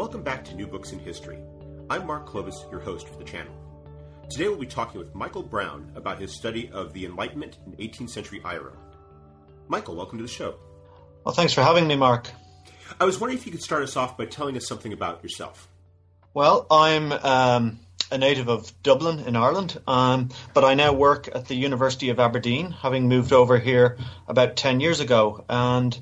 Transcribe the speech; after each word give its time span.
welcome 0.00 0.22
back 0.22 0.42
to 0.42 0.54
New 0.54 0.66
Books 0.66 0.92
in 0.92 0.98
History. 0.98 1.36
I'm 1.90 2.06
Mark 2.06 2.26
Klobas, 2.26 2.70
your 2.70 2.80
host 2.80 3.06
for 3.06 3.18
the 3.18 3.22
channel. 3.22 3.52
Today 4.30 4.48
we'll 4.48 4.56
be 4.56 4.64
talking 4.64 4.98
with 4.98 5.14
Michael 5.14 5.42
Brown 5.42 5.92
about 5.94 6.18
his 6.18 6.34
study 6.34 6.70
of 6.72 6.94
the 6.94 7.04
Enlightenment 7.04 7.58
in 7.66 7.72
18th 7.72 8.08
century 8.08 8.40
Ireland. 8.42 8.78
Michael, 9.68 9.96
welcome 9.96 10.16
to 10.16 10.24
the 10.24 10.30
show. 10.30 10.54
Well, 11.22 11.34
thanks 11.34 11.52
for 11.52 11.62
having 11.62 11.86
me, 11.86 11.96
Mark. 11.96 12.30
I 12.98 13.04
was 13.04 13.20
wondering 13.20 13.36
if 13.36 13.44
you 13.44 13.52
could 13.52 13.60
start 13.62 13.82
us 13.82 13.94
off 13.94 14.16
by 14.16 14.24
telling 14.24 14.56
us 14.56 14.66
something 14.66 14.94
about 14.94 15.22
yourself. 15.22 15.68
Well, 16.32 16.66
I'm 16.70 17.12
um, 17.12 17.80
a 18.10 18.16
native 18.16 18.48
of 18.48 18.72
Dublin 18.82 19.18
in 19.18 19.36
Ireland, 19.36 19.78
um, 19.86 20.30
but 20.54 20.64
I 20.64 20.72
now 20.72 20.94
work 20.94 21.28
at 21.34 21.46
the 21.46 21.56
University 21.56 22.08
of 22.08 22.18
Aberdeen, 22.18 22.70
having 22.70 23.06
moved 23.06 23.34
over 23.34 23.58
here 23.58 23.98
about 24.26 24.56
10 24.56 24.80
years 24.80 25.00
ago. 25.00 25.44
And 25.50 26.00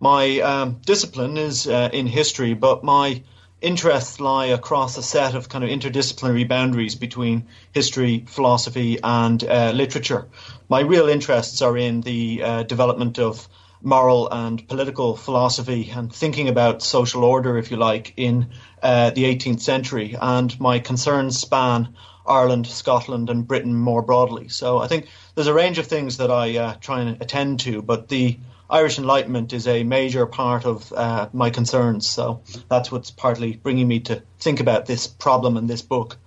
my 0.00 0.38
um, 0.40 0.82
discipline 0.84 1.38
is 1.38 1.66
uh, 1.66 1.88
in 1.94 2.06
history, 2.06 2.52
but 2.52 2.84
my 2.84 3.22
interests 3.60 4.20
lie 4.20 4.46
across 4.46 4.96
a 4.96 5.02
set 5.02 5.34
of 5.34 5.48
kind 5.48 5.64
of 5.64 5.70
interdisciplinary 5.70 6.46
boundaries 6.46 6.94
between 6.94 7.48
history, 7.72 8.24
philosophy, 8.28 8.98
and 9.02 9.42
uh, 9.42 9.72
literature. 9.74 10.26
My 10.68 10.80
real 10.80 11.08
interests 11.08 11.62
are 11.62 11.76
in 11.76 12.00
the 12.02 12.42
uh, 12.42 12.62
development 12.62 13.18
of 13.18 13.48
moral 13.82 14.28
and 14.30 14.66
political 14.68 15.16
philosophy 15.16 15.90
and 15.90 16.12
thinking 16.12 16.48
about 16.48 16.82
social 16.82 17.24
order, 17.24 17.58
if 17.58 17.70
you 17.70 17.76
like, 17.76 18.12
in 18.16 18.50
uh, 18.82 19.10
the 19.10 19.24
18th 19.24 19.60
century. 19.60 20.16
And 20.20 20.58
my 20.60 20.78
concerns 20.78 21.38
span 21.38 21.94
Ireland, 22.26 22.66
Scotland, 22.66 23.30
and 23.30 23.46
Britain 23.46 23.74
more 23.74 24.02
broadly. 24.02 24.48
So 24.48 24.78
I 24.78 24.86
think 24.86 25.08
there's 25.34 25.46
a 25.46 25.54
range 25.54 25.78
of 25.78 25.86
things 25.86 26.18
that 26.18 26.30
I 26.30 26.56
uh, 26.56 26.74
try 26.74 27.00
and 27.00 27.20
attend 27.22 27.60
to, 27.60 27.82
but 27.82 28.08
the 28.08 28.38
Irish 28.70 28.98
Enlightenment 28.98 29.52
is 29.52 29.66
a 29.66 29.82
major 29.82 30.26
part 30.26 30.66
of 30.66 30.92
uh, 30.92 31.28
my 31.32 31.50
concerns. 31.50 32.08
So 32.08 32.42
that's 32.68 32.92
what's 32.92 33.10
partly 33.10 33.56
bringing 33.56 33.88
me 33.88 34.00
to 34.00 34.22
think 34.38 34.60
about 34.60 34.86
this 34.86 35.06
problem 35.06 35.56
and 35.56 35.68
this 35.68 35.82
book. 35.82 36.18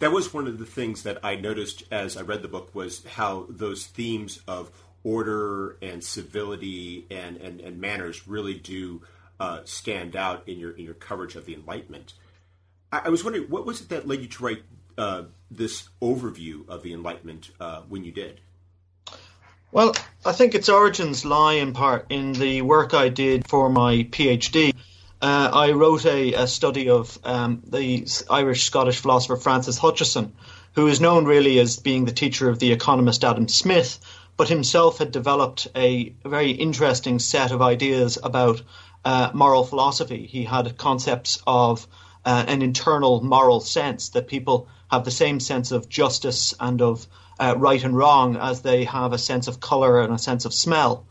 That 0.00 0.12
was 0.12 0.34
one 0.34 0.46
of 0.46 0.58
the 0.58 0.66
things 0.66 1.04
that 1.04 1.18
I 1.24 1.36
noticed 1.36 1.84
as 1.90 2.16
I 2.16 2.22
read 2.22 2.42
the 2.42 2.48
book 2.48 2.74
was 2.74 3.04
how 3.04 3.46
those 3.48 3.86
themes 3.86 4.40
of 4.46 4.70
order 5.04 5.78
and 5.80 6.02
civility 6.02 7.06
and, 7.10 7.36
and, 7.36 7.60
and 7.60 7.80
manners 7.80 8.26
really 8.26 8.54
do 8.54 9.02
uh, 9.38 9.60
stand 9.64 10.16
out 10.16 10.48
in 10.48 10.58
your 10.58 10.72
in 10.72 10.84
your 10.84 10.94
coverage 10.94 11.36
of 11.36 11.46
the 11.46 11.54
Enlightenment. 11.54 12.14
I, 12.90 13.02
I 13.04 13.08
was 13.10 13.22
wondering 13.22 13.48
what 13.48 13.66
was 13.66 13.82
it 13.82 13.88
that 13.90 14.08
led 14.08 14.20
you 14.20 14.28
to 14.28 14.44
write 14.44 14.62
uh, 14.98 15.22
this 15.50 15.88
overview 16.02 16.68
of 16.68 16.82
the 16.82 16.92
Enlightenment 16.92 17.50
uh, 17.60 17.82
when 17.88 18.04
you 18.04 18.12
did. 18.12 18.40
Well, 19.72 19.94
I 20.24 20.32
think 20.32 20.54
its 20.54 20.68
origins 20.68 21.24
lie 21.24 21.54
in 21.54 21.72
part 21.72 22.06
in 22.08 22.32
the 22.32 22.62
work 22.62 22.94
I 22.94 23.08
did 23.08 23.48
for 23.48 23.68
my 23.68 24.06
PhD. 24.10 24.74
Uh, 25.20 25.50
I 25.52 25.72
wrote 25.72 26.04
a, 26.06 26.34
a 26.34 26.46
study 26.46 26.88
of 26.88 27.18
um, 27.24 27.62
the 27.66 28.06
Irish 28.30 28.64
Scottish 28.64 28.98
philosopher 28.98 29.36
Francis 29.36 29.78
Hutcheson, 29.78 30.32
who 30.74 30.86
is 30.86 31.00
known 31.00 31.24
really 31.24 31.58
as 31.58 31.78
being 31.78 32.04
the 32.04 32.12
teacher 32.12 32.48
of 32.48 32.58
the 32.58 32.72
economist 32.72 33.24
Adam 33.24 33.48
Smith, 33.48 33.98
but 34.36 34.48
himself 34.48 34.98
had 34.98 35.10
developed 35.10 35.66
a 35.74 36.14
very 36.24 36.50
interesting 36.50 37.18
set 37.18 37.50
of 37.50 37.62
ideas 37.62 38.18
about 38.22 38.62
uh, 39.04 39.30
moral 39.34 39.64
philosophy. 39.64 40.26
He 40.26 40.44
had 40.44 40.76
concepts 40.76 41.42
of 41.46 41.86
uh, 42.24 42.44
an 42.46 42.62
internal 42.62 43.22
moral 43.22 43.60
sense 43.60 44.10
that 44.10 44.28
people 44.28 44.68
have 44.90 45.04
the 45.04 45.10
same 45.10 45.40
sense 45.40 45.72
of 45.72 45.88
justice 45.88 46.54
and 46.60 46.82
of 46.82 47.06
uh, 47.38 47.54
right 47.56 47.82
and 47.82 47.96
wrong 47.96 48.36
as 48.36 48.62
they 48.62 48.84
have 48.84 49.12
a 49.12 49.18
sense 49.18 49.48
of 49.48 49.60
color 49.60 50.00
and 50.00 50.12
a 50.12 50.18
sense 50.18 50.44
of 50.44 50.54
smell. 50.54 51.06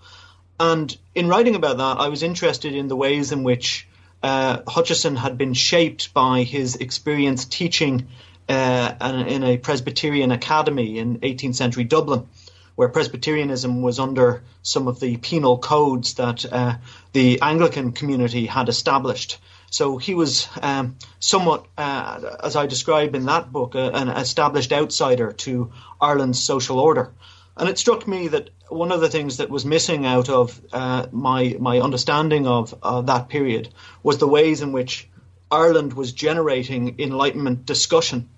And 0.59 0.95
in 1.13 1.27
writing 1.27 1.55
about 1.55 1.77
that, 1.77 1.97
I 1.99 2.07
was 2.07 2.23
interested 2.23 2.73
in 2.73 2.87
the 2.87 2.95
ways 2.95 3.31
in 3.31 3.43
which 3.43 3.87
uh, 4.23 4.61
Hutcheson 4.61 5.17
had 5.17 5.37
been 5.37 5.53
shaped 5.53 6.13
by 6.13 6.43
his 6.43 6.75
experience 6.77 7.45
teaching 7.45 8.07
uh, 8.47 9.25
in 9.27 9.43
a 9.43 9.57
Presbyterian 9.57 10.31
academy 10.31 10.97
in 10.97 11.19
18th 11.19 11.55
century 11.55 11.83
Dublin, 11.83 12.27
where 12.75 12.89
Presbyterianism 12.89 13.81
was 13.81 13.99
under 13.99 14.43
some 14.61 14.87
of 14.87 14.99
the 14.99 15.17
penal 15.17 15.57
codes 15.57 16.15
that 16.15 16.45
uh, 16.51 16.75
the 17.13 17.39
Anglican 17.41 17.91
community 17.91 18.45
had 18.45 18.69
established. 18.69 19.37
So 19.71 19.97
he 19.97 20.13
was 20.13 20.47
um, 20.61 20.97
somewhat, 21.19 21.65
uh, 21.77 22.37
as 22.43 22.55
I 22.55 22.65
describe 22.65 23.15
in 23.15 23.25
that 23.25 23.51
book, 23.51 23.75
an 23.75 24.09
established 24.09 24.71
outsider 24.71 25.31
to 25.31 25.71
Ireland's 25.99 26.41
social 26.41 26.79
order. 26.79 27.11
And 27.57 27.69
it 27.69 27.77
struck 27.77 28.07
me 28.07 28.27
that 28.29 28.49
one 28.69 28.91
of 28.91 29.01
the 29.01 29.09
things 29.09 29.37
that 29.37 29.49
was 29.49 29.65
missing 29.65 30.05
out 30.05 30.29
of 30.29 30.59
uh, 30.73 31.07
my 31.11 31.55
my 31.59 31.79
understanding 31.79 32.47
of 32.47 32.75
that 33.05 33.29
period 33.29 33.69
was 34.03 34.17
the 34.17 34.27
ways 34.27 34.61
in 34.61 34.71
which 34.71 35.07
Ireland 35.51 35.93
was 35.93 36.11
generating 36.11 36.99
Enlightenment 36.99 37.65
discussion. 37.65 38.29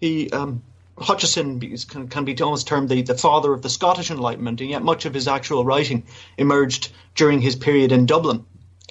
He 0.00 0.30
um, 0.30 0.62
Hutcheson 0.98 1.88
can, 1.88 2.08
can, 2.08 2.24
be 2.24 2.40
almost 2.40 2.68
termed 2.68 2.88
the, 2.88 3.02
the 3.02 3.16
father 3.16 3.52
of 3.52 3.62
the 3.62 3.70
Scottish 3.70 4.10
Enlightenment, 4.10 4.60
and 4.60 4.70
yet 4.70 4.82
much 4.82 5.06
of 5.06 5.14
his 5.14 5.26
actual 5.26 5.64
writing 5.64 6.04
emerged 6.36 6.92
during 7.14 7.40
his 7.40 7.56
period 7.56 7.92
in 7.92 8.06
Dublin 8.06 8.44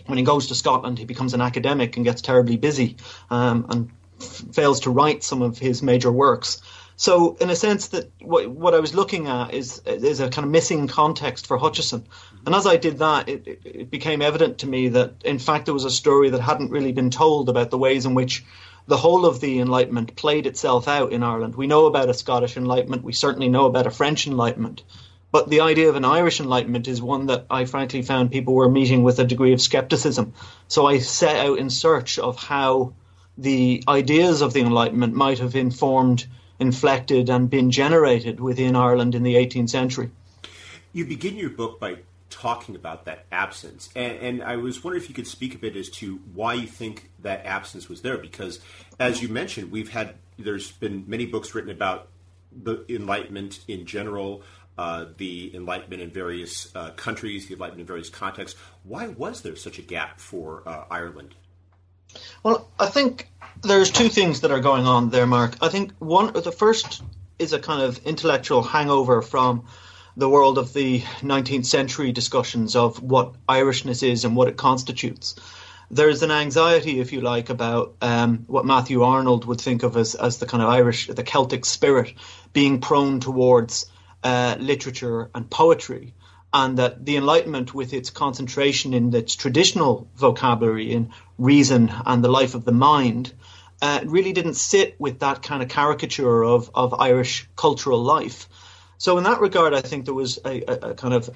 when 0.06 0.18
he 0.18 0.24
goes 0.24 0.48
to 0.48 0.56
Scotland, 0.56 1.00
he 1.00 1.06
becomes 1.06 1.34
an 1.34 1.42
academic 1.42 1.96
and 1.96 2.06
gets 2.06 2.22
terribly 2.22 2.58
busy 2.58 2.98
um, 3.30 3.66
and 3.70 3.90
f- 4.20 4.44
fails 4.54 4.82
to 4.82 4.92
write 4.92 5.24
some 5.24 5.42
of 5.42 5.58
his 5.58 5.82
major 5.82 6.12
works. 6.12 6.62
So, 6.96 7.36
in 7.38 7.50
a 7.50 7.56
sense, 7.56 7.88
that 7.88 8.12
what, 8.22 8.48
what 8.48 8.76
I 8.76 8.80
was 8.80 8.94
looking 8.94 9.28
at 9.28 9.56
is 9.56 9.82
is 9.86 10.20
a 10.20 10.30
kind 10.30 10.46
of 10.46 10.52
missing 10.52 10.88
context 10.88 11.48
for 11.48 11.58
Hutcheson, 11.58 12.04
and 12.46 12.54
as 12.54 12.68
I 12.68 12.78
did 12.78 13.00
that, 13.00 13.28
it, 13.28 13.60
it 13.66 13.90
became 13.90 14.22
evident 14.22 14.60
to 14.60 14.68
me 14.68 14.90
that 14.90 15.14
in 15.24 15.40
fact 15.40 15.66
there 15.66 15.74
was 15.74 15.86
a 15.86 15.90
story 15.90 16.30
that 16.30 16.42
hadn't 16.42 16.70
really 16.70 16.92
been 16.92 17.10
told 17.10 17.50
about 17.50 17.72
the 17.72 17.78
ways 17.80 18.06
in 18.06 18.14
which 18.14 18.46
the 18.88 18.98
whole 18.98 19.26
of 19.26 19.40
the 19.40 19.60
Enlightenment 19.60 20.16
played 20.16 20.46
itself 20.46 20.88
out 20.88 21.12
in 21.12 21.24
Ireland. 21.24 21.56
We 21.56 21.66
know 21.66 21.86
about 21.86 22.10
a 22.10 22.14
Scottish 22.14 22.58
Enlightenment, 22.58 23.04
we 23.04 23.14
certainly 23.14 23.50
know 23.50 23.66
about 23.66 23.88
a 23.88 23.92
French 23.92 24.28
Enlightenment, 24.28 24.84
but 25.32 25.50
the 25.50 25.62
idea 25.62 25.90
of 25.90 25.96
an 25.96 26.06
Irish 26.06 26.40
Enlightenment 26.40 26.88
is 26.88 27.02
one 27.02 27.28
that 27.28 27.46
I 27.50 27.66
frankly 27.66 28.02
found 28.02 28.32
people 28.32 28.54
were 28.54 28.70
meeting 28.70 29.04
with 29.04 29.20
a 29.20 29.24
degree 29.24 29.54
of 29.54 29.62
skepticism. 29.62 30.34
So 30.68 30.86
I 30.86 31.00
set 31.00 31.38
out 31.38 31.58
in 31.58 31.70
search 31.70 32.20
of 32.20 32.38
how 32.38 32.94
the 33.38 33.84
ideas 33.88 34.42
of 34.42 34.54
the 34.54 34.62
Enlightenment 34.62 35.14
might 35.14 35.40
have 35.40 35.56
informed, 35.56 36.26
inflected, 36.60 37.30
and 37.30 37.50
been 37.50 37.72
generated 37.72 38.40
within 38.40 38.76
Ireland 38.76 39.16
in 39.16 39.24
the 39.24 39.36
18th 39.36 39.70
century. 39.70 40.12
You 40.94 41.06
begin 41.06 41.38
your 41.38 41.50
book 41.50 41.80
by 41.80 42.00
talking 42.30 42.76
about 42.76 43.06
that 43.06 43.26
absence, 43.32 43.90
and, 43.96 44.18
and, 44.18 44.44
I 44.44 44.56
was 44.56 44.84
wondering 44.84 45.04
if 45.04 45.10
you 45.10 45.16
could 45.16 45.28
speak 45.28 45.54
a 45.54 45.58
bit 45.58 45.76
as 45.76 45.90
to 45.90 46.18
why 46.34 46.54
you 46.54 46.68
think 46.68 47.10
that 47.20 47.46
absence 47.46 47.90
was 47.90 48.02
there. 48.02 48.18
Because, 48.18 48.60
as 49.00 49.22
you 49.22 49.28
mentioned, 49.28 49.72
we've 49.72 49.90
had 49.90 50.16
there's 50.38 50.72
been 50.72 51.04
many 51.08 51.26
books 51.26 51.54
written 51.54 51.70
about 51.70 52.08
the 52.52 52.84
Enlightenment 52.90 53.60
in 53.68 53.86
general, 53.86 54.44
uh, 54.82 55.06
the 55.18 55.56
Enlightenment 55.56 56.02
in 56.02 56.10
various 56.10 56.76
uh, 56.76 56.90
countries, 56.92 57.48
the 57.48 57.54
Enlightenment 57.54 57.82
in 57.82 57.86
various 57.86 58.10
contexts. 58.10 58.60
Why 58.84 59.10
was 59.10 59.42
there 59.42 59.56
such 59.56 59.78
a 59.78 59.84
gap 59.84 60.20
for 60.20 60.64
uh, 60.66 60.86
Ireland? 60.90 61.36
Well, 62.42 62.68
I 62.80 62.88
think 62.88 63.30
there's 63.62 63.92
two 63.92 64.10
things 64.10 64.42
that 64.42 64.50
are 64.50 64.60
going 64.60 64.88
on 64.88 65.12
there, 65.12 65.28
Mark. 65.28 65.56
I 65.62 65.70
think 65.70 65.92
one, 66.00 66.34
the 66.34 66.52
first 66.52 67.04
is 67.38 67.54
a 67.54 67.60
kind 67.60 67.84
of 67.84 68.00
intellectual 68.08 68.64
hangover 68.64 69.22
from 69.22 69.68
the 70.18 70.28
world 70.28 70.58
of 70.58 70.74
the 70.74 71.02
19th 71.22 71.68
century 71.68 72.12
discussions 72.12 72.76
of 72.76 73.04
what 73.04 73.36
Irishness 73.48 74.02
is 74.02 74.26
and 74.26 74.36
what 74.36 74.48
it 74.48 74.58
constitutes. 74.58 75.36
There's 75.92 76.24
an 76.24 76.32
anxiety, 76.32 77.00
if 77.00 77.14
you 77.14 77.22
like, 77.22 77.52
about 77.52 77.94
um, 78.02 78.46
what 78.48 78.66
Matthew 78.66 79.04
Arnold 79.04 79.46
would 79.46 79.62
think 79.62 79.84
of 79.84 79.96
as, 79.96 80.16
as 80.16 80.40
the 80.40 80.48
kind 80.48 80.64
of 80.64 80.70
Irish, 80.70 81.06
the 81.06 81.24
Celtic 81.24 81.66
spirit 81.66 82.16
being 82.52 82.82
prone 82.82 83.20
towards 83.20 83.86
uh, 84.24 84.56
literature 84.60 85.30
and 85.34 85.50
poetry, 85.50 86.14
and 86.54 86.78
that 86.78 87.06
the 87.06 87.18
Enlightenment, 87.18 87.74
with 87.74 87.94
its 87.94 88.10
concentration 88.10 88.94
in 88.94 89.14
its 89.16 89.36
traditional 89.36 90.08
vocabulary 90.16 90.92
in 90.92 91.12
reason 91.38 91.92
and 92.06 92.24
the 92.24 92.30
life 92.30 92.56
of 92.56 92.66
the 92.66 92.72
mind, 92.72 93.34
uh, 93.82 94.02
really 94.06 94.34
didn't 94.34 94.56
sit 94.56 94.96
with 95.00 95.20
that 95.20 95.42
kind 95.42 95.64
of 95.64 95.70
caricature 95.70 96.44
of, 96.44 96.70
of 96.76 96.94
Irish 96.94 97.48
cultural 97.56 98.04
life. 98.04 98.48
So, 98.98 99.18
in 99.18 99.24
that 99.24 99.42
regard, 99.42 99.74
I 99.74 99.82
think 99.82 100.06
there 100.06 100.14
was 100.14 100.40
a, 100.46 100.62
a, 100.62 100.90
a 100.90 100.94
kind 100.94 101.14
of 101.14 101.30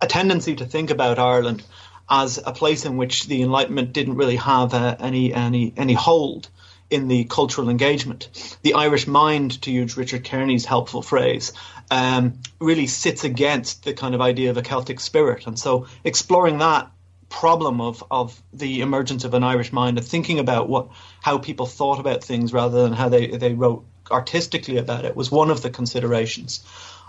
a 0.00 0.06
tendency 0.06 0.56
to 0.56 0.66
think 0.66 0.90
about 0.90 1.18
Ireland 1.18 1.62
as 2.08 2.38
a 2.44 2.52
place 2.52 2.84
in 2.84 2.96
which 2.96 3.26
the 3.26 3.42
Enlightenment 3.42 3.92
didn't 3.92 4.16
really 4.16 4.36
have 4.36 4.74
uh, 4.74 4.96
any 4.98 5.32
any 5.32 5.72
any 5.76 5.94
hold 5.94 6.48
in 6.90 7.08
the 7.08 7.24
cultural 7.24 7.68
engagement. 7.68 8.56
The 8.62 8.74
Irish 8.74 9.06
mind, 9.06 9.62
to 9.62 9.70
use 9.70 9.96
Richard 9.96 10.24
Kearney's 10.24 10.64
helpful 10.64 11.02
phrase, 11.02 11.52
um, 11.90 12.40
really 12.60 12.86
sits 12.86 13.24
against 13.24 13.84
the 13.84 13.94
kind 13.94 14.14
of 14.14 14.20
idea 14.20 14.50
of 14.50 14.56
a 14.56 14.62
Celtic 14.62 15.00
spirit. 15.00 15.46
And 15.46 15.58
so 15.58 15.86
exploring 16.04 16.58
that 16.58 16.90
problem 17.28 17.80
of, 17.80 18.04
of 18.10 18.42
the 18.52 18.80
emergence 18.80 19.24
of 19.24 19.34
an 19.34 19.44
Irish 19.44 19.72
mind 19.72 19.98
and 19.98 20.06
thinking 20.06 20.40
about 20.40 20.68
what 20.68 20.88
how 21.22 21.38
people 21.38 21.66
thought 21.66 22.00
about 22.00 22.24
things 22.24 22.52
rather 22.52 22.82
than 22.82 22.92
how 22.92 23.08
they, 23.08 23.28
they 23.28 23.54
wrote 23.54 23.84
artistically 24.10 24.76
about 24.76 25.04
it 25.04 25.14
was 25.14 25.30
one 25.30 25.50
of 25.50 25.62
the 25.62 25.70
considerations. 25.70 26.64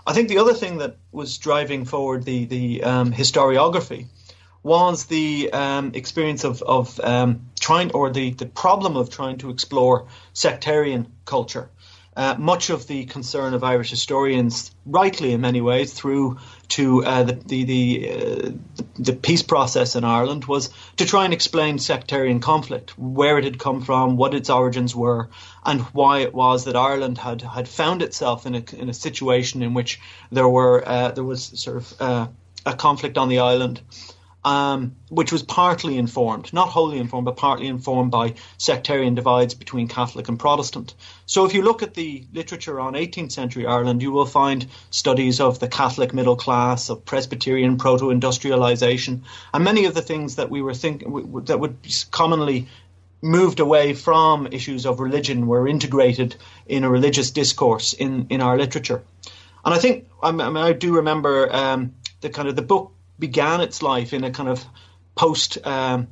I 0.06 0.12
think 0.12 0.28
the 0.28 0.38
other 0.38 0.54
thing 0.54 0.78
that 0.78 0.96
was 1.10 1.38
driving 1.38 1.84
forward 1.84 2.24
the, 2.24 2.44
the 2.44 2.84
um, 2.84 3.12
historiography 3.12 4.06
was 4.62 5.06
the 5.06 5.52
um, 5.52 5.92
experience 5.94 6.44
of, 6.44 6.62
of 6.62 7.00
um, 7.00 7.50
trying 7.62 7.92
or 7.92 8.10
the, 8.10 8.32
the 8.32 8.46
problem 8.46 8.96
of 8.96 9.08
trying 9.08 9.38
to 9.38 9.48
explore 9.48 10.08
sectarian 10.34 11.06
culture. 11.24 11.70
Uh, 12.14 12.34
much 12.38 12.68
of 12.68 12.86
the 12.86 13.06
concern 13.06 13.54
of 13.54 13.64
Irish 13.64 13.88
historians, 13.88 14.70
rightly 14.84 15.32
in 15.32 15.40
many 15.40 15.62
ways, 15.62 15.94
through 15.94 16.36
to 16.68 17.02
uh, 17.02 17.22
the 17.22 17.32
the 17.32 17.64
the, 17.64 18.10
uh, 18.10 18.50
the, 18.96 19.14
peace 19.14 19.42
process 19.42 19.96
in 19.96 20.04
Ireland, 20.04 20.44
was 20.44 20.68
to 20.98 21.06
try 21.06 21.24
and 21.24 21.32
explain 21.32 21.78
sectarian 21.78 22.40
conflict, 22.40 22.98
where 22.98 23.38
it 23.38 23.44
had 23.44 23.58
come 23.58 23.80
from, 23.80 24.18
what 24.18 24.34
its 24.34 24.50
origins 24.50 24.94
were, 24.94 25.30
and 25.64 25.80
why 25.94 26.18
it 26.18 26.34
was 26.34 26.64
that 26.64 26.76
Ireland 26.76 27.16
had, 27.16 27.40
had 27.40 27.66
found 27.66 28.02
itself 28.02 28.44
in 28.44 28.56
a 28.56 28.62
in 28.76 28.90
a 28.90 28.94
situation 28.94 29.62
in 29.62 29.72
which 29.72 29.98
there 30.30 30.48
were 30.48 30.86
uh, 30.86 31.12
there 31.12 31.24
was 31.24 31.42
sort 31.42 31.78
of 31.78 31.94
uh, 31.98 32.26
a 32.66 32.74
conflict 32.74 33.16
on 33.16 33.30
the 33.30 33.38
island 33.38 33.80
um, 34.44 34.96
which 35.08 35.30
was 35.30 35.42
partly 35.42 35.96
informed, 35.96 36.52
not 36.52 36.68
wholly 36.68 36.98
informed, 36.98 37.26
but 37.26 37.36
partly 37.36 37.68
informed 37.68 38.10
by 38.10 38.34
sectarian 38.58 39.14
divides 39.14 39.54
between 39.54 39.88
Catholic 39.88 40.28
and 40.28 40.38
Protestant. 40.38 40.94
So 41.26 41.44
if 41.44 41.54
you 41.54 41.62
look 41.62 41.82
at 41.82 41.94
the 41.94 42.24
literature 42.32 42.80
on 42.80 42.94
18th 42.94 43.32
century 43.32 43.66
Ireland, 43.66 44.02
you 44.02 44.10
will 44.10 44.26
find 44.26 44.66
studies 44.90 45.40
of 45.40 45.60
the 45.60 45.68
Catholic 45.68 46.12
middle 46.12 46.36
class, 46.36 46.90
of 46.90 47.04
Presbyterian 47.04 47.76
proto 47.76 48.10
industrialization, 48.10 49.24
and 49.54 49.64
many 49.64 49.84
of 49.84 49.94
the 49.94 50.02
things 50.02 50.36
that 50.36 50.50
we 50.50 50.60
were 50.60 50.74
thinking 50.74 51.44
that 51.44 51.60
would 51.60 51.76
commonly 52.10 52.68
moved 53.22 53.60
away 53.60 53.94
from 53.94 54.48
issues 54.48 54.84
of 54.84 54.98
religion 54.98 55.46
were 55.46 55.68
integrated 55.68 56.34
in 56.66 56.82
a 56.82 56.90
religious 56.90 57.30
discourse 57.30 57.92
in, 57.92 58.26
in 58.30 58.40
our 58.40 58.58
literature. 58.58 59.04
And 59.64 59.72
I 59.72 59.78
think 59.78 60.08
I, 60.20 60.32
mean, 60.32 60.56
I 60.56 60.72
do 60.72 60.96
remember 60.96 61.48
um, 61.54 61.94
the 62.20 62.30
kind 62.30 62.48
of 62.48 62.56
the 62.56 62.62
book 62.62 62.92
began 63.22 63.60
its 63.60 63.82
life 63.82 64.12
in 64.12 64.24
a 64.24 64.32
kind 64.32 64.48
of 64.48 64.64
post 65.14 65.56
um, 65.64 66.08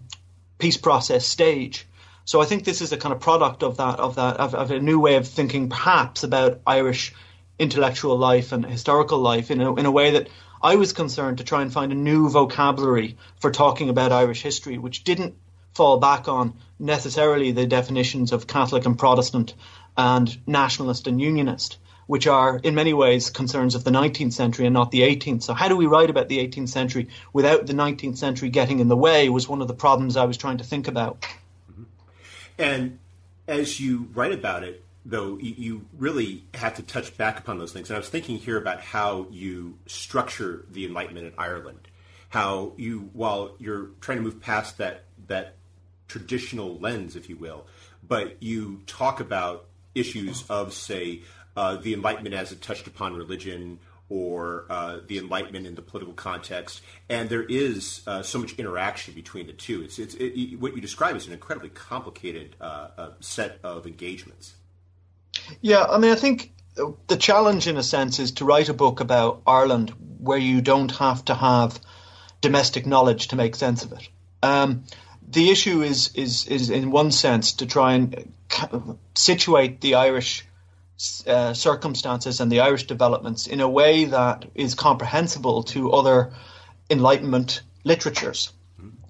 peace 0.58 0.76
process 0.76 1.26
stage. 1.26 1.86
So 2.24 2.40
I 2.40 2.44
think 2.44 2.64
this 2.64 2.80
is 2.80 2.92
a 2.92 2.96
kind 2.96 3.12
of 3.12 3.20
product 3.20 3.64
of 3.64 3.78
that 3.78 3.98
of 3.98 4.14
that 4.14 4.36
of, 4.36 4.54
of, 4.54 4.70
a 4.70 4.78
new 4.78 5.00
way 5.00 5.16
of 5.16 5.26
thinking, 5.26 5.68
perhaps 5.68 6.22
about 6.22 6.60
Irish 6.64 7.12
intellectual 7.58 8.16
life 8.16 8.52
and 8.52 8.64
historical 8.64 9.18
life 9.18 9.50
in 9.50 9.60
a, 9.60 9.74
in 9.74 9.86
a 9.86 9.90
way 9.90 10.12
that 10.12 10.28
I 10.62 10.76
was 10.76 10.92
concerned 10.92 11.38
to 11.38 11.44
try 11.44 11.62
and 11.62 11.72
find 11.72 11.90
a 11.90 11.96
new 12.10 12.28
vocabulary 12.28 13.16
for 13.40 13.50
talking 13.50 13.88
about 13.88 14.12
Irish 14.12 14.42
history, 14.42 14.78
which 14.78 15.02
didn't 15.02 15.34
fall 15.74 15.98
back 15.98 16.28
on 16.28 16.54
necessarily 16.78 17.50
the 17.50 17.66
definitions 17.66 18.30
of 18.30 18.46
Catholic 18.46 18.86
and 18.86 18.96
Protestant 18.96 19.54
and 19.96 20.38
nationalist 20.46 21.08
and 21.08 21.20
unionist, 21.20 21.78
which 22.10 22.26
are 22.26 22.56
in 22.64 22.74
many 22.74 22.92
ways 22.92 23.30
concerns 23.30 23.76
of 23.76 23.84
the 23.84 23.90
19th 23.92 24.32
century 24.32 24.66
and 24.66 24.74
not 24.74 24.90
the 24.90 25.02
18th. 25.02 25.44
So, 25.44 25.54
how 25.54 25.68
do 25.68 25.76
we 25.76 25.86
write 25.86 26.10
about 26.10 26.28
the 26.28 26.38
18th 26.38 26.68
century 26.68 27.06
without 27.32 27.68
the 27.68 27.72
19th 27.72 28.16
century 28.16 28.48
getting 28.48 28.80
in 28.80 28.88
the 28.88 28.96
way 28.96 29.28
was 29.28 29.48
one 29.48 29.62
of 29.62 29.68
the 29.68 29.74
problems 29.74 30.16
I 30.16 30.24
was 30.24 30.36
trying 30.36 30.58
to 30.58 30.64
think 30.64 30.88
about. 30.88 31.20
Mm-hmm. 31.70 31.82
And 32.58 32.98
as 33.46 33.78
you 33.78 34.08
write 34.12 34.32
about 34.32 34.64
it, 34.64 34.82
though, 35.06 35.38
you 35.38 35.86
really 35.96 36.42
have 36.54 36.74
to 36.78 36.82
touch 36.82 37.16
back 37.16 37.38
upon 37.38 37.60
those 37.60 37.72
things. 37.72 37.90
And 37.90 37.94
I 37.94 38.00
was 38.00 38.08
thinking 38.08 38.38
here 38.38 38.58
about 38.58 38.80
how 38.80 39.28
you 39.30 39.78
structure 39.86 40.64
the 40.68 40.86
Enlightenment 40.86 41.28
in 41.28 41.32
Ireland, 41.38 41.86
how 42.30 42.72
you, 42.76 43.10
while 43.12 43.54
you're 43.60 43.90
trying 44.00 44.18
to 44.18 44.24
move 44.24 44.40
past 44.40 44.78
that 44.78 45.04
that 45.28 45.54
traditional 46.08 46.76
lens, 46.78 47.14
if 47.14 47.28
you 47.28 47.36
will, 47.36 47.68
but 48.02 48.42
you 48.42 48.82
talk 48.88 49.20
about 49.20 49.66
issues 49.94 50.44
of, 50.48 50.72
say, 50.72 51.22
uh, 51.60 51.76
the 51.76 51.92
Enlightenment 51.92 52.34
as 52.34 52.52
it 52.52 52.62
touched 52.62 52.86
upon 52.86 53.14
religion 53.14 53.78
or 54.08 54.64
uh, 54.70 54.96
the 55.06 55.18
Enlightenment 55.18 55.66
in 55.66 55.74
the 55.74 55.82
political 55.82 56.14
context, 56.14 56.80
and 57.10 57.28
there 57.28 57.42
is 57.42 58.00
uh, 58.06 58.22
so 58.22 58.38
much 58.38 58.54
interaction 58.54 59.12
between 59.12 59.46
the 59.46 59.52
two. 59.52 59.82
It's, 59.82 59.98
it's 59.98 60.14
it, 60.14 60.58
what 60.58 60.74
you 60.74 60.80
describe 60.80 61.16
as 61.16 61.26
an 61.26 61.34
incredibly 61.34 61.68
complicated 61.68 62.56
uh, 62.62 62.88
uh, 62.96 63.10
set 63.20 63.58
of 63.62 63.86
engagements. 63.86 64.54
Yeah, 65.60 65.84
I 65.84 65.98
mean, 65.98 66.12
I 66.12 66.14
think 66.14 66.50
the 67.06 67.16
challenge, 67.18 67.66
in 67.66 67.76
a 67.76 67.82
sense, 67.82 68.18
is 68.18 68.32
to 68.32 68.46
write 68.46 68.70
a 68.70 68.74
book 68.74 69.00
about 69.00 69.42
Ireland 69.46 69.92
where 70.18 70.38
you 70.38 70.62
don't 70.62 70.92
have 70.92 71.26
to 71.26 71.34
have 71.34 71.78
domestic 72.40 72.86
knowledge 72.86 73.28
to 73.28 73.36
make 73.36 73.54
sense 73.54 73.84
of 73.84 73.92
it. 73.92 74.08
Um, 74.42 74.84
the 75.28 75.50
issue 75.50 75.82
is, 75.82 76.10
is, 76.14 76.46
is, 76.46 76.70
in 76.70 76.90
one 76.90 77.12
sense, 77.12 77.52
to 77.60 77.66
try 77.66 77.92
and 77.92 78.32
situate 79.14 79.82
the 79.82 79.96
Irish 79.96 80.46
uh, 81.26 81.54
circumstances 81.54 82.40
and 82.40 82.50
the 82.50 82.60
Irish 82.60 82.86
developments 82.86 83.46
in 83.46 83.60
a 83.60 83.68
way 83.68 84.04
that 84.06 84.44
is 84.54 84.74
comprehensible 84.74 85.62
to 85.64 85.92
other 85.92 86.32
Enlightenment 86.90 87.62
literatures. 87.84 88.52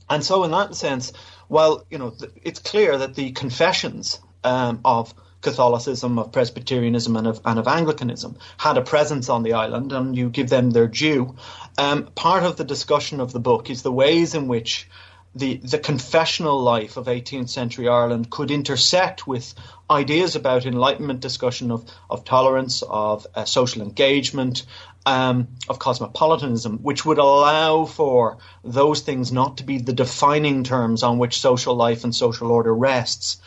And 0.09 0.25
so, 0.25 0.45
in 0.45 0.51
that 0.51 0.75
sense, 0.75 1.13
while 1.49 1.85
you 1.91 1.99
know 1.99 2.15
it's 2.43 2.61
clear 2.61 2.99
that 2.99 3.15
the 3.15 3.33
confessions 3.33 4.21
um, 4.45 4.81
of 4.85 5.15
Catholicism, 5.41 6.19
of 6.19 6.33
Presbyterianism, 6.33 7.17
and 7.17 7.27
of, 7.27 7.41
and 7.45 7.59
of 7.59 7.67
Anglicanism 7.67 8.37
had 8.59 8.77
a 8.77 8.83
presence 8.83 9.29
on 9.29 9.43
the 9.43 9.55
island, 9.55 9.93
and 9.93 10.17
you 10.17 10.29
give 10.29 10.49
them 10.49 10.71
their 10.71 10.89
due. 10.89 11.35
Um, 11.79 12.07
part 12.15 12.43
of 12.43 12.57
the 12.57 12.65
discussion 12.65 13.21
of 13.21 13.33
the 13.33 13.41
book 13.41 13.71
is 13.71 13.83
the 13.83 13.93
ways 13.93 14.35
in 14.35 14.49
which 14.49 14.89
the, 15.35 15.57
the 15.59 15.79
confessional 15.79 16.61
life 16.61 16.97
of 16.97 17.07
18th 17.07 17.51
century 17.51 17.87
Ireland 17.89 18.31
could 18.31 18.51
intersect 18.51 19.27
with 19.27 19.55
ideas 19.89 20.35
about 20.35 20.67
Enlightenment 20.67 21.21
discussion 21.21 21.71
of, 21.71 21.89
of 22.09 22.25
tolerance, 22.25 22.83
of 22.83 23.27
uh, 23.35 23.45
social 23.45 23.83
engagement, 23.83 24.65
um, 25.07 25.49
of 25.69 25.79
cosmopolitanism, 25.79 26.79
which 26.79 27.05
would 27.05 27.19
allow 27.19 27.85
for 27.85 28.39
those 28.65 29.01
things 29.01 29.33
not 29.33 29.59
to 29.59 29.65
be 29.65 29.79
the 29.79 29.93
defining 29.93 30.65
terms 30.65 31.03
on 31.03 31.19
which 31.19 31.41
social 31.41 31.75
life 31.75 32.03
and 32.05 32.15
social 32.15 32.51
order 32.51 32.75
rests. 32.75 33.41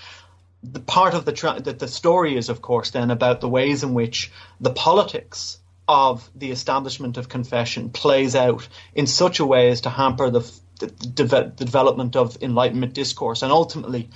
The 0.64 0.80
part 0.80 1.14
of 1.14 1.26
the 1.26 1.34
tra- 1.34 1.60
that 1.62 1.80
the 1.80 1.88
story 1.90 2.38
is, 2.38 2.48
of 2.48 2.62
course, 2.62 2.92
then 2.92 3.12
about 3.12 3.42
the 3.42 3.50
ways 3.50 3.84
in 3.84 3.94
which 3.94 4.32
the 4.62 4.72
politics 4.72 5.60
of 5.86 6.30
the 6.34 6.52
establishment 6.52 7.18
of 7.18 7.28
confession 7.28 7.90
plays 7.90 8.36
out 8.36 8.68
in 8.96 9.06
such 9.06 9.42
a 9.42 9.46
way 9.46 9.70
as 9.70 9.82
to 9.82 9.90
hamper 9.90 10.30
the 10.30 10.50
the, 10.80 10.88
the, 10.88 11.54
development 11.56 12.16
of 12.16 12.38
Enlightenment 12.42 12.94
discourse. 12.94 13.42
And 13.42 13.52
ultimately, 13.52 14.10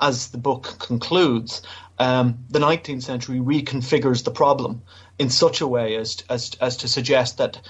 as 0.00 0.28
the 0.28 0.38
book 0.38 0.76
concludes, 0.78 1.62
um, 1.98 2.44
the 2.50 2.58
19th 2.58 3.02
century 3.02 3.38
reconfigures 3.38 4.24
the 4.24 4.30
problem 4.30 4.82
in 5.18 5.30
such 5.30 5.60
a 5.60 5.66
way 5.66 5.96
as, 5.96 6.22
as, 6.28 6.56
as 6.60 6.78
to 6.78 6.88
suggest 6.88 7.38
that 7.38 7.60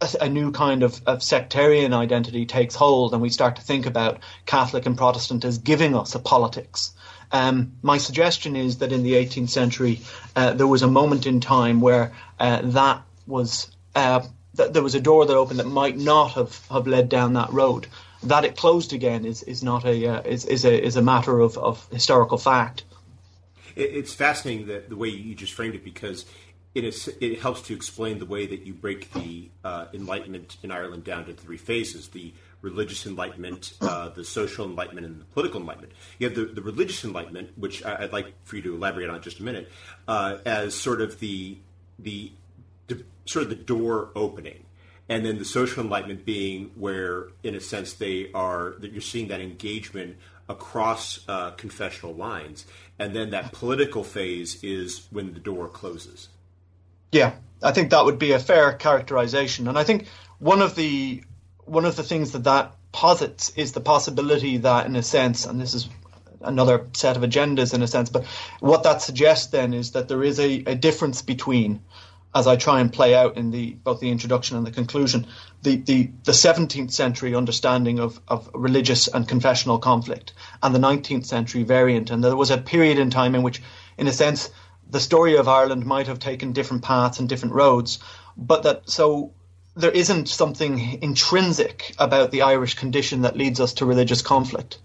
a, 0.00 0.08
a 0.22 0.28
new 0.28 0.50
kind 0.50 0.82
of, 0.82 1.00
of, 1.06 1.22
sectarian 1.22 1.94
identity 1.94 2.44
takes 2.44 2.74
hold 2.74 3.12
and 3.12 3.22
we 3.22 3.28
start 3.28 3.56
to 3.56 3.62
think 3.62 3.86
about 3.86 4.20
Catholic 4.46 4.86
and 4.86 4.98
Protestant 4.98 5.44
as 5.44 5.58
giving 5.58 5.94
us 5.94 6.14
a 6.14 6.18
politics. 6.18 6.92
Um, 7.30 7.74
my 7.82 7.98
suggestion 7.98 8.56
is 8.56 8.78
that 8.78 8.92
in 8.92 9.04
the 9.04 9.14
18th 9.14 9.48
century, 9.48 10.00
uh, 10.36 10.52
there 10.52 10.66
was 10.66 10.82
a 10.82 10.88
moment 10.88 11.26
in 11.26 11.40
time 11.40 11.80
where 11.80 12.12
uh, 12.38 12.60
that 12.62 13.02
was 13.26 13.70
uh, 13.94 14.20
that 14.54 14.72
there 14.72 14.82
was 14.82 14.94
a 14.94 15.00
door 15.00 15.26
that 15.26 15.36
opened 15.36 15.60
that 15.60 15.66
might 15.66 15.96
not 15.96 16.32
have, 16.32 16.66
have 16.68 16.86
led 16.86 17.08
down 17.08 17.34
that 17.34 17.52
road. 17.52 17.86
That 18.24 18.44
it 18.44 18.56
closed 18.56 18.92
again 18.92 19.24
is, 19.24 19.42
is 19.42 19.62
not 19.62 19.84
a 19.84 20.06
uh, 20.06 20.22
is, 20.22 20.44
is 20.44 20.64
a 20.64 20.80
is 20.80 20.96
a 20.96 21.02
matter 21.02 21.40
of, 21.40 21.58
of 21.58 21.88
historical 21.90 22.38
fact. 22.38 22.84
It's 23.74 24.12
fascinating 24.12 24.66
that 24.66 24.88
the 24.88 24.96
way 24.96 25.08
you 25.08 25.34
just 25.34 25.54
framed 25.54 25.74
it 25.74 25.82
because 25.82 26.26
it 26.74 26.84
is 26.84 27.08
it 27.20 27.40
helps 27.40 27.62
to 27.62 27.74
explain 27.74 28.18
the 28.18 28.26
way 28.26 28.46
that 28.46 28.62
you 28.62 28.74
break 28.74 29.12
the 29.12 29.50
uh, 29.64 29.86
enlightenment 29.92 30.56
in 30.62 30.70
Ireland 30.70 31.04
down 31.04 31.26
to 31.26 31.32
three 31.32 31.56
phases: 31.56 32.08
the 32.08 32.32
religious 32.60 33.06
enlightenment, 33.06 33.74
uh, 33.80 34.08
the 34.10 34.24
social 34.24 34.64
enlightenment, 34.64 35.06
and 35.06 35.20
the 35.20 35.24
political 35.26 35.60
enlightenment. 35.60 35.92
You 36.18 36.28
have 36.28 36.36
the, 36.36 36.44
the 36.44 36.62
religious 36.62 37.04
enlightenment, 37.04 37.58
which 37.58 37.84
I'd 37.84 38.12
like 38.12 38.32
for 38.44 38.56
you 38.56 38.62
to 38.62 38.74
elaborate 38.74 39.10
on 39.10 39.20
just 39.20 39.40
a 39.40 39.42
minute, 39.42 39.70
uh, 40.06 40.38
as 40.46 40.74
sort 40.74 41.00
of 41.00 41.18
the 41.18 41.58
the 41.98 42.32
sort 43.24 43.44
of 43.44 43.48
the 43.48 43.56
door 43.56 44.10
opening 44.14 44.64
and 45.08 45.24
then 45.24 45.38
the 45.38 45.44
social 45.44 45.82
enlightenment 45.82 46.24
being 46.24 46.70
where 46.74 47.28
in 47.42 47.54
a 47.54 47.60
sense 47.60 47.92
they 47.94 48.30
are 48.32 48.74
that 48.78 48.92
you're 48.92 49.00
seeing 49.00 49.28
that 49.28 49.40
engagement 49.40 50.16
across 50.48 51.20
uh, 51.28 51.50
confessional 51.52 52.14
lines 52.14 52.66
and 52.98 53.14
then 53.14 53.30
that 53.30 53.52
political 53.52 54.04
phase 54.04 54.62
is 54.62 55.06
when 55.10 55.34
the 55.34 55.40
door 55.40 55.68
closes. 55.68 56.28
Yeah. 57.10 57.34
I 57.62 57.72
think 57.72 57.90
that 57.90 58.04
would 58.04 58.18
be 58.18 58.32
a 58.32 58.38
fair 58.38 58.72
characterization 58.72 59.68
and 59.68 59.78
i 59.78 59.84
think 59.84 60.08
one 60.38 60.62
of 60.62 60.74
the 60.74 61.22
one 61.64 61.84
of 61.84 61.94
the 61.94 62.02
things 62.02 62.32
that 62.32 62.44
that 62.44 62.74
posits 62.90 63.50
is 63.50 63.72
the 63.72 63.80
possibility 63.80 64.56
that 64.58 64.86
in 64.86 64.96
a 64.96 65.02
sense 65.02 65.46
and 65.46 65.60
this 65.60 65.74
is 65.74 65.88
another 66.40 66.88
set 66.92 67.16
of 67.16 67.22
agendas 67.22 67.72
in 67.72 67.82
a 67.82 67.86
sense 67.86 68.10
but 68.10 68.24
what 68.58 68.82
that 68.82 69.00
suggests 69.00 69.46
then 69.46 69.72
is 69.72 69.92
that 69.92 70.08
there 70.08 70.24
is 70.24 70.40
a, 70.40 70.64
a 70.66 70.74
difference 70.74 71.22
between 71.22 71.80
as 72.34 72.46
I 72.46 72.56
try 72.56 72.80
and 72.80 72.92
play 72.92 73.14
out 73.14 73.36
in 73.36 73.50
the 73.50 73.72
both 73.72 74.00
the 74.00 74.10
introduction 74.10 74.56
and 74.56 74.66
the 74.66 74.70
conclusion, 74.70 75.26
the, 75.62 75.76
the, 75.76 76.10
the 76.24 76.32
17th 76.32 76.92
century 76.92 77.34
understanding 77.34 77.98
of, 77.98 78.20
of 78.26 78.48
religious 78.54 79.08
and 79.08 79.28
confessional 79.28 79.78
conflict 79.78 80.32
and 80.62 80.74
the 80.74 80.78
19th 80.78 81.26
century 81.26 81.62
variant. 81.62 82.10
And 82.10 82.24
there 82.24 82.36
was 82.36 82.50
a 82.50 82.58
period 82.58 82.98
in 82.98 83.10
time 83.10 83.34
in 83.34 83.42
which, 83.42 83.62
in 83.98 84.06
a 84.06 84.12
sense, 84.12 84.50
the 84.88 85.00
story 85.00 85.36
of 85.36 85.48
Ireland 85.48 85.84
might 85.84 86.06
have 86.06 86.18
taken 86.18 86.52
different 86.52 86.82
paths 86.82 87.18
and 87.18 87.28
different 87.28 87.54
roads, 87.54 87.98
but 88.36 88.62
that 88.62 88.88
so 88.88 89.32
there 89.74 89.90
isn't 89.90 90.28
something 90.28 91.02
intrinsic 91.02 91.94
about 91.98 92.30
the 92.30 92.42
Irish 92.42 92.74
condition 92.74 93.22
that 93.22 93.36
leads 93.36 93.60
us 93.60 93.74
to 93.74 93.86
religious 93.86 94.22
conflict 94.22 94.78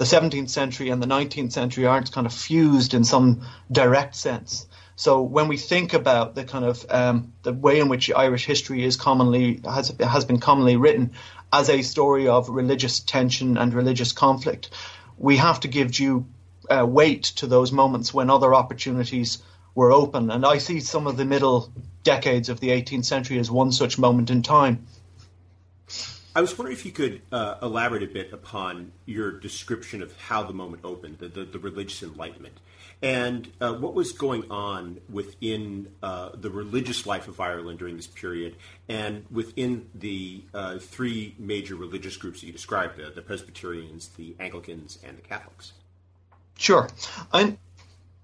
the 0.00 0.06
17th 0.06 0.48
century 0.48 0.88
and 0.88 1.02
the 1.02 1.06
19th 1.06 1.52
century 1.52 1.84
aren't 1.84 2.10
kind 2.10 2.26
of 2.26 2.32
fused 2.32 2.94
in 2.94 3.04
some 3.04 3.42
direct 3.70 4.16
sense. 4.16 4.66
So 5.00 5.22
when 5.22 5.48
we 5.48 5.56
think 5.56 5.94
about 5.94 6.34
the 6.34 6.44
kind 6.44 6.62
of 6.62 6.84
um, 6.90 7.32
the 7.42 7.54
way 7.54 7.80
in 7.80 7.88
which 7.88 8.12
Irish 8.12 8.44
history 8.44 8.84
is 8.84 8.96
commonly 8.96 9.62
has 9.64 9.88
has 9.98 10.26
been 10.26 10.40
commonly 10.40 10.76
written 10.76 11.12
as 11.50 11.70
a 11.70 11.80
story 11.80 12.28
of 12.28 12.50
religious 12.50 13.00
tension 13.00 13.56
and 13.56 13.72
religious 13.72 14.12
conflict, 14.12 14.68
we 15.16 15.38
have 15.38 15.60
to 15.60 15.68
give 15.68 15.92
due 15.92 16.26
uh, 16.68 16.84
weight 16.84 17.22
to 17.36 17.46
those 17.46 17.72
moments 17.72 18.12
when 18.12 18.28
other 18.28 18.52
opportunities 18.52 19.38
were 19.74 19.90
open. 19.90 20.30
And 20.30 20.44
I 20.44 20.58
see 20.58 20.80
some 20.80 21.06
of 21.06 21.16
the 21.16 21.24
middle 21.24 21.72
decades 22.04 22.50
of 22.50 22.60
the 22.60 22.68
18th 22.68 23.06
century 23.06 23.38
as 23.38 23.50
one 23.50 23.72
such 23.72 23.98
moment 23.98 24.28
in 24.28 24.42
time. 24.42 24.86
I 26.36 26.42
was 26.42 26.58
wondering 26.58 26.76
if 26.76 26.84
you 26.84 26.92
could 26.92 27.22
uh, 27.32 27.54
elaborate 27.62 28.02
a 28.02 28.06
bit 28.06 28.34
upon 28.34 28.92
your 29.06 29.32
description 29.32 30.02
of 30.02 30.14
how 30.18 30.42
the 30.42 30.52
moment 30.52 30.84
opened, 30.84 31.20
the, 31.20 31.28
the, 31.28 31.44
the 31.46 31.58
religious 31.58 32.02
enlightenment, 32.02 32.60
and 33.02 33.50
uh, 33.60 33.72
what 33.74 33.94
was 33.94 34.12
going 34.12 34.50
on 34.50 35.00
within 35.08 35.88
uh, 36.02 36.30
the 36.34 36.50
religious 36.50 37.06
life 37.06 37.28
of 37.28 37.40
Ireland 37.40 37.78
during 37.78 37.96
this 37.96 38.06
period, 38.06 38.56
and 38.88 39.24
within 39.30 39.88
the 39.94 40.42
uh, 40.52 40.78
three 40.78 41.34
major 41.38 41.76
religious 41.76 42.16
groups 42.16 42.40
that 42.40 42.46
you 42.46 42.52
described 42.52 42.96
the, 42.96 43.10
the 43.10 43.22
Presbyterians, 43.22 44.08
the 44.16 44.34
Anglicans, 44.38 44.98
and 45.02 45.16
the 45.16 45.22
Catholics. 45.22 45.72
Sure. 46.58 46.88
I'm, 47.32 47.58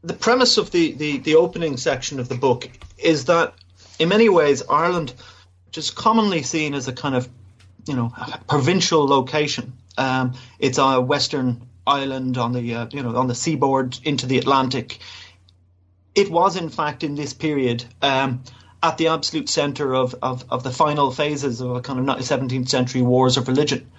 the 0.02 0.14
premise 0.14 0.59
of 0.59 0.71
the, 0.71 0.92
the, 0.92 1.18
the 1.18 1.37
opening 1.37 1.78
section 1.78 2.21
of 2.21 2.28
the 2.28 2.35
book 2.35 2.68
is 2.99 3.25
that, 3.26 3.54
in 3.99 4.11
many 4.11 4.28
ways, 4.28 4.62
Ireland, 4.68 5.14
which 5.66 5.78
is 5.78 5.90
commonly 5.90 6.42
seen 6.42 6.75
as 6.75 6.87
a 6.87 6.92
kind 6.92 7.14
of 7.14 7.28
you 7.87 7.95
know 7.95 8.12
provincial 8.49 9.06
location. 9.06 9.73
Um, 9.97 10.35
it's 10.59 10.78
a 10.78 11.00
western 11.00 11.68
island 11.87 12.38
on 12.38 12.52
the 12.52 12.75
uh, 12.75 12.87
you 12.90 13.02
know 13.02 13.16
on 13.16 13.26
the 13.26 13.35
seaboard 13.35 13.99
into 14.05 14.26
the 14.26 14.38
Atlantic. 14.38 14.99
It 16.14 16.31
was 16.31 16.57
in 16.57 16.71
fact 16.71 17.05
in 17.05 17.14
this 17.14 17.35
period 17.35 17.85
um, 18.02 18.43
at 18.83 18.99
the 18.99 19.09
absolute 19.09 19.49
centre 19.49 19.95
of, 19.95 20.14
of, 20.23 20.45
of, 20.50 20.62
the 20.62 20.71
final 20.71 21.11
phases 21.11 21.61
of 21.61 21.76
a 21.76 21.81
kind 21.81 21.99
of 21.99 22.19
17th 22.19 22.69
century 22.69 23.02
wars 23.02 23.37
of 23.37 23.49
religion. 23.49 23.90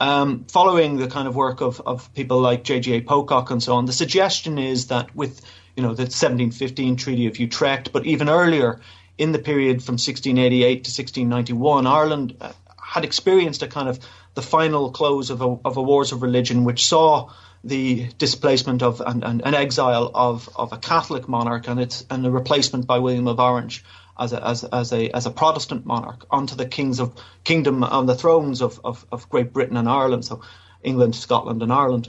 Um, 0.00 0.44
following 0.48 0.96
the 0.96 1.08
kind 1.08 1.26
of 1.26 1.34
work 1.34 1.60
of, 1.60 1.82
of 1.84 2.14
people 2.14 2.40
like 2.40 2.62
J.G.A. 2.62 3.00
Pocock 3.00 3.50
and 3.50 3.62
so 3.62 3.74
on, 3.74 3.86
the 3.86 3.92
suggestion 3.92 4.58
is 4.58 4.86
that 4.86 5.14
with 5.14 5.40
you 5.76 5.82
know 5.82 5.88
the 5.88 6.02
1715 6.04 6.96
Treaty 6.96 7.26
of 7.26 7.38
Utrecht, 7.38 7.92
but 7.92 8.06
even 8.06 8.28
earlier 8.28 8.80
in 9.18 9.32
the 9.32 9.38
period 9.38 9.82
from 9.82 9.94
1688 9.94 10.84
to 10.84 10.88
1691, 10.88 11.86
Ireland 11.86 12.36
uh, 12.40 12.52
had 12.80 13.04
experienced 13.04 13.62
a 13.62 13.66
kind 13.66 13.88
of 13.88 13.98
the 14.38 14.42
final 14.42 14.92
close 14.92 15.30
of 15.30 15.42
a, 15.42 15.56
of 15.64 15.76
a 15.78 15.82
wars 15.82 16.12
of 16.12 16.22
religion, 16.22 16.62
which 16.62 16.86
saw 16.86 17.28
the 17.64 18.06
displacement 18.18 18.84
of 18.84 19.00
and, 19.00 19.24
and, 19.24 19.54
exile 19.56 20.12
of, 20.14 20.48
of 20.54 20.72
a 20.72 20.78
Catholic 20.78 21.28
monarch 21.28 21.66
and 21.66 21.80
its 21.80 22.06
and 22.08 22.24
the 22.24 22.30
replacement 22.30 22.86
by 22.86 23.00
William 23.00 23.26
of 23.26 23.40
Orange 23.40 23.84
as 24.16 24.32
a, 24.32 24.46
as, 24.46 24.62
as 24.62 24.92
a 24.92 25.10
as 25.10 25.26
a 25.26 25.32
Protestant 25.32 25.86
monarch 25.86 26.24
onto 26.30 26.54
the 26.54 26.66
kings 26.66 27.00
of 27.00 27.20
kingdom 27.42 27.82
on 27.82 28.06
the 28.06 28.14
thrones 28.14 28.62
of, 28.62 28.80
of, 28.84 29.04
of 29.10 29.28
Great 29.28 29.52
Britain 29.52 29.76
and 29.76 29.88
Ireland, 29.88 30.24
so 30.24 30.40
England, 30.84 31.16
Scotland, 31.16 31.60
and 31.64 31.72
Ireland. 31.72 32.08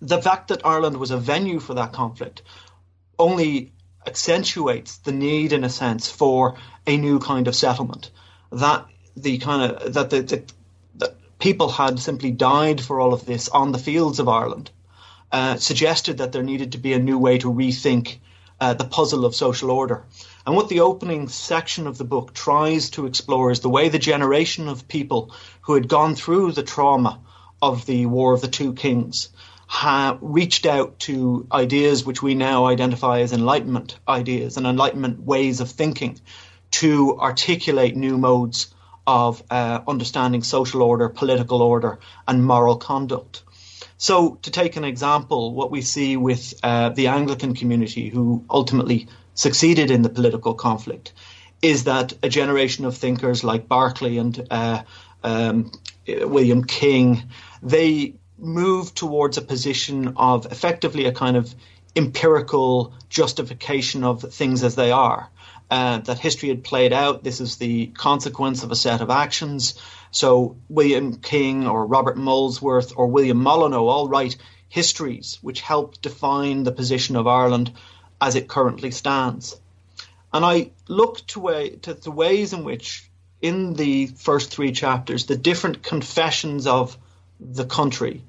The 0.00 0.22
fact 0.22 0.48
that 0.48 0.64
Ireland 0.64 0.96
was 0.96 1.10
a 1.10 1.18
venue 1.18 1.60
for 1.60 1.74
that 1.74 1.92
conflict 1.92 2.40
only 3.18 3.72
accentuates 4.06 4.96
the 4.96 5.12
need, 5.12 5.52
in 5.52 5.64
a 5.64 5.68
sense, 5.68 6.10
for 6.10 6.56
a 6.86 6.96
new 6.96 7.18
kind 7.18 7.46
of 7.46 7.54
settlement. 7.54 8.10
That 8.52 8.86
the 9.14 9.36
kind 9.36 9.70
of 9.70 9.92
that 9.92 10.08
the, 10.08 10.22
the 10.22 10.42
people 11.40 11.70
had 11.70 11.98
simply 11.98 12.30
died 12.30 12.80
for 12.80 13.00
all 13.00 13.12
of 13.12 13.26
this 13.26 13.48
on 13.48 13.72
the 13.72 13.78
fields 13.78 14.20
of 14.20 14.28
Ireland 14.28 14.70
uh, 15.32 15.56
suggested 15.56 16.18
that 16.18 16.32
there 16.32 16.42
needed 16.42 16.72
to 16.72 16.78
be 16.78 16.92
a 16.92 16.98
new 16.98 17.18
way 17.18 17.38
to 17.38 17.52
rethink 17.52 18.18
uh, 18.60 18.74
the 18.74 18.84
puzzle 18.84 19.24
of 19.24 19.34
social 19.34 19.70
order. 19.70 20.04
And 20.46 20.54
what 20.54 20.68
the 20.68 20.80
opening 20.80 21.28
section 21.28 21.86
of 21.86 21.96
the 21.98 22.04
book 22.04 22.34
tries 22.34 22.90
to 22.90 23.06
explore 23.06 23.50
is 23.50 23.60
the 23.60 23.70
way 23.70 23.88
the 23.88 23.98
generation 23.98 24.68
of 24.68 24.88
people 24.88 25.32
who 25.62 25.74
had 25.74 25.88
gone 25.88 26.14
through 26.14 26.52
the 26.52 26.62
trauma 26.62 27.20
of 27.62 27.86
the 27.86 28.06
War 28.06 28.34
of 28.34 28.40
the 28.40 28.48
Two 28.48 28.74
Kings 28.74 29.28
ha- 29.66 30.18
reached 30.20 30.66
out 30.66 30.98
to 31.00 31.46
ideas 31.52 32.04
which 32.04 32.22
we 32.22 32.34
now 32.34 32.66
identify 32.66 33.20
as 33.20 33.32
Enlightenment 33.32 33.98
ideas 34.08 34.56
and 34.56 34.66
Enlightenment 34.66 35.20
ways 35.20 35.60
of 35.60 35.70
thinking 35.70 36.20
to 36.72 37.18
articulate 37.18 37.96
new 37.96 38.18
modes 38.18 38.74
of 39.10 39.42
uh, 39.50 39.80
understanding 39.88 40.44
social 40.44 40.82
order, 40.82 41.08
political 41.08 41.62
order, 41.62 41.98
and 42.28 42.44
moral 42.44 42.76
conduct. 42.76 43.42
So, 43.98 44.38
to 44.42 44.52
take 44.52 44.76
an 44.76 44.84
example, 44.84 45.52
what 45.52 45.72
we 45.72 45.82
see 45.82 46.16
with 46.16 46.54
uh, 46.62 46.90
the 46.90 47.08
Anglican 47.08 47.56
community, 47.56 48.08
who 48.08 48.44
ultimately 48.48 49.08
succeeded 49.34 49.90
in 49.90 50.02
the 50.02 50.08
political 50.08 50.54
conflict, 50.54 51.12
is 51.60 51.84
that 51.84 52.12
a 52.22 52.28
generation 52.28 52.84
of 52.84 52.96
thinkers 52.96 53.42
like 53.42 53.68
Berkeley 53.68 54.16
and 54.18 54.46
uh, 54.48 54.82
um, 55.24 55.72
William 56.06 56.62
King, 56.62 57.24
they 57.64 58.14
moved 58.38 58.96
towards 58.96 59.38
a 59.38 59.42
position 59.42 60.14
of 60.16 60.46
effectively 60.46 61.06
a 61.06 61.12
kind 61.12 61.36
of 61.36 61.52
empirical 61.96 62.94
justification 63.08 64.04
of 64.04 64.22
things 64.22 64.62
as 64.62 64.76
they 64.76 64.92
are 64.92 65.28
uh, 65.70 65.98
that 65.98 66.18
history 66.18 66.48
had 66.48 66.64
played 66.64 66.92
out. 66.92 67.22
This 67.22 67.40
is 67.40 67.56
the 67.56 67.86
consequence 67.88 68.62
of 68.62 68.72
a 68.72 68.76
set 68.76 69.00
of 69.00 69.10
actions. 69.10 69.80
So 70.10 70.56
William 70.68 71.16
King 71.16 71.66
or 71.66 71.86
Robert 71.86 72.16
Molesworth 72.16 72.92
or 72.96 73.06
William 73.06 73.38
Molyneux 73.38 73.86
all 73.86 74.08
write 74.08 74.36
histories 74.68 75.38
which 75.42 75.60
help 75.60 76.00
define 76.00 76.64
the 76.64 76.72
position 76.72 77.16
of 77.16 77.26
Ireland 77.26 77.72
as 78.20 78.34
it 78.34 78.48
currently 78.48 78.90
stands. 78.90 79.58
And 80.32 80.44
I 80.44 80.70
look 80.88 81.26
to, 81.28 81.40
way, 81.40 81.70
to 81.82 81.94
the 81.94 82.10
ways 82.10 82.52
in 82.52 82.64
which, 82.64 83.08
in 83.40 83.74
the 83.74 84.06
first 84.06 84.50
three 84.50 84.72
chapters, 84.72 85.26
the 85.26 85.36
different 85.36 85.82
confessions 85.82 86.66
of 86.66 86.96
the 87.40 87.64
country 87.64 88.22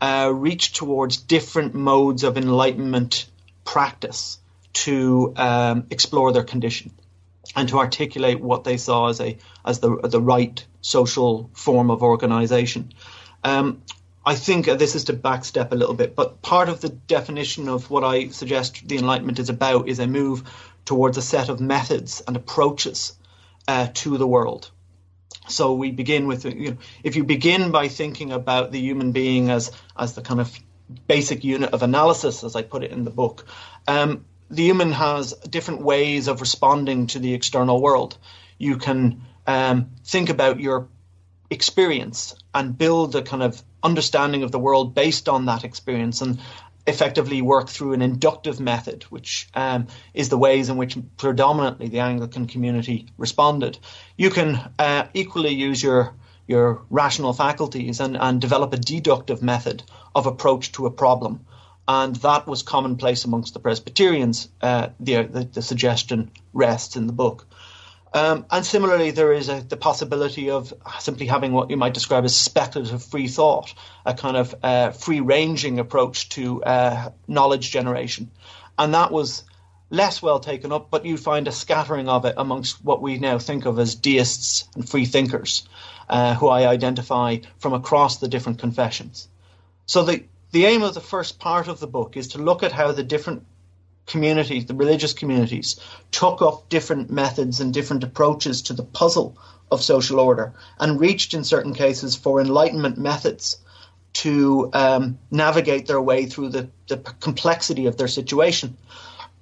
uh, 0.00 0.32
reach 0.34 0.72
towards 0.72 1.16
different 1.16 1.74
modes 1.74 2.24
of 2.24 2.36
enlightenment 2.36 3.26
practice 3.64 4.38
to 4.74 5.32
um, 5.36 5.86
explore 5.90 6.32
their 6.32 6.44
condition 6.44 6.92
and 7.56 7.68
to 7.68 7.78
articulate 7.78 8.40
what 8.40 8.64
they 8.64 8.76
saw 8.76 9.08
as 9.08 9.20
a 9.20 9.38
as 9.64 9.80
the 9.80 9.96
the 10.02 10.20
right 10.20 10.64
social 10.80 11.50
form 11.54 11.90
of 11.90 12.02
organisation. 12.02 12.92
Um, 13.42 13.82
I 14.26 14.34
think 14.34 14.66
this 14.66 14.94
is 14.94 15.04
to 15.04 15.12
backstep 15.12 15.72
a 15.72 15.74
little 15.74 15.94
bit, 15.94 16.16
but 16.16 16.40
part 16.40 16.68
of 16.68 16.80
the 16.80 16.88
definition 16.88 17.68
of 17.68 17.90
what 17.90 18.04
I 18.04 18.28
suggest 18.28 18.88
the 18.88 18.96
Enlightenment 18.96 19.38
is 19.38 19.50
about 19.50 19.88
is 19.88 19.98
a 19.98 20.06
move 20.06 20.44
towards 20.84 21.18
a 21.18 21.22
set 21.22 21.48
of 21.50 21.60
methods 21.60 22.22
and 22.26 22.36
approaches 22.36 23.16
uh, 23.68 23.88
to 23.94 24.16
the 24.16 24.26
world. 24.26 24.70
So 25.48 25.74
we 25.74 25.90
begin 25.90 26.26
with, 26.26 26.46
you 26.46 26.70
know, 26.70 26.76
if 27.02 27.16
you 27.16 27.24
begin 27.24 27.70
by 27.70 27.88
thinking 27.88 28.32
about 28.32 28.72
the 28.72 28.80
human 28.80 29.12
being 29.12 29.50
as 29.50 29.70
as 29.96 30.14
the 30.14 30.22
kind 30.22 30.40
of 30.40 30.58
basic 31.06 31.44
unit 31.44 31.72
of 31.72 31.82
analysis, 31.82 32.44
as 32.44 32.56
I 32.56 32.62
put 32.62 32.82
it 32.82 32.92
in 32.92 33.04
the 33.04 33.10
book, 33.10 33.46
um, 33.86 34.24
the 34.50 34.62
human 34.62 34.92
has 34.92 35.32
different 35.48 35.82
ways 35.82 36.28
of 36.28 36.40
responding 36.40 37.06
to 37.08 37.18
the 37.18 37.34
external 37.34 37.80
world. 37.80 38.16
You 38.58 38.76
can 38.76 39.22
um, 39.46 39.90
think 40.04 40.28
about 40.28 40.60
your 40.60 40.88
experience 41.50 42.34
and 42.54 42.76
build 42.76 43.14
a 43.16 43.22
kind 43.22 43.42
of 43.42 43.62
understanding 43.82 44.42
of 44.42 44.50
the 44.50 44.58
world 44.58 44.94
based 44.94 45.28
on 45.28 45.46
that 45.46 45.64
experience 45.64 46.20
and 46.20 46.40
effectively 46.86 47.40
work 47.40 47.68
through 47.68 47.94
an 47.94 48.02
inductive 48.02 48.60
method, 48.60 49.04
which 49.04 49.48
um, 49.54 49.86
is 50.12 50.28
the 50.28 50.38
ways 50.38 50.68
in 50.68 50.76
which 50.76 50.98
predominantly 51.16 51.88
the 51.88 52.00
Anglican 52.00 52.46
community 52.46 53.08
responded. 53.16 53.78
You 54.16 54.30
can 54.30 54.60
uh, 54.78 55.06
equally 55.14 55.54
use 55.54 55.82
your 55.82 56.14
your 56.46 56.82
rational 56.90 57.32
faculties 57.32 58.00
and, 58.00 58.18
and 58.18 58.38
develop 58.38 58.74
a 58.74 58.76
deductive 58.76 59.42
method 59.42 59.82
of 60.14 60.26
approach 60.26 60.72
to 60.72 60.84
a 60.84 60.90
problem 60.90 61.46
and 61.86 62.16
that 62.16 62.46
was 62.46 62.62
commonplace 62.62 63.24
amongst 63.24 63.54
the 63.54 63.60
Presbyterians. 63.60 64.48
Uh, 64.60 64.88
the, 65.00 65.22
the, 65.22 65.44
the, 65.44 65.62
suggestion 65.62 66.30
rests 66.52 66.96
in 66.96 67.06
the 67.06 67.12
book. 67.12 67.46
Um, 68.14 68.46
and 68.50 68.64
similarly, 68.64 69.10
there 69.10 69.32
is 69.32 69.48
a, 69.48 69.60
the 69.60 69.76
possibility 69.76 70.50
of 70.50 70.72
simply 71.00 71.26
having 71.26 71.52
what 71.52 71.70
you 71.70 71.76
might 71.76 71.94
describe 71.94 72.24
as 72.24 72.36
speculative 72.36 73.02
free 73.02 73.26
thought, 73.26 73.74
a 74.06 74.14
kind 74.14 74.36
of 74.36 74.54
uh, 74.62 74.90
free 74.92 75.20
ranging 75.20 75.80
approach 75.80 76.28
to 76.30 76.62
uh, 76.62 77.10
knowledge 77.26 77.70
generation. 77.70 78.30
And 78.78 78.94
that 78.94 79.10
was 79.10 79.42
less 79.90 80.22
well 80.22 80.40
taken 80.40 80.72
up, 80.72 80.90
but 80.90 81.04
you 81.04 81.16
find 81.16 81.48
a 81.48 81.52
scattering 81.52 82.08
of 82.08 82.24
it 82.24 82.34
amongst 82.36 82.84
what 82.84 83.02
we 83.02 83.18
now 83.18 83.38
think 83.38 83.66
of 83.66 83.78
as 83.78 83.94
deists 83.96 84.68
and 84.74 84.88
free 84.88 85.06
thinkers, 85.06 85.68
uh, 86.08 86.34
who 86.34 86.48
I 86.48 86.66
identify 86.68 87.38
from 87.58 87.72
across 87.72 88.18
the 88.18 88.28
different 88.28 88.60
confessions. 88.60 89.28
So 89.86 90.04
the, 90.04 90.24
the 90.54 90.66
aim 90.66 90.84
of 90.84 90.94
the 90.94 91.00
first 91.00 91.40
part 91.40 91.66
of 91.66 91.80
the 91.80 91.86
book 91.88 92.16
is 92.16 92.28
to 92.28 92.38
look 92.38 92.62
at 92.62 92.70
how 92.70 92.92
the 92.92 93.02
different 93.02 93.44
communities, 94.06 94.66
the 94.66 94.74
religious 94.74 95.12
communities, 95.12 95.80
took 96.12 96.42
up 96.42 96.68
different 96.68 97.10
methods 97.10 97.60
and 97.60 97.74
different 97.74 98.04
approaches 98.04 98.62
to 98.62 98.72
the 98.72 98.84
puzzle 98.84 99.36
of 99.72 99.82
social 99.82 100.20
order 100.20 100.54
and 100.78 101.00
reached, 101.00 101.34
in 101.34 101.42
certain 101.42 101.74
cases, 101.74 102.14
for 102.14 102.40
enlightenment 102.40 102.96
methods 102.96 103.56
to 104.12 104.70
um, 104.72 105.18
navigate 105.28 105.88
their 105.88 106.00
way 106.00 106.26
through 106.26 106.50
the, 106.50 106.70
the 106.86 106.98
complexity 106.98 107.86
of 107.86 107.96
their 107.96 108.06
situation. 108.06 108.76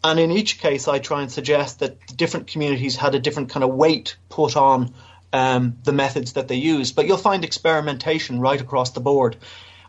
And 0.02 0.19
in 0.19 0.31
each 0.31 0.61
case, 0.61 0.88
I 0.88 0.99
try 0.99 1.21
and 1.21 1.31
suggest 1.31 1.81
that 1.81 2.16
different 2.16 2.47
communities 2.47 2.97
had 2.97 3.14
a 3.14 3.21
different 3.21 3.50
kind 3.50 3.64
of 3.64 3.75
weight 3.75 4.16
put 4.31 4.57
on 4.57 4.95
um, 5.35 5.76
the 5.85 5.92
methods 5.92 6.33
that 6.33 6.49
they 6.49 6.57
used. 6.57 6.97
But 6.97 7.07
you'll 7.07 7.19
find 7.19 7.45
experimentation 7.45 8.40
right 8.40 8.62
across 8.62 8.92
the 8.92 9.00
board. 9.00 9.37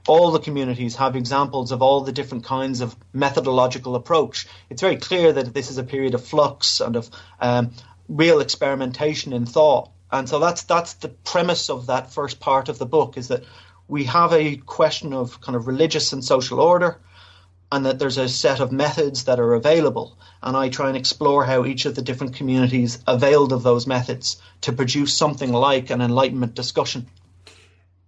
All 0.07 0.31
the 0.31 0.39
communities 0.39 0.95
have 0.97 1.15
examples 1.15 1.71
of 1.71 1.81
all 1.81 2.01
the 2.01 2.11
different 2.11 2.43
kinds 2.43 2.81
of 2.81 2.95
methodological 3.13 3.95
approach. 3.95 4.47
It's 4.69 4.81
very 4.81 4.97
clear 4.97 5.31
that 5.31 5.53
this 5.53 5.71
is 5.71 5.77
a 5.77 5.83
period 5.83 6.13
of 6.13 6.25
flux 6.25 6.81
and 6.81 6.95
of 6.95 7.09
um, 7.39 7.71
real 8.09 8.41
experimentation 8.41 9.33
in 9.33 9.45
thought. 9.45 9.89
And 10.11 10.27
so 10.27 10.39
that's 10.39 10.63
that's 10.63 10.93
the 10.93 11.09
premise 11.09 11.69
of 11.69 11.87
that 11.87 12.13
first 12.13 12.39
part 12.39 12.69
of 12.69 12.77
the 12.77 12.85
book 12.85 13.17
is 13.17 13.29
that 13.29 13.43
we 13.87 14.03
have 14.05 14.33
a 14.33 14.57
question 14.57 15.13
of 15.13 15.41
kind 15.41 15.55
of 15.55 15.67
religious 15.67 16.13
and 16.13 16.23
social 16.23 16.59
order, 16.59 16.99
and 17.71 17.85
that 17.85 17.97
there's 17.97 18.17
a 18.17 18.29
set 18.29 18.59
of 18.59 18.71
methods 18.71 19.23
that 19.23 19.39
are 19.39 19.53
available. 19.53 20.17
And 20.41 20.55
I 20.55 20.69
try 20.69 20.89
and 20.89 20.97
explore 20.97 21.45
how 21.45 21.65
each 21.65 21.85
of 21.85 21.95
the 21.95 22.01
different 22.01 22.35
communities 22.35 22.99
availed 23.07 23.51
of 23.51 23.63
those 23.63 23.87
methods 23.87 24.39
to 24.61 24.73
produce 24.73 25.17
something 25.17 25.51
like 25.51 25.89
an 25.89 26.01
Enlightenment 26.01 26.53
discussion. 26.53 27.07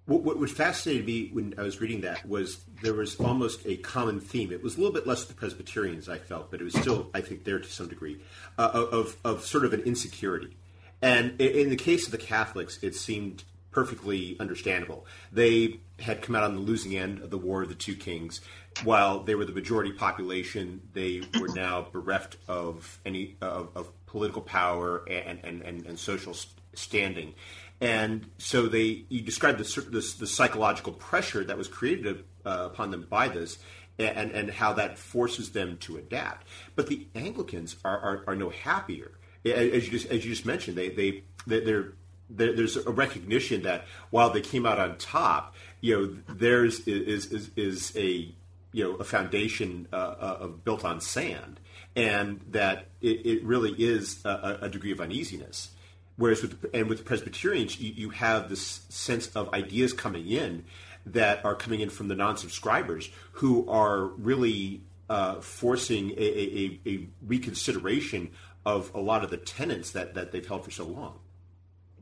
What, 0.07 0.37
what 0.37 0.49
fascinated 0.51 1.05
me 1.05 1.29
when 1.33 1.55
I 1.57 1.63
was 1.63 1.81
reading 1.81 2.01
that 2.01 2.27
was 2.27 2.63
there 2.83 2.93
was 2.93 3.15
almost 3.15 3.61
a 3.65 3.77
common 3.77 4.19
theme. 4.19 4.51
It 4.51 4.61
was 4.61 4.75
a 4.75 4.77
little 4.77 4.93
bit 4.93 5.07
less 5.07 5.25
the 5.25 5.33
Presbyterians, 5.33 6.07
I 6.07 6.19
felt, 6.19 6.51
but 6.51 6.61
it 6.61 6.63
was 6.63 6.75
still, 6.75 7.09
I 7.13 7.21
think, 7.21 7.43
there 7.43 7.57
to 7.57 7.69
some 7.69 7.87
degree, 7.87 8.21
uh, 8.59 8.69
of, 8.73 9.17
of 9.25 9.43
sort 9.43 9.65
of 9.65 9.73
an 9.73 9.81
insecurity. 9.81 10.55
And 11.01 11.39
in 11.41 11.69
the 11.69 11.75
case 11.75 12.05
of 12.05 12.11
the 12.11 12.19
Catholics, 12.19 12.79
it 12.83 12.95
seemed 12.95 13.43
perfectly 13.71 14.37
understandable. 14.39 15.05
They 15.31 15.81
had 15.99 16.21
come 16.21 16.35
out 16.35 16.43
on 16.43 16.55
the 16.55 16.61
losing 16.61 16.95
end 16.95 17.19
of 17.19 17.29
the 17.29 17.37
War 17.37 17.63
of 17.63 17.69
the 17.69 17.75
Two 17.75 17.95
Kings. 17.95 18.41
While 18.83 19.23
they 19.23 19.35
were 19.35 19.45
the 19.45 19.53
majority 19.53 19.91
population, 19.91 20.81
they 20.93 21.23
were 21.39 21.49
now 21.49 21.87
bereft 21.91 22.37
of 22.47 22.99
any 23.05 23.35
of, 23.41 23.69
of 23.75 23.91
political 24.05 24.41
power 24.41 25.03
and, 25.09 25.39
and, 25.43 25.61
and, 25.61 25.85
and 25.85 25.99
social 25.99 26.35
standing. 26.73 27.33
And 27.81 28.29
so 28.37 28.67
they, 28.67 29.05
you 29.09 29.21
described 29.21 29.59
the, 29.59 29.81
the, 29.81 30.15
the 30.19 30.27
psychological 30.27 30.93
pressure 30.93 31.43
that 31.43 31.57
was 31.57 31.67
created 31.67 32.23
uh, 32.45 32.69
upon 32.71 32.91
them 32.91 33.05
by 33.09 33.27
this, 33.27 33.57
and, 33.97 34.31
and 34.31 34.49
how 34.49 34.73
that 34.73 34.97
forces 34.97 35.51
them 35.51 35.77
to 35.77 35.97
adapt. 35.97 36.47
But 36.75 36.87
the 36.87 37.07
Anglicans 37.15 37.75
are, 37.85 37.99
are, 37.99 38.23
are 38.27 38.35
no 38.35 38.49
happier. 38.49 39.11
As 39.45 39.85
you 39.85 39.91
just, 39.91 40.07
as 40.07 40.25
you 40.25 40.31
just 40.31 40.45
mentioned, 40.45 40.77
they, 40.77 40.89
they, 40.89 41.23
they're 41.45 41.93
there's 42.29 42.77
a 42.77 42.91
recognition 42.91 43.63
that 43.63 43.85
while 44.09 44.31
they 44.31 44.41
came 44.41 44.65
out 44.65 44.79
on 44.79 44.97
top, 44.97 45.55
you 45.81 45.95
know, 45.95 46.33
theirs 46.33 46.79
is 46.87 47.27
is, 47.27 47.51
is 47.55 47.93
a 47.95 48.33
you 48.71 48.83
know 48.83 48.95
a 48.95 49.03
foundation 49.03 49.87
uh, 49.93 49.95
uh, 49.95 50.47
built 50.47 50.83
on 50.83 51.01
sand, 51.01 51.59
and 51.95 52.41
that 52.51 52.87
it, 53.01 53.25
it 53.25 53.43
really 53.43 53.71
is 53.71 54.23
a, 54.25 54.59
a, 54.63 54.69
degree 54.69 54.91
of 54.91 54.99
uneasiness. 54.99 55.69
Whereas 56.17 56.41
with 56.41 56.65
and 56.73 56.87
with 56.87 57.03
Presbyterians, 57.03 57.79
you, 57.79 57.93
you 57.93 58.09
have 58.11 58.49
this 58.49 58.81
sense 58.89 59.27
of 59.35 59.53
ideas 59.53 59.93
coming 59.93 60.27
in 60.29 60.63
that 61.07 61.43
are 61.43 61.55
coming 61.55 61.81
in 61.81 61.89
from 61.89 62.07
the 62.07 62.15
non-subscribers 62.15 63.09
who 63.33 63.69
are 63.69 64.05
really 64.05 64.81
uh, 65.09 65.35
forcing 65.35 66.11
a, 66.11 66.23
a, 66.23 66.79
a 66.87 67.07
reconsideration 67.27 68.31
of 68.65 68.91
a 68.95 68.99
lot 68.99 69.23
of 69.23 69.29
the 69.29 69.37
tenets 69.37 69.91
that, 69.91 70.15
that 70.15 70.31
they've 70.31 70.47
held 70.47 70.63
for 70.63 70.71
so 70.71 70.85
long. 70.85 71.19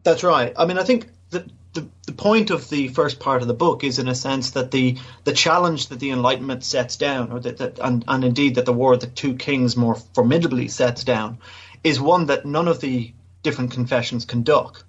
That's 0.03 0.23
right. 0.23 0.53
I 0.57 0.65
mean, 0.65 0.77
I 0.77 0.83
think 0.83 1.07
the, 1.31 1.49
the, 1.73 1.87
the 2.05 2.13
point 2.13 2.51
of 2.51 2.69
the 2.69 2.89
first 2.89 3.19
part 3.19 3.41
of 3.41 3.47
the 3.47 3.53
book 3.53 3.83
is, 3.83 3.99
in 3.99 4.07
a 4.07 4.15
sense, 4.15 4.51
that 4.51 4.71
the 4.71 4.97
the 5.23 5.33
challenge 5.33 5.87
that 5.87 5.99
the 5.99 6.11
Enlightenment 6.11 6.63
sets 6.63 6.97
down, 6.97 7.31
or 7.31 7.39
that, 7.39 7.57
that 7.57 7.79
and, 7.79 8.05
and 8.07 8.23
indeed 8.23 8.55
that 8.55 8.65
the 8.65 8.73
War 8.73 8.93
of 8.93 8.99
the 8.99 9.07
Two 9.07 9.35
Kings 9.35 9.75
more 9.75 9.95
formidably 9.95 10.67
sets 10.67 11.03
down, 11.03 11.39
is 11.83 11.99
one 11.99 12.27
that 12.27 12.45
none 12.45 12.67
of 12.67 12.79
the 12.79 13.13
different 13.43 13.71
confessions 13.71 14.25
conduct. 14.25 14.83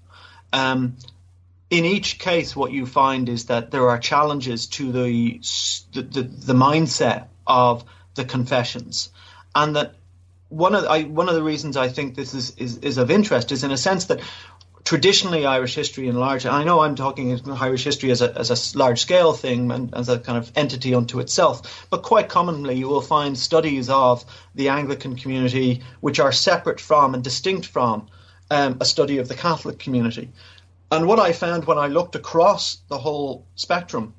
Um, 0.53 0.97
in 1.71 1.85
each 1.85 2.19
case, 2.19 2.55
what 2.55 2.73
you 2.73 2.87
find 2.87 3.29
is 3.29 3.47
that 3.47 3.71
there 3.71 3.88
are 3.88 3.99
challenges 3.99 4.67
to 4.69 4.93
the 4.93 5.40
the, 5.93 6.03
the, 6.03 6.23
the 6.23 6.53
mindset 6.55 7.27
of 7.47 7.85
the 8.14 8.25
confessions, 8.25 9.11
and 9.55 9.77
that 9.77 9.95
one 10.49 10.75
of 10.75 10.83
the, 10.83 10.88
I, 10.88 11.03
one 11.03 11.29
of 11.29 11.35
the 11.35 11.43
reasons 11.43 11.77
I 11.77 11.88
think 11.88 12.14
this 12.14 12.33
is, 12.33 12.55
is, 12.57 12.79
is 12.79 12.99
of 12.99 13.11
interest 13.11 13.51
is 13.51 13.64
in 13.64 13.73
a 13.73 13.77
sense 13.77 14.05
that 14.07 14.21
traditionally 14.85 15.47
Irish 15.47 15.75
history 15.75 16.09
in 16.09 16.14
large, 16.14 16.47
I 16.47 16.62
know 16.62 16.81
I'm 16.81 16.95
talking 16.95 17.40
Irish 17.51 17.85
history 17.85 18.11
as 18.11 18.23
a, 18.23 18.37
as 18.38 18.51
a 18.51 18.79
large 18.79 19.01
scale 19.01 19.33
thing 19.33 19.71
and 19.73 19.95
as 19.95 20.09
a 20.09 20.19
kind 20.19 20.38
of 20.38 20.53
entity 20.55 20.95
unto 20.95 21.21
itself, 21.21 21.87
but 21.90 22.03
quite 22.03 22.29
commonly 22.29 22.77
you 22.77 22.88
will 22.88 23.01
find 23.01 23.37
studies 23.37 23.88
of 23.88 24.25
the 24.55 24.69
Anglican 24.69 25.17
community 25.17 25.83
which 26.01 26.21
are 26.21 26.33
separate 26.33 26.81
from 26.81 27.14
and 27.14 27.25
distinct 27.25 27.67
from 27.67 28.09
um, 28.51 28.79
a 28.81 28.85
study 28.85 29.19
of 29.19 29.29
the 29.29 29.35
Catholic 29.35 29.79
community. 29.79 30.31
And 30.91 31.07
what 31.07 31.19
I 31.19 31.33
found 31.33 31.65
when 31.65 31.79
I 31.79 31.89
looked 31.89 32.15
across 32.15 32.79
the 32.89 32.99
whole 32.99 33.47
spectrum 33.57 34.15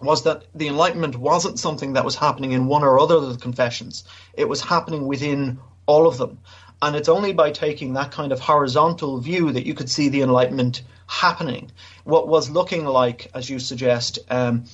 was 0.00 0.24
that 0.24 0.44
the 0.54 0.68
Enlightenment 0.68 1.16
wasn't 1.16 1.58
something 1.58 1.94
that 1.94 2.04
was 2.04 2.16
happening 2.16 2.52
in 2.52 2.66
one 2.66 2.82
or 2.82 2.98
other 2.98 3.16
of 3.16 3.32
the 3.32 3.38
confessions. 3.38 4.04
It 4.34 4.48
was 4.48 4.60
happening 4.60 5.06
within 5.06 5.58
all 5.86 6.06
of 6.06 6.18
them. 6.18 6.38
And 6.80 6.96
it's 6.96 7.08
only 7.08 7.32
by 7.32 7.52
taking 7.52 7.94
that 7.94 8.10
kind 8.10 8.32
of 8.32 8.40
horizontal 8.40 9.18
view 9.18 9.52
that 9.52 9.66
you 9.66 9.74
could 9.74 9.88
see 9.88 10.08
the 10.08 10.22
Enlightenment 10.22 10.82
happening. 11.06 11.70
What 12.04 12.26
was 12.26 12.50
looking 12.50 12.84
like, 12.84 13.30
as 13.34 13.48
you 13.48 13.60
suggest, 13.60 14.18
um, 14.28 14.64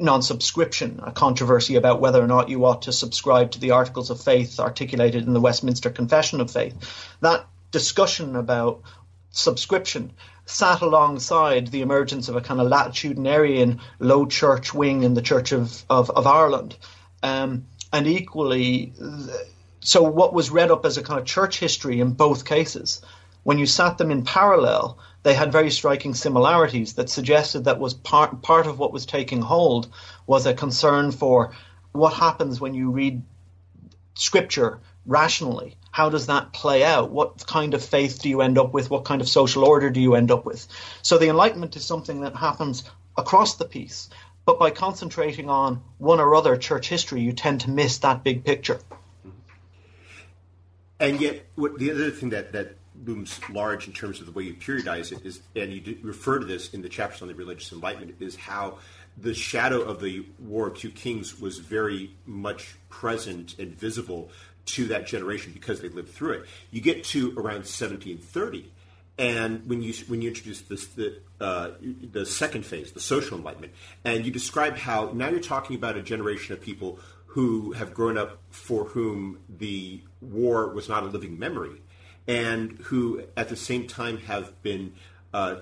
non 0.00 0.22
subscription, 0.22 1.00
a 1.02 1.12
controversy 1.12 1.76
about 1.76 2.00
whether 2.00 2.22
or 2.22 2.26
not 2.26 2.48
you 2.48 2.64
ought 2.64 2.82
to 2.82 2.92
subscribe 2.92 3.52
to 3.52 3.60
the 3.60 3.72
Articles 3.72 4.10
of 4.10 4.20
Faith 4.20 4.58
articulated 4.58 5.26
in 5.26 5.32
the 5.32 5.40
Westminster 5.40 5.90
Confession 5.90 6.40
of 6.40 6.50
Faith. 6.50 6.74
That 7.20 7.46
discussion 7.70 8.36
about 8.36 8.82
subscription 9.30 10.12
sat 10.46 10.80
alongside 10.80 11.66
the 11.68 11.82
emergence 11.82 12.28
of 12.28 12.36
a 12.36 12.40
kind 12.40 12.60
of 12.60 12.68
latitudinarian 12.68 13.78
low 13.98 14.26
church 14.26 14.72
wing 14.72 15.02
in 15.02 15.14
the 15.14 15.22
Church 15.22 15.52
of, 15.52 15.84
of, 15.90 16.10
of 16.10 16.26
Ireland. 16.26 16.76
Um, 17.22 17.66
and 17.92 18.06
equally, 18.06 18.92
so 19.80 20.02
what 20.02 20.32
was 20.32 20.50
read 20.50 20.70
up 20.70 20.86
as 20.86 20.96
a 20.96 21.02
kind 21.02 21.20
of 21.20 21.26
church 21.26 21.58
history 21.58 22.00
in 22.00 22.12
both 22.12 22.44
cases, 22.44 23.02
when 23.42 23.58
you 23.58 23.66
sat 23.66 23.98
them 23.98 24.10
in 24.10 24.24
parallel, 24.24 24.98
they 25.22 25.34
had 25.34 25.52
very 25.52 25.70
striking 25.70 26.14
similarities 26.14 26.94
that 26.94 27.10
suggested 27.10 27.64
that 27.64 27.78
was 27.78 27.94
part 27.94 28.42
part 28.42 28.66
of 28.66 28.78
what 28.78 28.92
was 28.92 29.06
taking 29.06 29.40
hold 29.40 29.88
was 30.26 30.46
a 30.46 30.54
concern 30.54 31.12
for 31.12 31.52
what 31.92 32.12
happens 32.12 32.60
when 32.60 32.74
you 32.74 32.90
read 32.90 33.22
scripture 34.14 34.80
rationally. 35.06 35.77
How 35.98 36.10
does 36.10 36.26
that 36.26 36.52
play 36.52 36.84
out? 36.84 37.10
What 37.10 37.44
kind 37.48 37.74
of 37.74 37.84
faith 37.84 38.22
do 38.22 38.28
you 38.28 38.40
end 38.40 38.56
up 38.56 38.72
with? 38.72 38.88
What 38.88 39.04
kind 39.04 39.20
of 39.20 39.28
social 39.28 39.64
order 39.64 39.90
do 39.90 39.98
you 40.00 40.14
end 40.14 40.30
up 40.30 40.44
with? 40.44 40.64
So 41.02 41.18
the 41.18 41.28
Enlightenment 41.28 41.74
is 41.74 41.84
something 41.84 42.20
that 42.20 42.36
happens 42.36 42.84
across 43.16 43.56
the 43.56 43.64
piece, 43.64 44.08
but 44.44 44.60
by 44.60 44.70
concentrating 44.70 45.50
on 45.50 45.82
one 45.98 46.20
or 46.20 46.36
other 46.36 46.56
church 46.56 46.88
history, 46.88 47.22
you 47.22 47.32
tend 47.32 47.62
to 47.62 47.70
miss 47.70 47.98
that 47.98 48.22
big 48.22 48.44
picture. 48.44 48.78
And 51.00 51.20
yet, 51.20 51.46
what, 51.56 51.80
the 51.80 51.90
other 51.90 52.12
thing 52.12 52.30
that, 52.30 52.52
that 52.52 52.76
looms 53.04 53.40
large 53.50 53.88
in 53.88 53.92
terms 53.92 54.20
of 54.20 54.26
the 54.26 54.32
way 54.32 54.44
you 54.44 54.54
periodize 54.54 55.10
it 55.10 55.26
is, 55.26 55.40
and 55.56 55.72
you 55.72 55.98
refer 56.02 56.38
to 56.38 56.46
this 56.46 56.72
in 56.74 56.82
the 56.82 56.88
chapters 56.88 57.22
on 57.22 57.28
the 57.28 57.34
religious 57.34 57.72
enlightenment, 57.72 58.14
is 58.20 58.36
how 58.36 58.78
the 59.20 59.34
shadow 59.34 59.80
of 59.80 60.00
the 60.00 60.24
War 60.38 60.68
of 60.68 60.78
Two 60.78 60.90
Kings 60.90 61.40
was 61.40 61.58
very 61.58 62.14
much 62.24 62.76
present 62.88 63.58
and 63.58 63.74
visible 63.74 64.30
to 64.68 64.86
that 64.86 65.06
generation 65.06 65.52
because 65.52 65.80
they 65.80 65.88
lived 65.88 66.10
through 66.10 66.32
it. 66.32 66.46
You 66.70 66.80
get 66.80 67.04
to 67.04 67.30
around 67.32 67.64
1730, 67.66 68.70
and 69.18 69.66
when 69.66 69.82
you 69.82 69.92
when 70.06 70.22
you 70.22 70.28
introduce 70.28 70.60
this 70.62 70.86
the 70.88 71.20
uh, 71.40 71.70
the 72.12 72.26
second 72.26 72.64
phase, 72.64 72.92
the 72.92 73.00
social 73.00 73.38
enlightenment, 73.38 73.72
and 74.04 74.24
you 74.24 74.30
describe 74.30 74.76
how 74.76 75.10
now 75.14 75.28
you're 75.28 75.40
talking 75.40 75.76
about 75.76 75.96
a 75.96 76.02
generation 76.02 76.52
of 76.54 76.60
people 76.60 76.98
who 77.26 77.72
have 77.72 77.92
grown 77.92 78.16
up 78.16 78.38
for 78.50 78.84
whom 78.84 79.38
the 79.48 80.00
war 80.20 80.68
was 80.68 80.88
not 80.88 81.02
a 81.02 81.06
living 81.06 81.38
memory, 81.38 81.82
and 82.26 82.72
who 82.84 83.22
at 83.36 83.48
the 83.48 83.56
same 83.56 83.86
time 83.86 84.18
have 84.18 84.60
been, 84.62 84.92
uh, 85.32 85.56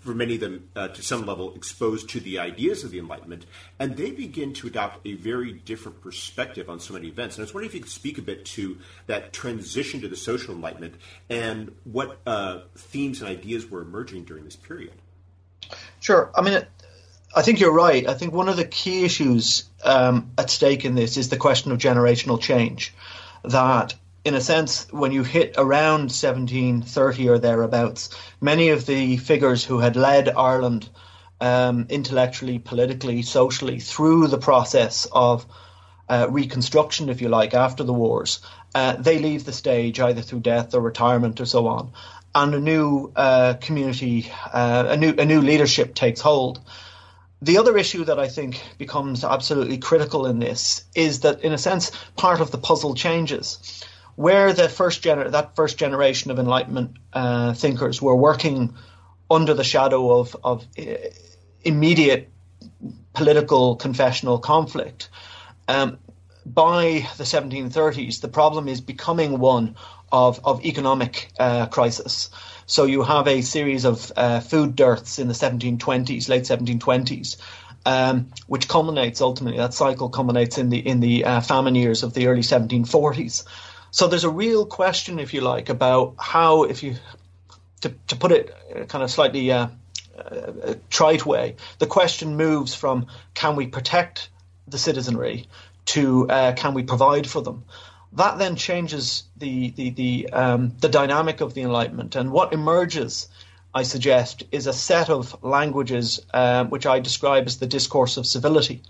for 0.00 0.14
many 0.14 0.34
of 0.34 0.40
them, 0.40 0.68
uh, 0.74 0.88
to 0.88 1.02
some 1.02 1.26
level, 1.26 1.54
exposed 1.54 2.08
to 2.10 2.20
the 2.20 2.38
ideas 2.38 2.84
of 2.84 2.90
the 2.90 2.98
Enlightenment, 2.98 3.46
and 3.78 3.96
they 3.96 4.10
begin 4.10 4.52
to 4.54 4.66
adopt 4.66 5.06
a 5.06 5.14
very 5.14 5.52
different 5.52 6.00
perspective 6.00 6.68
on 6.68 6.80
so 6.80 6.94
many 6.94 7.08
events. 7.08 7.36
And 7.36 7.42
I 7.42 7.44
was 7.44 7.54
wondering 7.54 7.70
if 7.70 7.74
you 7.74 7.80
could 7.80 7.90
speak 7.90 8.18
a 8.18 8.22
bit 8.22 8.44
to 8.46 8.78
that 9.06 9.32
transition 9.32 10.00
to 10.02 10.08
the 10.08 10.16
social 10.16 10.54
Enlightenment 10.54 10.94
and 11.28 11.74
what 11.84 12.18
uh, 12.26 12.60
themes 12.76 13.20
and 13.20 13.30
ideas 13.30 13.70
were 13.70 13.82
emerging 13.82 14.24
during 14.24 14.44
this 14.44 14.56
period. 14.56 14.92
Sure. 16.00 16.30
I 16.34 16.42
mean, 16.42 16.64
I 17.34 17.42
think 17.42 17.60
you're 17.60 17.72
right. 17.72 18.08
I 18.08 18.14
think 18.14 18.32
one 18.32 18.48
of 18.48 18.56
the 18.56 18.64
key 18.64 19.04
issues 19.04 19.64
um, 19.84 20.30
at 20.38 20.50
stake 20.50 20.84
in 20.84 20.94
this 20.94 21.16
is 21.16 21.28
the 21.28 21.36
question 21.36 21.72
of 21.72 21.78
generational 21.78 22.40
change. 22.40 22.94
That, 23.44 23.94
in 24.26 24.34
a 24.34 24.40
sense, 24.40 24.88
when 24.90 25.12
you 25.12 25.22
hit 25.22 25.54
around 25.56 26.10
1730 26.10 27.28
or 27.28 27.38
thereabouts, 27.38 28.10
many 28.40 28.70
of 28.70 28.84
the 28.84 29.18
figures 29.18 29.64
who 29.64 29.78
had 29.78 29.94
led 29.94 30.28
Ireland 30.28 30.88
um, 31.40 31.86
intellectually, 31.90 32.58
politically, 32.58 33.22
socially 33.22 33.78
through 33.78 34.26
the 34.26 34.36
process 34.38 35.06
of 35.12 35.46
uh, 36.08 36.26
reconstruction, 36.28 37.08
if 37.08 37.20
you 37.20 37.28
like, 37.28 37.54
after 37.54 37.84
the 37.84 37.92
wars, 37.92 38.40
uh, 38.74 38.96
they 38.96 39.20
leave 39.20 39.44
the 39.44 39.52
stage 39.52 40.00
either 40.00 40.22
through 40.22 40.40
death 40.40 40.74
or 40.74 40.80
retirement 40.80 41.40
or 41.40 41.46
so 41.46 41.68
on, 41.68 41.92
and 42.34 42.52
a 42.52 42.60
new 42.60 43.12
uh, 43.14 43.54
community, 43.60 44.28
uh, 44.52 44.86
a 44.88 44.96
new 44.96 45.14
a 45.18 45.24
new 45.24 45.40
leadership 45.40 45.94
takes 45.94 46.20
hold. 46.20 46.58
The 47.42 47.58
other 47.58 47.78
issue 47.78 48.04
that 48.06 48.18
I 48.18 48.26
think 48.26 48.60
becomes 48.76 49.22
absolutely 49.22 49.78
critical 49.78 50.26
in 50.26 50.40
this 50.40 50.82
is 50.96 51.20
that, 51.20 51.42
in 51.42 51.52
a 51.52 51.58
sense, 51.58 51.92
part 52.16 52.40
of 52.40 52.50
the 52.50 52.58
puzzle 52.58 52.96
changes. 52.96 53.84
Where 54.16 54.52
the 54.52 54.68
first 54.68 55.02
gener- 55.02 55.30
that 55.30 55.56
first 55.56 55.78
generation 55.78 56.30
of 56.30 56.38
Enlightenment 56.38 56.96
uh, 57.12 57.52
thinkers 57.54 58.02
were 58.02 58.16
working 58.16 58.74
under 59.30 59.54
the 59.54 59.64
shadow 59.64 60.18
of, 60.18 60.36
of 60.42 60.66
uh, 60.78 60.82
immediate 61.62 62.30
political 63.12 63.76
confessional 63.76 64.38
conflict, 64.38 65.08
um, 65.68 65.98
by 66.46 67.06
the 67.16 67.24
1730s, 67.24 68.20
the 68.20 68.28
problem 68.28 68.68
is 68.68 68.80
becoming 68.80 69.38
one 69.38 69.76
of, 70.12 70.40
of 70.44 70.64
economic 70.64 71.28
uh, 71.38 71.66
crisis. 71.66 72.30
So 72.66 72.84
you 72.84 73.02
have 73.02 73.26
a 73.26 73.42
series 73.42 73.84
of 73.84 74.12
uh, 74.16 74.40
food 74.40 74.76
dearths 74.76 75.18
in 75.18 75.28
the 75.28 75.34
1720s, 75.34 76.28
late 76.28 76.44
1720s, 76.44 77.36
um, 77.84 78.30
which 78.46 78.68
culminates 78.68 79.20
ultimately. 79.20 79.58
That 79.58 79.74
cycle 79.74 80.08
culminates 80.08 80.58
in 80.58 80.70
the 80.70 80.78
in 80.78 81.00
the 81.00 81.24
uh, 81.24 81.40
famine 81.40 81.74
years 81.74 82.02
of 82.02 82.14
the 82.14 82.26
early 82.26 82.42
1740s. 82.42 83.44
So 83.96 84.08
there's 84.08 84.24
a 84.24 84.30
real 84.30 84.66
question, 84.66 85.18
if 85.18 85.32
you 85.32 85.40
like, 85.40 85.70
about 85.70 86.16
how, 86.18 86.64
if 86.64 86.82
you 86.82 86.96
to, 87.80 87.94
to 88.08 88.16
put 88.16 88.30
it 88.30 88.54
kind 88.90 89.02
of 89.02 89.10
slightly 89.10 89.50
uh, 89.50 89.68
uh, 90.18 90.74
trite 90.90 91.24
way, 91.24 91.56
the 91.78 91.86
question 91.86 92.36
moves 92.36 92.74
from 92.74 93.06
can 93.32 93.56
we 93.56 93.66
protect 93.66 94.28
the 94.68 94.76
citizenry 94.76 95.46
to 95.86 96.28
uh, 96.28 96.52
can 96.52 96.74
we 96.74 96.82
provide 96.82 97.26
for 97.26 97.40
them? 97.40 97.64
That 98.12 98.36
then 98.36 98.56
changes 98.56 99.22
the 99.38 99.70
the 99.70 99.88
the, 99.88 100.28
um, 100.30 100.74
the 100.78 100.90
dynamic 100.90 101.40
of 101.40 101.54
the 101.54 101.62
Enlightenment, 101.62 102.16
and 102.16 102.30
what 102.30 102.52
emerges, 102.52 103.28
I 103.74 103.84
suggest, 103.84 104.42
is 104.52 104.66
a 104.66 104.74
set 104.74 105.08
of 105.08 105.42
languages 105.42 106.20
um, 106.34 106.68
which 106.68 106.84
I 106.84 107.00
describe 107.00 107.46
as 107.46 107.56
the 107.56 107.66
discourse 107.66 108.18
of 108.18 108.26
civility, 108.26 108.82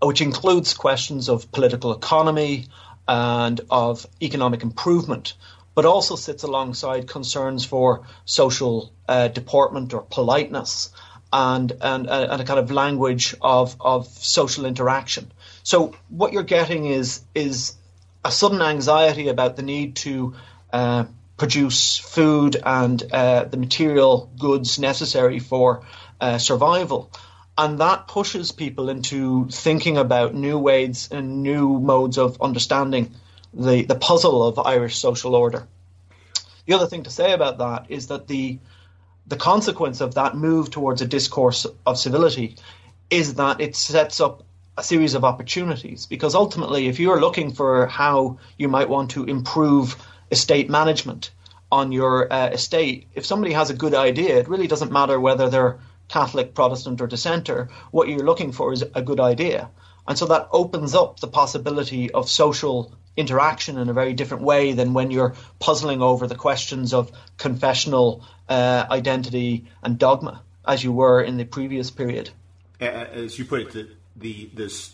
which 0.00 0.20
includes 0.20 0.72
questions 0.72 1.28
of 1.28 1.50
political 1.50 1.92
economy 1.92 2.66
and 3.08 3.60
of 3.70 4.06
economic 4.22 4.62
improvement, 4.62 5.34
but 5.74 5.84
also 5.84 6.16
sits 6.16 6.42
alongside 6.42 7.06
concerns 7.06 7.64
for 7.64 8.06
social 8.24 8.92
uh, 9.08 9.28
deportment 9.28 9.94
or 9.94 10.02
politeness 10.02 10.90
and, 11.32 11.72
and, 11.80 12.08
uh, 12.08 12.28
and 12.30 12.42
a 12.42 12.44
kind 12.44 12.58
of 12.58 12.70
language 12.70 13.34
of, 13.40 13.76
of 13.80 14.06
social 14.08 14.64
interaction. 14.64 15.30
So 15.62 15.94
what 16.08 16.32
you're 16.32 16.42
getting 16.42 16.86
is 16.86 17.20
is 17.34 17.74
a 18.24 18.30
sudden 18.30 18.60
anxiety 18.60 19.28
about 19.28 19.56
the 19.56 19.62
need 19.62 19.96
to 19.96 20.34
uh, 20.72 21.04
produce 21.36 21.98
food 21.98 22.56
and 22.64 23.02
uh, 23.12 23.44
the 23.44 23.56
material 23.56 24.30
goods 24.38 24.78
necessary 24.78 25.38
for 25.38 25.82
uh, 26.20 26.38
survival. 26.38 27.10
And 27.58 27.78
that 27.78 28.08
pushes 28.08 28.52
people 28.52 28.90
into 28.90 29.48
thinking 29.50 29.96
about 29.96 30.34
new 30.34 30.58
ways 30.58 31.08
and 31.10 31.42
new 31.42 31.80
modes 31.80 32.18
of 32.18 32.40
understanding 32.42 33.14
the, 33.54 33.82
the 33.82 33.94
puzzle 33.94 34.44
of 34.44 34.58
Irish 34.58 34.98
social 34.98 35.34
order. 35.34 35.66
The 36.66 36.74
other 36.74 36.86
thing 36.86 37.04
to 37.04 37.10
say 37.10 37.32
about 37.32 37.58
that 37.58 37.86
is 37.88 38.08
that 38.08 38.26
the 38.26 38.58
the 39.28 39.36
consequence 39.36 40.00
of 40.00 40.14
that 40.14 40.36
move 40.36 40.70
towards 40.70 41.02
a 41.02 41.06
discourse 41.06 41.66
of 41.84 41.98
civility 41.98 42.56
is 43.10 43.34
that 43.34 43.60
it 43.60 43.74
sets 43.74 44.20
up 44.20 44.44
a 44.76 44.82
series 44.84 45.14
of 45.14 45.24
opportunities 45.24 46.06
because 46.06 46.34
ultimately 46.34 46.86
if 46.86 47.00
you're 47.00 47.20
looking 47.20 47.52
for 47.52 47.86
how 47.86 48.38
you 48.56 48.68
might 48.68 48.88
want 48.88 49.10
to 49.12 49.24
improve 49.24 49.96
estate 50.30 50.70
management 50.70 51.30
on 51.72 51.90
your 51.90 52.32
uh, 52.32 52.48
estate 52.50 53.08
if 53.14 53.26
somebody 53.26 53.52
has 53.52 53.70
a 53.70 53.74
good 53.74 53.94
idea 53.94 54.38
it 54.38 54.48
really 54.48 54.68
doesn't 54.68 54.92
matter 54.92 55.18
whether 55.18 55.48
they're 55.50 55.78
catholic 56.08 56.54
protestant 56.54 57.00
or 57.00 57.06
dissenter 57.06 57.68
what 57.90 58.08
you're 58.08 58.20
looking 58.20 58.52
for 58.52 58.72
is 58.72 58.84
a 58.94 59.02
good 59.02 59.20
idea 59.20 59.68
and 60.08 60.16
so 60.16 60.26
that 60.26 60.48
opens 60.52 60.94
up 60.94 61.20
the 61.20 61.26
possibility 61.26 62.10
of 62.10 62.28
social 62.28 62.92
interaction 63.16 63.78
in 63.78 63.88
a 63.88 63.92
very 63.92 64.12
different 64.12 64.42
way 64.42 64.72
than 64.72 64.94
when 64.94 65.10
you're 65.10 65.34
puzzling 65.58 66.02
over 66.02 66.26
the 66.26 66.34
questions 66.34 66.92
of 66.92 67.10
confessional 67.38 68.24
uh, 68.48 68.86
identity 68.90 69.64
and 69.82 69.98
dogma, 69.98 70.42
as 70.66 70.84
you 70.84 70.92
were 70.92 71.22
in 71.22 71.36
the 71.36 71.44
previous 71.44 71.90
period. 71.90 72.30
As 72.80 73.38
you 73.38 73.44
put 73.46 73.62
it, 73.62 73.72
the, 73.72 73.88
the 74.16 74.50
this 74.54 74.92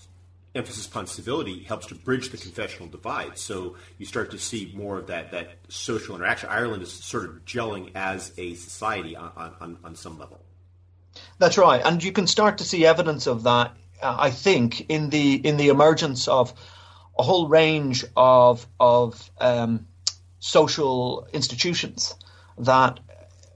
emphasis 0.54 0.86
upon 0.86 1.06
civility 1.06 1.62
helps 1.64 1.86
to 1.86 1.94
bridge 1.94 2.28
the 2.28 2.36
confessional 2.36 2.86
divide. 2.88 3.38
So 3.38 3.76
you 3.98 4.06
start 4.06 4.30
to 4.32 4.38
see 4.38 4.70
more 4.74 4.98
of 4.98 5.08
that 5.08 5.32
that 5.32 5.56
social 5.68 6.14
interaction. 6.14 6.48
Ireland 6.48 6.82
is 6.82 6.92
sort 6.92 7.24
of 7.24 7.44
gelling 7.44 7.90
as 7.94 8.32
a 8.38 8.54
society 8.54 9.16
on, 9.16 9.32
on, 9.60 9.78
on 9.82 9.96
some 9.96 10.18
level. 10.18 10.41
That's 11.38 11.58
right, 11.58 11.80
and 11.84 12.02
you 12.02 12.12
can 12.12 12.26
start 12.26 12.58
to 12.58 12.64
see 12.64 12.86
evidence 12.86 13.26
of 13.26 13.44
that. 13.44 13.76
Uh, 14.00 14.16
I 14.18 14.30
think 14.30 14.88
in 14.88 15.10
the 15.10 15.34
in 15.34 15.56
the 15.56 15.68
emergence 15.68 16.28
of 16.28 16.52
a 17.18 17.22
whole 17.22 17.48
range 17.48 18.04
of 18.16 18.66
of 18.78 19.30
um, 19.40 19.86
social 20.38 21.26
institutions 21.32 22.14
that 22.58 23.00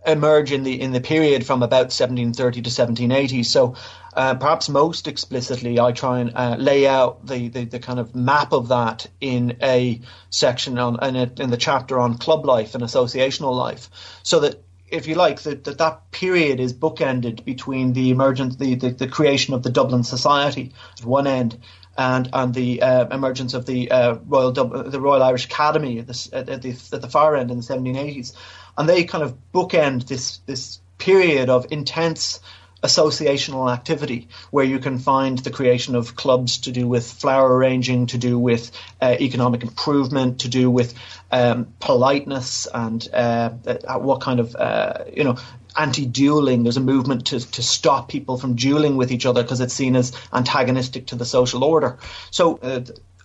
emerge 0.06 0.52
in 0.52 0.62
the 0.62 0.80
in 0.80 0.92
the 0.92 1.00
period 1.00 1.44
from 1.44 1.62
about 1.62 1.92
1730 1.92 2.62
to 2.62 2.68
1780. 2.68 3.42
So 3.42 3.74
uh, 4.14 4.34
perhaps 4.34 4.68
most 4.68 5.08
explicitly, 5.08 5.78
I 5.78 5.92
try 5.92 6.20
and 6.20 6.32
uh, 6.34 6.56
lay 6.58 6.86
out 6.86 7.26
the, 7.26 7.48
the, 7.48 7.64
the, 7.64 7.78
kind 7.78 7.98
of 7.98 8.14
map 8.14 8.52
of 8.52 8.68
that 8.68 9.06
in 9.20 9.58
a 9.62 10.00
section 10.30 10.78
on 10.78 11.02
in, 11.04 11.16
a, 11.16 11.30
in 11.38 11.50
the 11.50 11.58
chapter 11.58 12.00
on 12.00 12.16
club 12.16 12.46
life 12.46 12.74
and 12.74 12.82
associational 12.82 13.54
life, 13.54 13.90
so 14.22 14.40
that 14.40 14.62
if 14.88 15.06
you 15.06 15.14
like, 15.14 15.40
that 15.42 15.64
that, 15.64 15.78
that 15.78 16.10
period 16.10 16.60
is 16.60 16.72
bookended 16.72 17.44
between 17.44 17.92
the 17.92 18.10
emergence, 18.10 18.56
the, 18.56 18.74
the, 18.74 18.90
the 18.90 19.08
creation 19.08 19.54
of 19.54 19.62
the 19.62 19.70
Dublin 19.70 20.04
Society 20.04 20.72
at 20.98 21.04
one 21.04 21.26
end, 21.26 21.58
and 21.98 22.28
and 22.32 22.54
the 22.54 22.82
uh, 22.82 23.06
emergence 23.08 23.54
of 23.54 23.66
the 23.66 23.90
uh, 23.90 24.16
Royal 24.26 24.52
the 24.52 25.00
Royal 25.00 25.22
Irish 25.22 25.46
Academy 25.46 25.98
at 25.98 26.06
the, 26.06 26.28
at 26.32 26.62
the, 26.62 26.70
at 26.92 27.02
the 27.02 27.08
far 27.08 27.36
end 27.36 27.50
in 27.50 27.56
the 27.56 27.62
1780s, 27.62 28.34
and 28.76 28.88
they 28.88 29.04
kind 29.04 29.24
of 29.24 29.36
bookend 29.52 30.06
this 30.06 30.38
this 30.46 30.80
period 30.98 31.48
of 31.48 31.66
intense 31.70 32.40
associational 32.82 33.72
activity 33.72 34.28
where 34.50 34.64
you 34.64 34.78
can 34.78 34.98
find 34.98 35.38
the 35.38 35.50
creation 35.50 35.94
of 35.94 36.14
clubs 36.14 36.58
to 36.58 36.72
do 36.72 36.86
with 36.86 37.10
flower 37.10 37.56
arranging, 37.56 38.06
to 38.06 38.18
do 38.18 38.38
with 38.38 38.70
uh, 39.00 39.16
economic 39.18 39.62
improvement, 39.62 40.40
to 40.40 40.48
do 40.48 40.70
with 40.70 40.94
um, 41.32 41.72
politeness 41.80 42.68
and 42.72 43.08
uh, 43.12 43.50
uh 43.66 43.98
what 43.98 44.20
kind 44.20 44.40
of 44.40 44.54
uh, 44.54 45.04
you 45.12 45.24
know 45.24 45.36
anti-dueling. 45.76 46.62
There's 46.62 46.76
a 46.76 46.80
movement 46.80 47.26
to, 47.28 47.40
to 47.40 47.62
stop 47.62 48.08
people 48.08 48.38
from 48.38 48.56
dueling 48.56 48.96
with 48.96 49.12
each 49.12 49.26
other 49.26 49.42
because 49.42 49.60
it's 49.60 49.74
seen 49.74 49.96
as 49.96 50.12
antagonistic 50.32 51.08
to 51.08 51.16
the 51.16 51.24
social 51.24 51.64
order. 51.64 51.98
So 52.30 52.56
uh, 52.58 52.80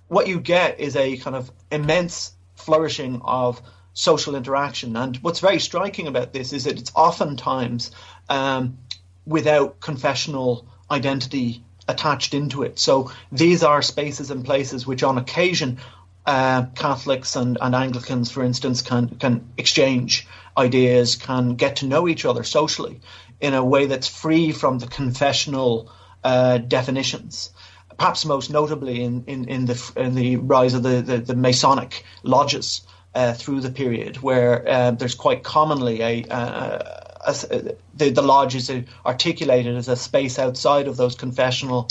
what 0.08 0.28
you 0.28 0.40
get 0.40 0.80
is 0.80 0.96
a 0.96 1.18
kind 1.18 1.36
of 1.36 1.52
immense 1.72 2.34
flourishing 2.56 3.22
of 3.24 3.62
social 3.94 4.36
interaction. 4.36 4.96
And 4.96 5.18
what's 5.18 5.40
very 5.40 5.60
striking 5.60 6.08
about 6.08 6.34
this 6.34 6.54
is 6.54 6.66
that 6.66 6.80
it's 6.80 6.92
oftentimes 6.96 7.92
um, 8.30 8.78
without 9.26 9.80
confessional 9.80 10.66
identity 10.90 11.64
attached 11.88 12.34
into 12.34 12.64
it. 12.64 12.80
So 12.80 13.12
these 13.32 13.64
are 13.64 13.82
spaces 13.82 14.32
and 14.32 14.46
places 14.46 14.88
which, 14.88 15.04
on 15.04 15.18
occasion, 15.18 15.80
uh, 16.26 16.66
Catholics 16.76 17.36
and, 17.36 17.58
and 17.62 17.76
Anglicans, 17.76 18.32
for 18.32 18.44
instance, 18.44 18.82
can 18.82 19.10
can 19.10 19.50
exchange 19.58 20.28
ideas, 20.58 21.16
can 21.16 21.56
get 21.56 21.78
to 21.78 21.88
know 21.88 22.08
each 22.08 22.26
other 22.26 22.44
socially 22.44 23.00
in 23.40 23.54
a 23.54 23.66
way 23.66 23.88
that's 23.88 24.08
free 24.08 24.52
from 24.52 24.80
the 24.80 24.88
confessional 24.88 25.92
uh, 26.24 26.58
definitions. 26.60 27.50
Perhaps 27.98 28.26
most 28.26 28.52
notably 28.52 29.04
in, 29.04 29.24
in, 29.26 29.50
in 29.50 29.66
the 29.66 29.94
in 29.96 30.16
the 30.16 30.36
rise 30.38 30.74
of 30.74 30.84
the, 30.84 31.02
the, 31.02 31.18
the 31.18 31.36
Masonic 31.36 32.04
lodges 32.24 32.82
uh, 33.16 33.34
through 33.34 33.62
the 33.62 33.72
period, 33.72 34.18
where 34.22 34.68
uh, 34.68 34.92
there's 34.92 35.16
quite 35.16 35.44
commonly 35.44 36.02
a, 36.02 36.24
a, 36.30 37.01
the, 37.26 38.10
the 38.10 38.22
lodge 38.22 38.56
is 38.56 38.72
articulated 39.06 39.76
as 39.76 39.88
a 39.88 39.96
space 39.96 40.40
outside 40.40 40.88
of 40.88 40.98
those 40.98 41.16
confessional 41.16 41.88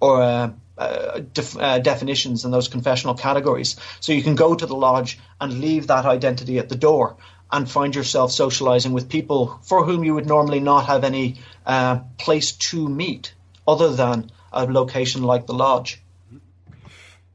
or 0.00 0.22
uh, 0.22 0.50
uh, 0.78 1.20
def, 1.32 1.56
uh, 1.56 1.78
definitions 1.78 2.44
and 2.44 2.52
those 2.52 2.66
confessional 2.66 3.14
categories. 3.14 3.76
So 4.00 4.12
you 4.12 4.22
can 4.22 4.34
go 4.34 4.54
to 4.54 4.66
the 4.66 4.74
lodge 4.74 5.18
and 5.40 5.60
leave 5.60 5.86
that 5.86 6.06
identity 6.06 6.58
at 6.58 6.68
the 6.68 6.74
door 6.74 7.16
and 7.52 7.70
find 7.70 7.94
yourself 7.94 8.32
socializing 8.32 8.92
with 8.92 9.08
people 9.08 9.60
for 9.62 9.84
whom 9.84 10.02
you 10.02 10.14
would 10.14 10.26
normally 10.26 10.60
not 10.60 10.86
have 10.86 11.04
any 11.04 11.36
uh, 11.66 12.00
place 12.18 12.52
to 12.52 12.88
meet 12.88 13.34
other 13.68 13.92
than 13.94 14.30
a 14.52 14.64
location 14.64 15.22
like 15.22 15.46
the 15.46 15.54
lodge. 15.54 16.00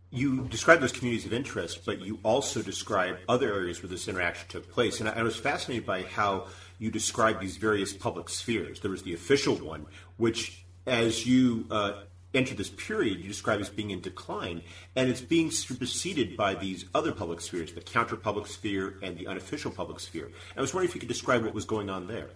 You 0.09 0.47
describe 0.49 0.79
those 0.79 0.91
communities 0.91 1.25
of 1.25 1.33
interest, 1.33 1.85
but 1.85 2.01
you 2.01 2.19
also 2.23 2.61
describe 2.61 3.17
other 3.29 3.53
areas 3.53 3.83
where 3.83 3.89
this 3.89 4.07
interaction 4.07 4.47
took 4.49 4.71
place. 4.71 4.99
And 4.99 5.07
I 5.07 5.21
was 5.21 5.35
fascinated 5.35 5.85
by 5.85 6.03
how 6.03 6.47
you 6.79 6.91
describe 6.91 7.39
these 7.39 7.57
various 7.57 7.93
public 7.93 8.29
spheres. 8.29 8.79
There 8.79 8.91
was 8.91 9.03
the 9.03 9.13
official 9.13 9.55
one, 9.55 9.85
which, 10.17 10.65
as 10.85 11.25
you 11.25 11.65
uh, 11.71 12.03
enter 12.33 12.53
this 12.53 12.69
period, 12.69 13.19
you 13.19 13.27
describe 13.27 13.59
as 13.59 13.69
being 13.69 13.91
in 13.91 14.01
decline, 14.01 14.61
and 14.95 15.09
it's 15.09 15.21
being 15.21 15.51
superseded 15.51 16.37
by 16.37 16.53
these 16.53 16.85
other 16.93 17.11
public 17.11 17.41
spheres, 17.41 17.73
the 17.73 17.81
counter 17.81 18.15
public 18.15 18.47
sphere 18.47 18.95
and 19.01 19.17
the 19.17 19.27
unofficial 19.27 19.71
public 19.71 19.99
sphere. 19.99 20.31
I 20.55 20.61
was 20.61 20.73
wondering 20.73 20.89
if 20.89 20.95
you 20.95 20.99
could 20.99 21.09
describe 21.09 21.43
what 21.43 21.53
was 21.53 21.65
going 21.65 21.89
on 21.89 22.07
there. 22.07 22.29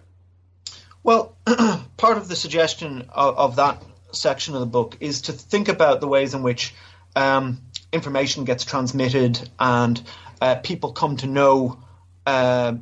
Well, 1.02 1.36
part 1.96 2.16
of 2.16 2.28
the 2.28 2.36
suggestion 2.36 3.08
of, 3.10 3.36
of, 3.36 3.56
that 3.56 3.82
section 4.12 4.54
of 4.54 4.60
the 4.60 4.66
book 4.66 4.96
is 5.00 5.22
to 5.22 5.32
think 5.32 5.68
about 5.68 6.00
the 6.00 6.06
ways 6.06 6.34
in 6.34 6.42
which 6.42 6.74
um, 7.16 7.60
information 7.92 8.44
gets 8.44 8.64
transmitted 8.64 9.50
and 9.58 10.00
uh, 10.40 10.56
people 10.56 10.92
come 10.92 11.16
to 11.16 11.26
know 11.26 11.82
uh, 12.26 12.74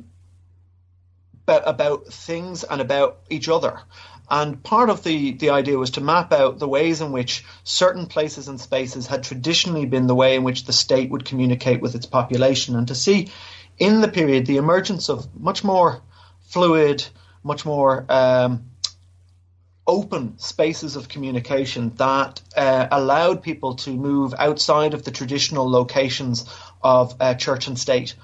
about, 1.43 1.67
about 1.67 2.07
things 2.07 2.63
and 2.63 2.81
about 2.81 3.19
each 3.29 3.49
other. 3.49 3.79
And 4.29 4.63
part 4.63 4.89
of 4.89 5.03
the, 5.03 5.33
the 5.33 5.49
idea 5.49 5.77
was 5.77 5.91
to 5.91 6.01
map 6.01 6.31
out 6.31 6.57
the 6.57 6.67
ways 6.67 7.01
in 7.01 7.11
which 7.11 7.43
certain 7.63 8.05
places 8.05 8.47
and 8.47 8.61
spaces 8.61 9.05
had 9.07 9.23
traditionally 9.23 9.85
been 9.85 10.07
the 10.07 10.15
way 10.15 10.35
in 10.35 10.43
which 10.43 10.63
the 10.63 10.73
state 10.73 11.09
would 11.09 11.25
communicate 11.25 11.81
with 11.81 11.95
its 11.95 12.05
population, 12.05 12.77
and 12.77 12.87
to 12.87 12.95
see 12.95 13.29
in 13.77 13.99
the 13.99 14.07
period 14.07 14.45
the 14.45 14.57
emergence 14.57 15.09
of 15.09 15.27
much 15.37 15.63
more 15.63 16.01
fluid, 16.47 17.05
much 17.43 17.65
more 17.65 18.05
um, 18.07 18.70
open 19.87 20.37
spaces 20.37 20.95
of 20.95 21.09
communication 21.09 21.91
that 21.95 22.41
uh, 22.55 22.87
allowed 22.91 23.41
people 23.41 23.75
to 23.75 23.91
move 23.91 24.33
outside 24.37 24.93
of 24.93 25.03
the 25.03 25.11
traditional 25.11 25.69
locations 25.69 26.45
of 26.83 27.15
uh, 27.19 27.33
church 27.33 27.67
and 27.67 27.77
state. 27.77 28.15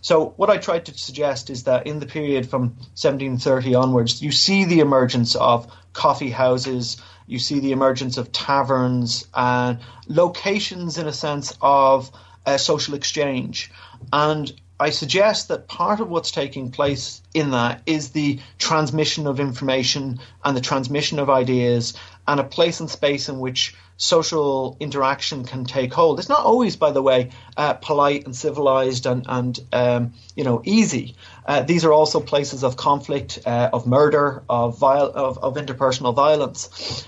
So, 0.00 0.34
what 0.36 0.50
I 0.50 0.56
tried 0.56 0.86
to 0.86 0.98
suggest 0.98 1.50
is 1.50 1.64
that 1.64 1.86
in 1.86 2.00
the 2.00 2.06
period 2.06 2.48
from 2.48 2.74
1730 2.96 3.74
onwards, 3.74 4.22
you 4.22 4.32
see 4.32 4.64
the 4.64 4.80
emergence 4.80 5.34
of 5.36 5.70
coffee 5.92 6.30
houses, 6.30 7.00
you 7.26 7.38
see 7.38 7.60
the 7.60 7.72
emergence 7.72 8.16
of 8.16 8.32
taverns, 8.32 9.26
and 9.34 9.78
locations 10.08 10.98
in 10.98 11.06
a 11.06 11.12
sense 11.12 11.56
of 11.60 12.10
uh, 12.44 12.58
social 12.58 12.94
exchange. 12.94 13.70
And 14.12 14.52
I 14.84 14.90
suggest 14.90 15.48
that 15.48 15.66
part 15.66 16.00
of 16.00 16.10
what's 16.10 16.30
taking 16.30 16.70
place 16.70 17.22
in 17.32 17.52
that 17.52 17.80
is 17.86 18.10
the 18.10 18.40
transmission 18.58 19.26
of 19.26 19.40
information 19.40 20.20
and 20.44 20.54
the 20.54 20.60
transmission 20.60 21.18
of 21.18 21.30
ideas 21.30 21.94
and 22.28 22.38
a 22.38 22.44
place 22.44 22.80
and 22.80 22.90
space 22.90 23.30
in 23.30 23.38
which 23.38 23.74
social 23.96 24.76
interaction 24.80 25.44
can 25.44 25.64
take 25.64 25.94
hold. 25.94 26.18
It's 26.18 26.28
not 26.28 26.44
always, 26.44 26.76
by 26.76 26.90
the 26.90 27.00
way, 27.00 27.30
uh, 27.56 27.72
polite 27.72 28.26
and 28.26 28.36
civilized 28.36 29.06
and, 29.06 29.24
and 29.26 29.58
um, 29.72 30.12
you 30.36 30.44
know 30.44 30.60
easy. 30.66 31.16
Uh, 31.46 31.62
these 31.62 31.86
are 31.86 31.92
also 31.94 32.20
places 32.20 32.62
of 32.62 32.76
conflict, 32.76 33.38
uh, 33.46 33.70
of 33.72 33.86
murder, 33.86 34.42
of, 34.50 34.78
viol- 34.78 35.12
of, 35.14 35.38
of 35.38 35.54
interpersonal 35.54 36.14
violence 36.14 37.06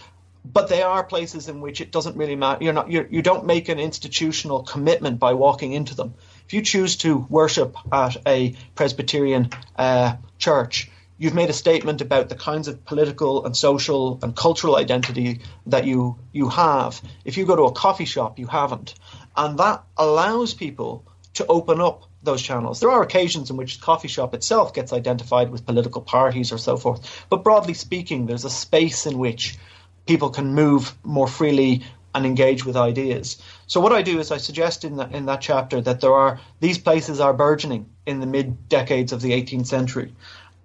but 0.53 0.69
they 0.69 0.81
are 0.81 1.03
places 1.05 1.49
in 1.49 1.61
which 1.61 1.81
it 1.81 1.91
doesn't 1.91 2.17
really 2.17 2.37
matter. 2.37 2.63
You're 2.65 2.73
not 2.73 2.91
you're, 2.91 3.07
you 3.09 3.21
do 3.21 3.35
not 3.35 3.45
make 3.45 3.69
an 3.69 3.81
institutional 3.81 4.63
commitment 4.63 5.19
by 5.19 5.35
walking 5.35 5.73
into 5.73 5.95
them. 5.95 6.15
If 6.47 6.55
you 6.55 6.63
choose 6.63 6.97
to 6.99 7.27
worship 7.29 7.77
at 7.93 8.17
a 8.25 8.55
Presbyterian 8.77 9.51
uh, 9.77 10.15
church, 10.39 10.89
you've 11.19 11.35
made 11.35 11.51
a 11.51 11.53
statement 11.53 12.01
about 12.01 12.29
the 12.29 12.37
kinds 12.37 12.69
of 12.69 12.85
political 12.85 13.45
and 13.45 13.57
social 13.57 14.21
and 14.23 14.37
cultural 14.37 14.77
identity 14.77 15.41
that 15.67 15.87
you 15.87 16.19
you 16.33 16.49
have. 16.49 17.03
If 17.25 17.37
you 17.37 17.47
go 17.47 17.57
to 17.57 17.65
a 17.65 17.73
coffee 17.73 18.05
shop, 18.05 18.39
you 18.39 18.47
haven't, 18.47 18.95
and 19.37 19.59
that 19.59 19.83
allows 19.97 20.55
people 20.55 21.05
to 21.35 21.47
open 21.47 21.81
up 21.81 22.05
those 22.23 22.43
channels. 22.43 22.79
There 22.79 22.93
are 22.93 23.03
occasions 23.03 23.51
in 23.51 23.57
which 23.57 23.79
the 23.79 23.85
coffee 23.85 24.09
shop 24.09 24.33
itself 24.33 24.73
gets 24.73 24.93
identified 24.93 25.51
with 25.51 25.67
political 25.67 26.01
parties 26.01 26.53
or 26.53 26.59
so 26.59 26.77
forth, 26.77 27.27
but 27.29 27.43
broadly 27.43 27.75
speaking, 27.75 28.27
there's 28.27 28.45
a 28.45 28.51
space 28.51 29.05
in 29.05 29.19
which 29.19 29.59
people 30.07 30.31
can 30.31 30.55
move 30.55 30.95
more 31.03 31.27
freely 31.27 31.83
and 32.15 32.25
engage 32.25 32.65
with 32.65 32.77
ideas. 32.77 33.43
So 33.67 33.81
what 33.81 33.93
I 33.93 34.03
do 34.03 34.21
is 34.21 34.31
I 34.31 34.37
suggest 34.37 34.85
in 34.85 34.97
that 34.97 35.13
in 35.13 35.27
that 35.27 35.41
chapter 35.41 35.81
that 35.81 36.01
there 36.01 36.15
are 36.15 36.41
these 36.61 36.79
places 36.79 37.21
are 37.21 37.33
burgeoning 37.33 37.87
in 38.07 38.21
the 38.21 38.27
mid 38.27 38.69
decades 38.69 39.13
of 39.13 39.21
the 39.21 39.33
18th 39.33 39.67
century. 39.67 40.15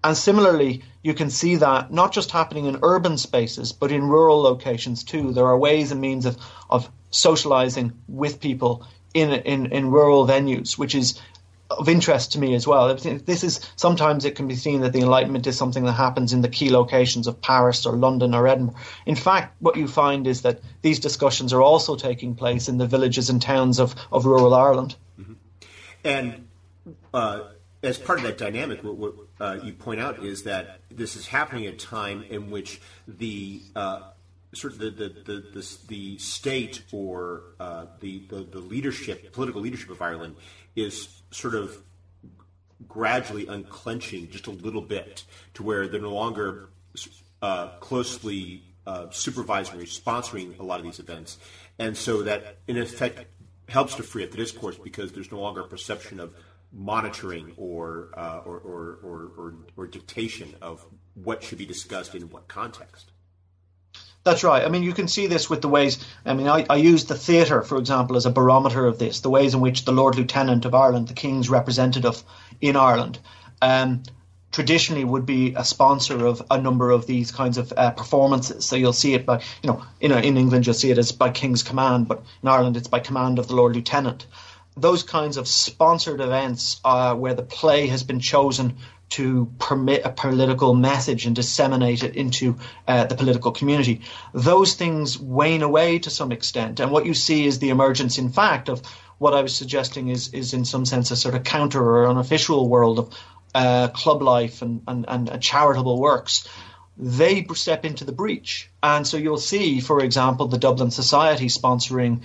And 0.03 0.17
similarly, 0.17 0.83
you 1.03 1.13
can 1.13 1.29
see 1.29 1.57
that 1.57 1.91
not 1.91 2.11
just 2.11 2.31
happening 2.31 2.65
in 2.65 2.79
urban 2.81 3.17
spaces, 3.17 3.71
but 3.71 3.91
in 3.91 4.09
rural 4.09 4.41
locations 4.41 5.03
too. 5.03 5.31
There 5.31 5.45
are 5.45 5.57
ways 5.57 5.91
and 5.91 6.01
means 6.01 6.25
of, 6.25 6.37
of 6.69 6.89
socializing 7.11 7.93
with 8.07 8.39
people 8.39 8.87
in, 9.13 9.31
in, 9.31 9.67
in 9.67 9.91
rural 9.91 10.25
venues, 10.25 10.77
which 10.77 10.95
is 10.95 11.19
of 11.77 11.89
interest 11.89 12.33
to 12.33 12.39
me 12.39 12.53
as 12.55 12.67
well. 12.67 12.93
This 12.95 13.43
is 13.43 13.59
sometimes 13.75 14.25
it 14.25 14.35
can 14.35 14.47
be 14.47 14.55
seen 14.55 14.81
that 14.81 14.93
the 14.93 14.99
Enlightenment 14.99 15.47
is 15.47 15.57
something 15.57 15.83
that 15.85 15.93
happens 15.93 16.33
in 16.33 16.41
the 16.41 16.49
key 16.49 16.69
locations 16.69 17.27
of 17.27 17.41
Paris 17.41 17.85
or 17.85 17.95
London 17.95 18.33
or 18.33 18.47
Edinburgh. 18.47 18.75
In 19.05 19.15
fact, 19.15 19.55
what 19.59 19.75
you 19.75 19.87
find 19.87 20.27
is 20.27 20.41
that 20.41 20.61
these 20.81 20.99
discussions 20.99 21.53
are 21.53 21.61
also 21.61 21.95
taking 21.95 22.35
place 22.35 22.69
in 22.69 22.77
the 22.77 22.87
villages 22.87 23.29
and 23.29 23.41
towns 23.41 23.79
of, 23.79 23.95
of 24.11 24.25
rural 24.25 24.53
Ireland. 24.53 24.95
Mm-hmm. 25.19 25.33
And 26.03 26.47
uh, 27.13 27.41
as 27.83 27.97
part 27.97 28.19
of 28.19 28.25
that 28.25 28.37
dynamic, 28.37 28.83
what, 28.83 28.95
what 28.97 29.13
uh, 29.39 29.59
you 29.63 29.73
point 29.73 29.99
out 29.99 30.23
is 30.23 30.43
that 30.43 30.79
this 30.89 31.15
is 31.15 31.27
happening 31.27 31.65
at 31.65 31.73
a 31.73 31.77
time 31.77 32.23
in 32.29 32.51
which 32.51 32.81
the 33.07 33.61
uh, 33.75 34.10
sort 34.53 34.73
of 34.73 34.79
the 34.79 34.89
the, 34.89 35.09
the, 35.09 35.33
the, 35.53 35.77
the 35.87 36.17
state 36.17 36.83
or 36.91 37.43
uh, 37.59 37.85
the, 37.99 38.25
the 38.29 38.41
the 38.41 38.59
leadership, 38.59 39.31
political 39.33 39.61
leadership 39.61 39.89
of 39.89 40.01
Ireland 40.01 40.35
is 40.75 41.21
sort 41.31 41.55
of 41.55 41.77
gradually 42.87 43.47
unclenching 43.47 44.29
just 44.29 44.47
a 44.47 44.51
little 44.51 44.81
bit 44.81 45.23
to 45.53 45.63
where 45.63 45.87
they're 45.87 46.01
no 46.01 46.13
longer 46.13 46.69
uh, 47.41 47.69
closely 47.79 48.63
uh, 48.85 49.07
supervising 49.11 49.79
or 49.79 49.83
sponsoring 49.83 50.57
a 50.59 50.63
lot 50.63 50.79
of 50.79 50.85
these 50.85 50.99
events. 50.99 51.37
And 51.79 51.95
so 51.95 52.23
that, 52.23 52.57
in 52.67 52.77
effect, 52.77 53.25
helps 53.69 53.95
to 53.95 54.03
free 54.03 54.23
up 54.23 54.31
the 54.31 54.37
discourse 54.37 54.77
because 54.77 55.11
there's 55.11 55.31
no 55.31 55.39
longer 55.39 55.61
a 55.61 55.67
perception 55.67 56.19
of 56.19 56.35
monitoring 56.73 57.53
or, 57.57 58.09
uh, 58.17 58.41
or, 58.45 58.57
or, 58.57 58.99
or, 59.03 59.53
or, 59.75 59.87
dictation 59.87 60.55
of 60.61 60.85
what 61.15 61.43
should 61.43 61.57
be 61.57 61.65
discussed 61.65 62.15
in 62.15 62.23
what 62.29 62.47
context. 62.47 63.10
That's 64.23 64.43
right. 64.43 64.63
I 64.63 64.69
mean, 64.69 64.83
you 64.83 64.93
can 64.93 65.07
see 65.07 65.25
this 65.25 65.49
with 65.49 65.61
the 65.61 65.67
ways. 65.67 65.97
I 66.25 66.35
mean, 66.35 66.47
I, 66.47 66.63
I 66.69 66.75
use 66.75 67.05
the 67.05 67.15
theatre, 67.15 67.63
for 67.63 67.79
example, 67.79 68.15
as 68.17 68.27
a 68.27 68.31
barometer 68.31 68.85
of 68.85 68.99
this. 68.99 69.21
The 69.21 69.31
ways 69.31 69.55
in 69.55 69.61
which 69.61 69.83
the 69.83 69.91
Lord 69.91 70.15
Lieutenant 70.15 70.65
of 70.65 70.75
Ireland, 70.75 71.07
the 71.07 71.15
King's 71.15 71.49
representative 71.49 72.23
in 72.59 72.75
Ireland, 72.75 73.17
um, 73.63 74.03
traditionally 74.51 75.03
would 75.05 75.25
be 75.25 75.55
a 75.55 75.65
sponsor 75.65 76.23
of 76.25 76.43
a 76.51 76.61
number 76.61 76.91
of 76.91 77.07
these 77.07 77.31
kinds 77.31 77.57
of 77.57 77.73
uh, 77.75 77.91
performances. 77.91 78.63
So 78.63 78.75
you'll 78.75 78.93
see 78.93 79.15
it 79.15 79.25
by, 79.25 79.41
you 79.63 79.69
know, 79.71 79.83
in, 79.99 80.11
in 80.11 80.37
England 80.37 80.67
you'll 80.67 80.75
see 80.75 80.91
it 80.91 80.99
as 80.99 81.11
by 81.11 81.31
King's 81.31 81.63
command, 81.63 82.07
but 82.07 82.23
in 82.43 82.49
Ireland 82.49 82.77
it's 82.77 82.89
by 82.89 82.99
command 82.99 83.39
of 83.39 83.47
the 83.47 83.55
Lord 83.55 83.75
Lieutenant. 83.75 84.27
Those 84.77 85.01
kinds 85.03 85.37
of 85.37 85.47
sponsored 85.47 86.21
events 86.21 86.79
where 86.83 87.33
the 87.33 87.43
play 87.43 87.87
has 87.87 88.03
been 88.03 88.19
chosen 88.19 88.77
to 89.11 89.51
permit 89.59 90.01
a 90.05 90.09
political 90.09 90.73
message 90.73 91.25
and 91.25 91.35
disseminate 91.35 92.03
it 92.03 92.15
into 92.15 92.57
uh, 92.87 93.05
the 93.05 93.15
political 93.15 93.51
community. 93.51 94.01
Those 94.33 94.73
things 94.73 95.17
wane 95.19 95.61
away 95.61 95.99
to 95.99 96.09
some 96.09 96.31
extent, 96.31 96.79
and 96.79 96.91
what 96.91 97.05
you 97.05 97.13
see 97.13 97.45
is 97.45 97.59
the 97.59 97.69
emergence, 97.69 98.17
in 98.17 98.29
fact, 98.29 98.69
of 98.69 98.81
what 99.17 99.33
I 99.33 99.41
was 99.41 99.55
suggesting 99.55 100.09
is 100.09 100.33
is 100.33 100.53
in 100.53 100.65
some 100.65 100.85
sense 100.85 101.11
a 101.11 101.15
sort 101.15 101.35
of 101.35 101.43
counter 101.43 101.81
or 101.81 102.07
unofficial 102.07 102.67
world 102.67 102.99
of 102.99 103.17
uh, 103.53 103.89
club 103.89 104.21
life 104.21 104.61
and, 104.61 104.81
and, 104.87 105.05
and 105.07 105.41
charitable 105.41 105.99
works 105.99 106.47
they 106.97 107.45
step 107.53 107.83
into 107.83 108.05
the 108.05 108.11
breach. 108.11 108.69
And 108.83 109.07
so 109.07 109.17
you'll 109.17 109.37
see, 109.37 109.79
for 109.79 110.03
example, 110.03 110.47
the 110.47 110.57
Dublin 110.57 110.91
Society 110.91 111.47
sponsoring 111.47 112.21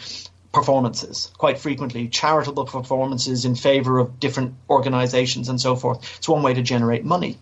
performances 0.56 1.30
quite 1.36 1.58
frequently, 1.58 2.08
charitable 2.08 2.64
performances 2.64 3.44
in 3.44 3.54
favor 3.54 3.98
of 3.98 4.18
different 4.18 4.54
organizations 4.70 5.50
and 5.50 5.60
so 5.60 5.76
forth. 5.76 5.98
It's 6.16 6.30
one 6.30 6.42
way 6.42 6.54
to 6.54 6.62
generate 6.62 7.04
money. 7.04 7.38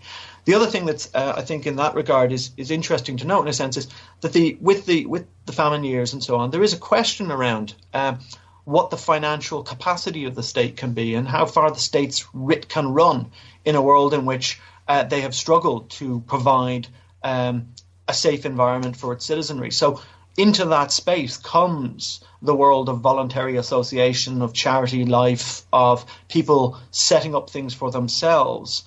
The 0.46 0.54
other 0.54 0.66
thing 0.66 0.84
that's 0.84 1.14
uh, 1.14 1.34
I 1.36 1.42
think 1.42 1.64
in 1.64 1.76
that 1.76 1.94
regard 1.94 2.32
is 2.32 2.50
is 2.56 2.72
interesting 2.72 3.18
to 3.18 3.26
note 3.26 3.42
in 3.42 3.48
a 3.48 3.52
sense 3.52 3.76
is 3.76 3.86
that 4.22 4.32
the 4.32 4.58
with 4.60 4.84
the 4.84 5.06
with 5.06 5.26
the 5.46 5.52
famine 5.52 5.84
years 5.84 6.12
and 6.12 6.24
so 6.24 6.34
on, 6.36 6.50
there 6.50 6.64
is 6.64 6.72
a 6.72 6.88
question 6.94 7.30
around 7.30 7.74
uh, 7.92 8.16
what 8.64 8.90
the 8.90 8.96
financial 8.96 9.62
capacity 9.62 10.24
of 10.24 10.34
the 10.34 10.42
state 10.42 10.76
can 10.76 10.92
be 10.92 11.14
and 11.14 11.28
how 11.28 11.46
far 11.46 11.70
the 11.70 11.86
state's 11.90 12.26
writ 12.34 12.68
can 12.68 12.88
run 12.88 13.30
in 13.64 13.76
a 13.76 13.82
world 13.82 14.12
in 14.12 14.26
which 14.26 14.60
uh, 14.88 15.04
they 15.04 15.20
have 15.20 15.34
struggled 15.34 15.90
to 15.90 16.20
provide 16.26 16.88
um, 17.22 17.68
a 18.08 18.12
safe 18.12 18.44
environment 18.44 18.96
for 18.96 19.12
its 19.12 19.24
citizenry. 19.24 19.70
So 19.70 20.00
into 20.36 20.64
that 20.66 20.90
space 20.92 21.36
comes 21.36 22.20
the 22.42 22.54
world 22.54 22.88
of 22.88 23.00
voluntary 23.00 23.56
association, 23.56 24.42
of 24.42 24.52
charity 24.52 25.04
life, 25.04 25.62
of 25.72 26.04
people 26.28 26.78
setting 26.90 27.34
up 27.34 27.50
things 27.50 27.72
for 27.72 27.90
themselves. 27.90 28.84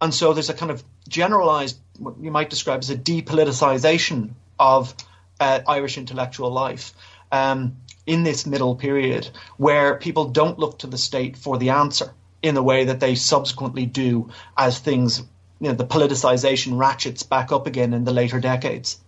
And 0.00 0.12
so 0.12 0.32
there's 0.32 0.50
a 0.50 0.54
kind 0.54 0.70
of 0.70 0.84
generalized, 1.08 1.78
what 1.98 2.14
you 2.20 2.30
might 2.30 2.50
describe 2.50 2.80
as 2.80 2.90
a 2.90 2.96
depoliticization 2.96 4.30
of 4.58 4.94
uh, 5.40 5.60
Irish 5.66 5.98
intellectual 5.98 6.50
life 6.50 6.92
um, 7.32 7.76
in 8.06 8.22
this 8.22 8.46
middle 8.46 8.76
period, 8.76 9.28
where 9.56 9.96
people 9.96 10.26
don't 10.26 10.58
look 10.58 10.80
to 10.80 10.86
the 10.86 10.98
state 10.98 11.36
for 11.36 11.58
the 11.58 11.70
answer 11.70 12.12
in 12.42 12.54
the 12.54 12.62
way 12.62 12.84
that 12.84 13.00
they 13.00 13.14
subsequently 13.14 13.86
do 13.86 14.28
as 14.56 14.78
things 14.78 15.22
you 15.60 15.68
know, 15.68 15.74
the 15.74 15.86
politicization 15.86 16.76
ratchets 16.78 17.22
back 17.22 17.50
up 17.50 17.66
again 17.66 17.94
in 17.94 18.04
the 18.04 18.12
later 18.12 18.38
decades. 18.38 18.98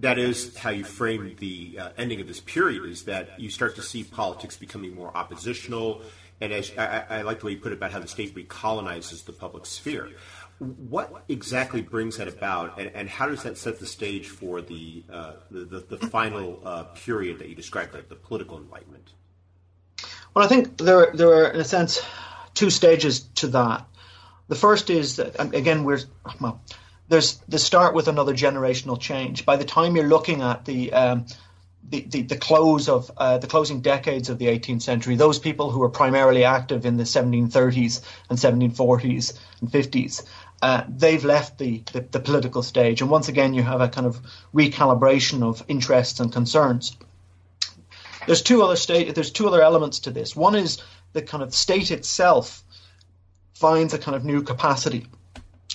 That 0.00 0.18
is 0.18 0.56
how 0.56 0.70
you 0.70 0.84
frame 0.84 1.36
the 1.38 1.78
uh, 1.78 1.90
ending 1.98 2.20
of 2.20 2.26
this 2.26 2.40
period. 2.40 2.84
Is 2.86 3.04
that 3.04 3.38
you 3.38 3.50
start 3.50 3.76
to 3.76 3.82
see 3.82 4.04
politics 4.04 4.56
becoming 4.56 4.94
more 4.94 5.14
oppositional, 5.14 6.02
and 6.40 6.52
as 6.52 6.72
I, 6.76 7.04
I 7.10 7.22
like 7.22 7.40
the 7.40 7.46
way 7.46 7.52
you 7.52 7.58
put 7.58 7.72
it 7.72 7.76
about 7.76 7.92
how 7.92 8.00
the 8.00 8.08
state 8.08 8.34
recolonizes 8.34 9.24
the 9.24 9.32
public 9.32 9.66
sphere. 9.66 10.10
What 10.58 11.24
exactly 11.28 11.80
brings 11.80 12.18
that 12.18 12.28
about, 12.28 12.78
and, 12.78 12.90
and 12.94 13.08
how 13.08 13.28
does 13.28 13.42
that 13.44 13.56
set 13.56 13.78
the 13.78 13.86
stage 13.86 14.28
for 14.28 14.60
the 14.60 15.02
uh, 15.10 15.32
the, 15.50 15.64
the, 15.64 15.96
the, 15.96 16.06
final 16.06 16.60
uh, 16.64 16.84
period 16.84 17.38
that 17.38 17.48
you 17.48 17.54
described, 17.54 17.94
like 17.94 18.08
the 18.08 18.14
political 18.14 18.58
enlightenment? 18.58 19.12
Well, 20.34 20.44
I 20.44 20.48
think 20.48 20.78
there 20.78 21.10
there 21.12 21.28
are, 21.28 21.48
in 21.48 21.60
a 21.60 21.64
sense, 21.64 22.02
two 22.54 22.70
stages 22.70 23.20
to 23.36 23.48
that. 23.48 23.86
The 24.48 24.56
first 24.56 24.90
is 24.90 25.16
that 25.16 25.40
again 25.54 25.84
we're 25.84 26.00
well, 26.40 26.60
there's 27.10 27.36
the 27.48 27.58
start 27.58 27.94
with 27.94 28.08
another 28.08 28.32
generational 28.32 28.98
change. 28.98 29.44
By 29.44 29.56
the 29.56 29.64
time 29.64 29.96
you're 29.96 30.08
looking 30.08 30.40
at 30.40 30.64
the 30.64 30.92
um, 30.92 31.26
the, 31.88 32.02
the, 32.02 32.22
the, 32.22 32.36
close 32.36 32.88
of 32.88 33.10
uh, 33.16 33.38
the 33.38 33.48
closing 33.48 33.80
decades 33.80 34.28
of 34.28 34.38
the 34.38 34.46
18th 34.46 34.82
century, 34.82 35.16
those 35.16 35.40
people 35.40 35.72
who 35.72 35.80
were 35.80 35.88
primarily 35.88 36.44
active 36.44 36.86
in 36.86 36.96
the 36.96 37.02
1730s 37.02 38.00
and 38.28 38.38
1740s 38.38 39.36
and 39.60 39.70
50s 39.70 40.22
uh, 40.62 40.84
they've 40.88 41.24
left 41.24 41.58
the, 41.58 41.82
the, 41.92 42.00
the, 42.02 42.20
political 42.20 42.62
stage. 42.62 43.00
And 43.00 43.10
once 43.10 43.28
again, 43.28 43.54
you 43.54 43.62
have 43.62 43.80
a 43.80 43.88
kind 43.88 44.06
of 44.06 44.20
recalibration 44.54 45.42
of 45.42 45.64
interests 45.68 46.20
and 46.20 46.32
concerns. 46.32 46.96
There's 48.26 48.42
two 48.42 48.62
other 48.62 48.76
state. 48.76 49.14
There's 49.14 49.30
two 49.30 49.48
other 49.48 49.62
elements 49.62 50.00
to 50.00 50.10
this. 50.10 50.36
One 50.36 50.54
is 50.54 50.82
the 51.12 51.22
kind 51.22 51.42
of 51.42 51.54
state 51.54 51.90
itself 51.90 52.62
finds 53.54 53.94
a 53.94 53.98
kind 53.98 54.14
of 54.14 54.24
new 54.24 54.42
capacity. 54.42 55.06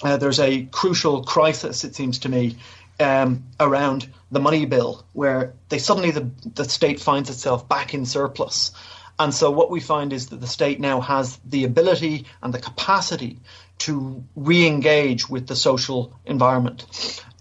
Uh, 0.05 0.17
there's 0.17 0.39
a 0.39 0.65
crucial 0.65 1.23
crisis, 1.23 1.83
it 1.83 1.95
seems 1.95 2.19
to 2.19 2.29
me, 2.29 2.55
um, 2.99 3.43
around 3.59 4.07
the 4.29 4.39
money 4.39 4.67
bill, 4.67 5.03
where 5.13 5.55
they 5.69 5.79
suddenly 5.79 6.11
the, 6.11 6.29
the 6.53 6.63
state 6.63 6.99
finds 6.99 7.31
itself 7.31 7.67
back 7.67 7.95
in 7.95 8.05
surplus. 8.05 8.71
And 9.17 9.33
so 9.33 9.49
what 9.49 9.71
we 9.71 9.79
find 9.79 10.13
is 10.13 10.27
that 10.27 10.39
the 10.41 10.45
state 10.45 10.79
now 10.79 11.01
has 11.01 11.39
the 11.43 11.63
ability 11.63 12.27
and 12.43 12.53
the 12.53 12.59
capacity 12.59 13.39
to 13.79 14.23
re-engage 14.35 15.27
with 15.27 15.47
the 15.47 15.55
social 15.55 16.13
environment. 16.23 16.85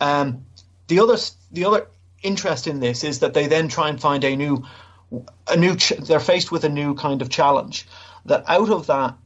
Um, 0.00 0.46
the 0.86 1.00
other 1.00 1.18
the 1.52 1.66
other 1.66 1.86
interest 2.22 2.66
in 2.66 2.80
this 2.80 3.04
is 3.04 3.18
that 3.18 3.34
they 3.34 3.46
then 3.46 3.68
try 3.68 3.90
and 3.90 4.00
find 4.00 4.24
a 4.24 4.34
new 4.36 4.64
a 5.46 5.56
new 5.56 5.76
ch- 5.76 5.98
they're 5.98 6.18
faced 6.18 6.50
with 6.50 6.64
a 6.64 6.70
new 6.70 6.94
kind 6.94 7.20
of 7.20 7.28
challenge 7.28 7.86
that 8.24 8.44
out 8.46 8.70
of 8.70 8.86
that 8.86 9.18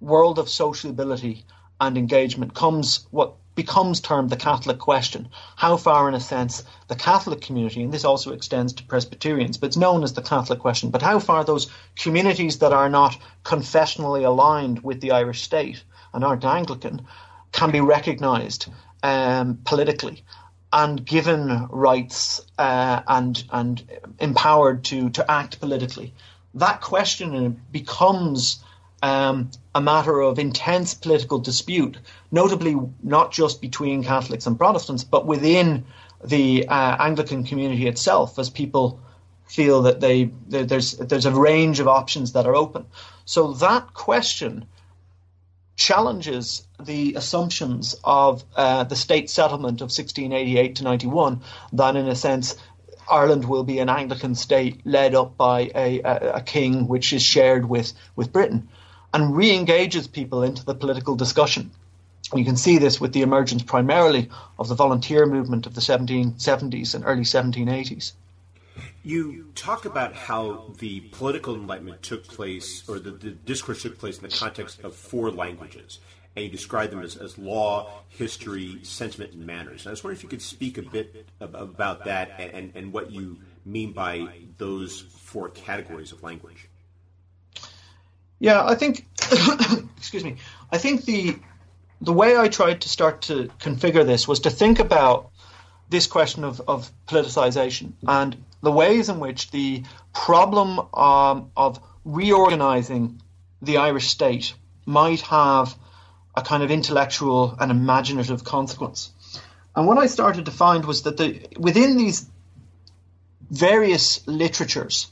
world 0.00 0.38
of 0.38 0.48
sociability 0.48 1.44
and 1.80 1.96
engagement 1.98 2.54
comes 2.54 3.06
what 3.10 3.34
becomes 3.54 4.00
termed 4.00 4.30
the 4.30 4.36
Catholic 4.36 4.78
question. 4.78 5.28
How 5.56 5.76
far, 5.76 6.08
in 6.08 6.14
a 6.14 6.20
sense, 6.20 6.62
the 6.88 6.94
Catholic 6.94 7.40
community, 7.40 7.82
and 7.82 7.92
this 7.92 8.04
also 8.04 8.32
extends 8.32 8.74
to 8.74 8.84
Presbyterians, 8.84 9.56
but 9.56 9.68
it's 9.68 9.76
known 9.76 10.04
as 10.04 10.12
the 10.12 10.22
Catholic 10.22 10.60
question, 10.60 10.90
but 10.90 11.02
how 11.02 11.18
far 11.18 11.42
those 11.42 11.70
communities 11.96 12.58
that 12.58 12.72
are 12.72 12.90
not 12.90 13.16
confessionally 13.44 14.24
aligned 14.24 14.82
with 14.84 15.00
the 15.00 15.12
Irish 15.12 15.42
state 15.42 15.82
and 16.12 16.22
aren't 16.22 16.44
Anglican 16.44 17.06
can 17.52 17.70
be 17.70 17.80
recognised 17.80 18.66
um, 19.02 19.58
politically 19.64 20.22
and 20.72 21.04
given 21.04 21.66
rights 21.70 22.42
uh, 22.58 23.00
and 23.06 23.44
and 23.50 23.82
empowered 24.18 24.84
to 24.84 25.08
to 25.10 25.30
act 25.30 25.60
politically. 25.60 26.12
That 26.54 26.80
question 26.80 27.62
becomes 27.70 28.62
um, 29.06 29.50
a 29.72 29.80
matter 29.80 30.20
of 30.20 30.38
intense 30.40 30.94
political 30.94 31.38
dispute, 31.38 31.96
notably 32.32 32.76
not 33.02 33.30
just 33.30 33.60
between 33.60 34.02
Catholics 34.02 34.46
and 34.46 34.58
Protestants, 34.58 35.04
but 35.04 35.26
within 35.26 35.84
the 36.24 36.66
uh, 36.66 36.96
Anglican 36.98 37.44
community 37.44 37.86
itself, 37.86 38.36
as 38.38 38.50
people 38.50 39.00
feel 39.44 39.82
that 39.82 40.00
they 40.00 40.24
there's 40.48 40.92
there's 40.94 41.26
a 41.26 41.30
range 41.30 41.78
of 41.78 41.86
options 41.86 42.32
that 42.32 42.46
are 42.46 42.56
open. 42.56 42.86
So 43.24 43.52
that 43.52 43.94
question 43.94 44.66
challenges 45.76 46.66
the 46.82 47.14
assumptions 47.14 47.94
of 48.02 48.42
uh, 48.56 48.84
the 48.84 48.96
state 48.96 49.30
settlement 49.30 49.82
of 49.82 49.86
1688 49.86 50.76
to 50.76 50.84
91 50.84 51.42
that, 51.74 51.94
in 51.94 52.08
a 52.08 52.16
sense, 52.16 52.56
Ireland 53.08 53.44
will 53.44 53.62
be 53.62 53.78
an 53.78 53.88
Anglican 53.88 54.34
state 54.34 54.80
led 54.84 55.14
up 55.14 55.36
by 55.36 55.70
a, 55.74 56.00
a, 56.00 56.32
a 56.36 56.40
king 56.40 56.88
which 56.88 57.12
is 57.12 57.22
shared 57.22 57.68
with, 57.68 57.92
with 58.16 58.32
Britain 58.32 58.68
and 59.16 59.34
re 59.34 59.50
engages 59.50 60.06
people 60.06 60.42
into 60.42 60.62
the 60.62 60.74
political 60.74 61.16
discussion. 61.16 61.70
You 62.34 62.44
can 62.44 62.56
see 62.56 62.76
this 62.76 63.00
with 63.00 63.14
the 63.14 63.22
emergence 63.22 63.62
primarily 63.62 64.28
of 64.58 64.68
the 64.68 64.74
volunteer 64.74 65.24
movement 65.24 65.64
of 65.64 65.74
the 65.74 65.80
1770s 65.80 66.94
and 66.94 67.02
early 67.02 67.22
1780s. 67.22 68.12
You 69.02 69.46
talk 69.54 69.86
about 69.86 70.12
how 70.12 70.74
the 70.80 71.00
political 71.12 71.54
enlightenment 71.54 72.02
took 72.02 72.28
place, 72.28 72.86
or 72.90 72.98
the, 72.98 73.12
the, 73.12 73.30
discourse 73.30 73.80
took 73.80 73.98
place 73.98 74.18
in 74.18 74.28
the 74.28 74.36
context 74.36 74.80
of 74.84 74.94
four 74.94 75.30
languages, 75.30 75.98
and 76.34 76.44
you 76.44 76.50
describe 76.50 76.90
them 76.90 77.00
as, 77.00 77.16
as 77.16 77.38
law, 77.38 78.02
history, 78.10 78.80
sentiment, 78.82 79.32
and 79.32 79.46
manners. 79.46 79.86
And 79.86 79.88
I 79.88 79.90
was 79.92 80.04
wondering 80.04 80.18
if 80.18 80.24
you 80.24 80.28
could 80.28 80.42
speak 80.42 80.76
a 80.76 80.82
bit 80.82 81.26
about 81.40 82.04
that 82.04 82.32
and, 82.38 82.50
and, 82.52 82.72
and 82.74 82.92
what 82.92 83.10
you 83.10 83.38
mean 83.64 83.92
by 83.92 84.28
those 84.58 85.00
four 85.00 85.48
categories 85.48 86.12
of 86.12 86.22
language. 86.22 86.68
Yeah, 88.38 88.64
I 88.64 88.74
think, 88.74 89.06
excuse 89.96 90.24
me, 90.24 90.36
I 90.70 90.78
think 90.78 91.04
the 91.04 91.38
the 92.00 92.12
way 92.12 92.36
I 92.36 92.48
tried 92.48 92.82
to 92.82 92.88
start 92.88 93.22
to 93.22 93.48
configure 93.58 94.04
this 94.04 94.28
was 94.28 94.40
to 94.40 94.50
think 94.50 94.80
about 94.80 95.30
this 95.88 96.06
question 96.06 96.44
of, 96.44 96.60
of 96.68 96.90
politicization 97.06 97.92
and 98.06 98.36
the 98.62 98.72
ways 98.72 99.08
in 99.08 99.18
which 99.20 99.50
the 99.50 99.82
problem 100.12 100.78
um, 100.92 101.50
of 101.56 101.80
reorganizing 102.04 103.22
the 103.62 103.78
Irish 103.78 104.08
state 104.08 104.52
might 104.84 105.20
have 105.22 105.74
a 106.34 106.42
kind 106.42 106.62
of 106.62 106.70
intellectual 106.70 107.56
and 107.58 107.70
imaginative 107.70 108.44
consequence. 108.44 109.10
And 109.74 109.86
what 109.86 109.98
I 109.98 110.06
started 110.06 110.46
to 110.46 110.50
find 110.50 110.84
was 110.84 111.02
that 111.02 111.16
the, 111.16 111.48
within 111.58 111.96
these 111.96 112.26
various 113.50 114.26
literatures, 114.26 115.08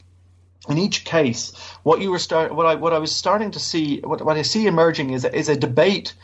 in 0.69 0.79
each 0.79 1.05
case, 1.05 1.53
what 1.83 2.01
you 2.01 2.11
were 2.11 2.19
start, 2.19 2.55
what 2.55 2.67
I 2.67 2.75
what 2.77 2.93
I 2.93 2.99
was 2.99 3.15
starting 3.15 3.51
to 3.53 3.61
see, 3.61 4.01
what, 4.01 4.25
what 4.25 4.37
I 4.37 4.43
see 4.43 4.67
emerging 4.67 5.11
is 5.11 5.25
a, 5.25 5.35
is 5.35 5.49
a 5.49 5.57
debate, 5.57 6.15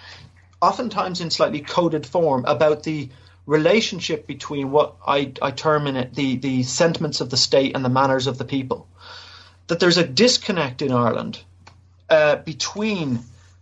oftentimes 0.63 1.21
in 1.21 1.31
slightly 1.31 1.61
coded 1.61 2.07
form, 2.07 2.45
about 2.47 2.83
the 2.83 3.11
relationship 3.47 4.27
between 4.27 4.71
what 4.71 4.95
I, 5.07 5.33
I 5.43 5.51
term 5.51 5.87
in 5.87 5.97
it 5.97 6.15
the, 6.15 6.37
the 6.37 6.63
sentiments 6.63 7.21
of 7.21 7.31
the 7.31 7.37
state 7.37 7.75
and 7.75 7.85
the 7.85 7.89
manners 7.89 8.27
of 8.27 8.39
the 8.39 8.45
people. 8.45 8.89
That 9.67 9.81
there's 9.81 9.99
a 9.99 10.07
disconnect 10.07 10.83
in 10.83 10.93
Ireland 10.93 11.41
uh, 12.09 12.37
between 12.37 13.21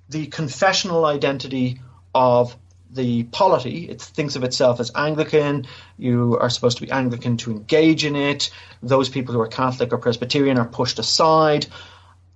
the 0.09 0.27
confessional 0.27 1.05
identity 1.05 1.81
of 2.15 2.57
the 2.91 3.25
polity. 3.25 3.89
It 3.89 4.01
thinks 4.01 4.37
of 4.37 4.45
itself 4.45 4.81
as 4.81 4.91
Anglican. 4.95 5.67
You 5.97 6.39
are 6.39 6.51
supposed 6.51 6.79
to 6.79 6.87
be 6.87 6.91
Anglican 6.91 7.37
to 7.39 7.51
engage 7.51 8.05
in 8.05 8.17
it. 8.17 8.51
Those 8.83 9.09
people 9.09 9.35
who 9.35 9.41
are 9.41 9.49
Catholic 9.49 9.93
or 9.93 9.99
Presbyterian 9.99 10.59
are 10.59 10.65
pushed 10.65 10.99
aside. 10.99 11.67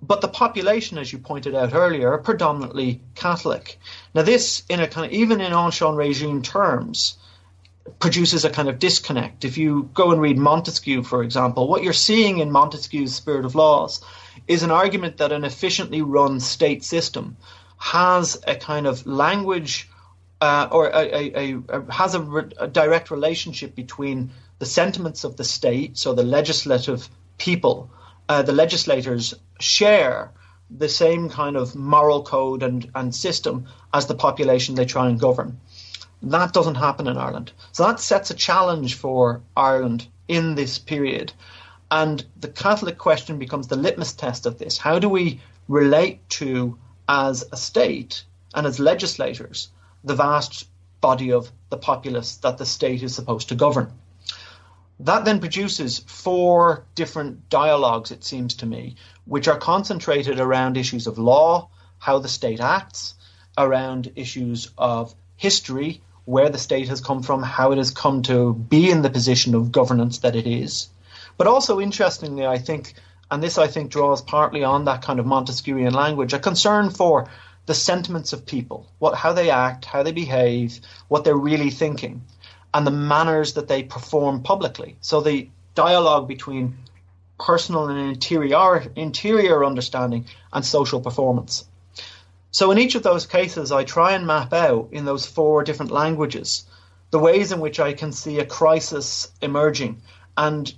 But 0.03 0.21
the 0.21 0.29
population, 0.29 0.99
as 0.99 1.12
you 1.12 1.19
pointed 1.19 1.55
out 1.55 1.75
earlier, 1.75 2.12
are 2.12 2.19
predominantly 2.19 3.01
Catholic. 3.15 3.79
Now, 4.15 4.23
this, 4.23 4.65
in 4.69 4.81
a 4.81 4.88
kind 4.88 5.07
of 5.07 5.12
even 5.12 5.41
in 5.41 5.53
ancien 5.53 5.95
regime 5.95 6.43
terms, 6.43 7.17
produces 7.99 8.45
a 8.45 8.51
kind 8.51 8.69
of 8.69 8.79
disconnect. 8.79 9.45
If 9.45 9.59
you 9.59 9.91
go 9.95 10.11
and 10.11 10.21
read 10.21 10.38
Montesquieu, 10.38 11.03
for 11.03 11.23
example, 11.23 11.69
what 11.69 11.83
you're 11.83 11.93
seeing 11.93 12.38
in 12.38 12.51
Montesquieu's 12.51 13.15
Spirit 13.15 13.45
of 13.45 13.55
Laws 13.55 14.05
is 14.48 14.63
an 14.63 14.71
argument 14.71 15.19
that 15.19 15.33
an 15.33 15.44
efficiently 15.44 16.03
run 16.03 16.40
state 16.40 16.85
system 16.85 17.37
has 17.79 18.40
a 18.46 18.55
kind 18.55 18.87
of 18.87 19.07
language 19.07 19.88
uh, 20.43 20.69
or 20.73 20.88
a, 20.88 21.05
a, 21.38 21.55
a, 21.69 21.93
has 21.93 22.19
re- 22.19 22.51
a 22.59 22.67
direct 22.67 23.13
relationship 23.13 23.77
between 23.77 24.33
the 24.59 24.67
sentiments 24.67 25.23
of 25.23 25.37
the 25.37 25.45
state, 25.45 25.97
so 25.97 26.15
the 26.15 26.25
legislative 26.25 27.09
people, 27.38 27.88
uh, 28.29 28.43
the 28.43 28.53
legislators 28.53 29.35
share 29.61 30.33
the 30.69 30.88
same 30.88 31.29
kind 31.29 31.57
of 31.57 31.77
moral 31.77 32.25
code 32.25 32.65
and, 32.65 32.90
and 32.97 33.15
system 33.15 33.67
as 33.95 34.07
the 34.07 34.17
population 34.17 34.75
they 34.75 34.85
try 34.85 35.09
and 35.09 35.21
govern. 35.21 35.61
That 36.23 36.53
doesn't 36.53 36.75
happen 36.75 37.07
in 37.07 37.17
Ireland. 37.17 37.53
So 37.71 37.87
that 37.87 38.01
sets 38.01 38.33
a 38.33 38.35
challenge 38.35 38.95
for 38.97 39.43
Ireland 39.57 40.09
in 40.27 40.57
this 40.57 40.77
period. 40.77 41.33
And 41.88 42.25
the 42.40 42.49
Catholic 42.49 42.99
question 42.99 43.38
becomes 43.38 43.69
the 43.69 43.77
litmus 43.77 44.13
test 44.15 44.47
of 44.47 44.59
this. 44.59 44.77
How 44.77 44.99
do 44.99 45.09
we 45.09 45.40
relate 45.69 46.29
to, 46.31 46.79
as 47.09 47.45
a 47.53 47.57
state 47.57 48.25
and 48.55 48.67
as 48.67 48.81
legislators, 48.81 49.69
the 50.05 50.15
vast 50.15 50.67
body 51.00 51.33
of 51.33 51.50
the 51.71 51.77
populace 51.77 52.37
that 52.38 52.59
the 52.59 52.67
state 52.67 53.03
is 53.03 53.15
supposed 53.15 53.48
to 53.48 53.55
govern? 53.55 53.92
That 55.00 55.25
then 55.25 55.40
produces 55.40 55.98
four 55.98 56.85
different 56.94 57.48
dialogues, 57.48 58.13
it 58.13 58.25
seems 58.25 58.55
to 58.57 58.67
me, 58.67 58.96
which 59.25 59.48
are 59.48 59.59
concentrated 59.59 60.38
around 60.38 60.77
issues 60.77 61.07
of 61.07 61.19
law, 61.19 61.71
how 61.98 62.19
the 62.19 62.29
state 62.29 62.61
acts, 62.61 63.15
around 63.59 64.13
issues 64.15 64.71
of 64.79 65.15
history, 65.37 66.03
where 66.25 66.50
the 66.50 66.59
state 66.59 66.88
has 66.88 67.00
come 67.00 67.23
from, 67.23 67.42
how 67.42 67.73
it 67.73 67.79
has 67.79 67.90
come 67.90 68.23
to 68.23 68.55
be 68.55 68.90
in 68.90 69.03
the 69.03 69.11
position 69.11 69.55
of 69.55 69.73
governance 69.73 70.19
that 70.19 70.37
it 70.37 70.46
is. 70.46 70.88
But 71.37 71.46
also, 71.46 71.81
interestingly, 71.81 72.46
I 72.46 72.59
think, 72.59 72.94
and 73.31 73.42
this 73.42 73.59
I 73.59 73.67
think 73.67 73.90
draws 73.90 74.23
partly 74.23 74.63
on 74.63 74.85
that 74.85 75.03
kind 75.03 75.19
of 75.19 75.27
Montesquieuian 75.27 75.92
language, 75.92 76.33
a 76.33 76.38
concern 76.38 76.90
for 76.90 77.29
the 77.67 77.75
sentiments 77.75 78.33
of 78.33 78.46
people, 78.46 78.87
what, 78.98 79.15
how 79.15 79.33
they 79.33 79.50
act, 79.50 79.85
how 79.85 80.02
they 80.02 80.13
behave, 80.13 80.81
what 81.08 81.25
they're 81.25 81.37
really 81.37 81.71
thinking, 81.71 82.23
and 82.75 82.87
the 82.87 82.90
manners 82.90 83.54
that 83.54 83.69
they 83.69 83.83
perform 83.83 84.42
publicly. 84.42 84.96
So 85.00 85.21
the 85.21 85.48
dialogue 85.75 86.29
between 86.29 86.77
personal 87.38 87.88
and 87.88 87.98
interior 87.98 88.85
interior 88.94 89.65
understanding 89.65 90.27
and 90.52 90.65
social 90.65 91.00
performance. 91.00 91.65
So 92.50 92.71
in 92.71 92.79
each 92.79 92.94
of 92.94 93.02
those 93.02 93.27
cases, 93.27 93.73
I 93.73 93.85
try 93.85 94.13
and 94.13 94.27
map 94.27 94.52
out 94.52 94.88
in 94.92 95.04
those 95.04 95.27
four 95.27 95.65
different 95.65 95.90
languages 95.90 96.65
the 97.13 97.19
ways 97.19 97.52
in 97.52 97.60
which 97.60 97.79
I 97.79 97.92
can 97.92 98.10
see 98.10 98.40
a 98.40 98.46
crisis 98.46 99.31
emerging 99.40 100.00
and 100.37 100.75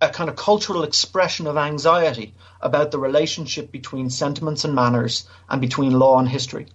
a 0.00 0.08
kind 0.08 0.28
of 0.28 0.36
cultural 0.36 0.82
expression 0.82 1.46
of 1.46 1.56
anxiety 1.56 2.34
about 2.60 2.90
the 2.90 2.98
relationship 2.98 3.70
between 3.70 4.10
sentiments 4.10 4.64
and 4.64 4.74
manners 4.74 5.28
and 5.48 5.60
between 5.60 5.98
law 5.98 6.18
and 6.18 6.28
history. 6.28 6.66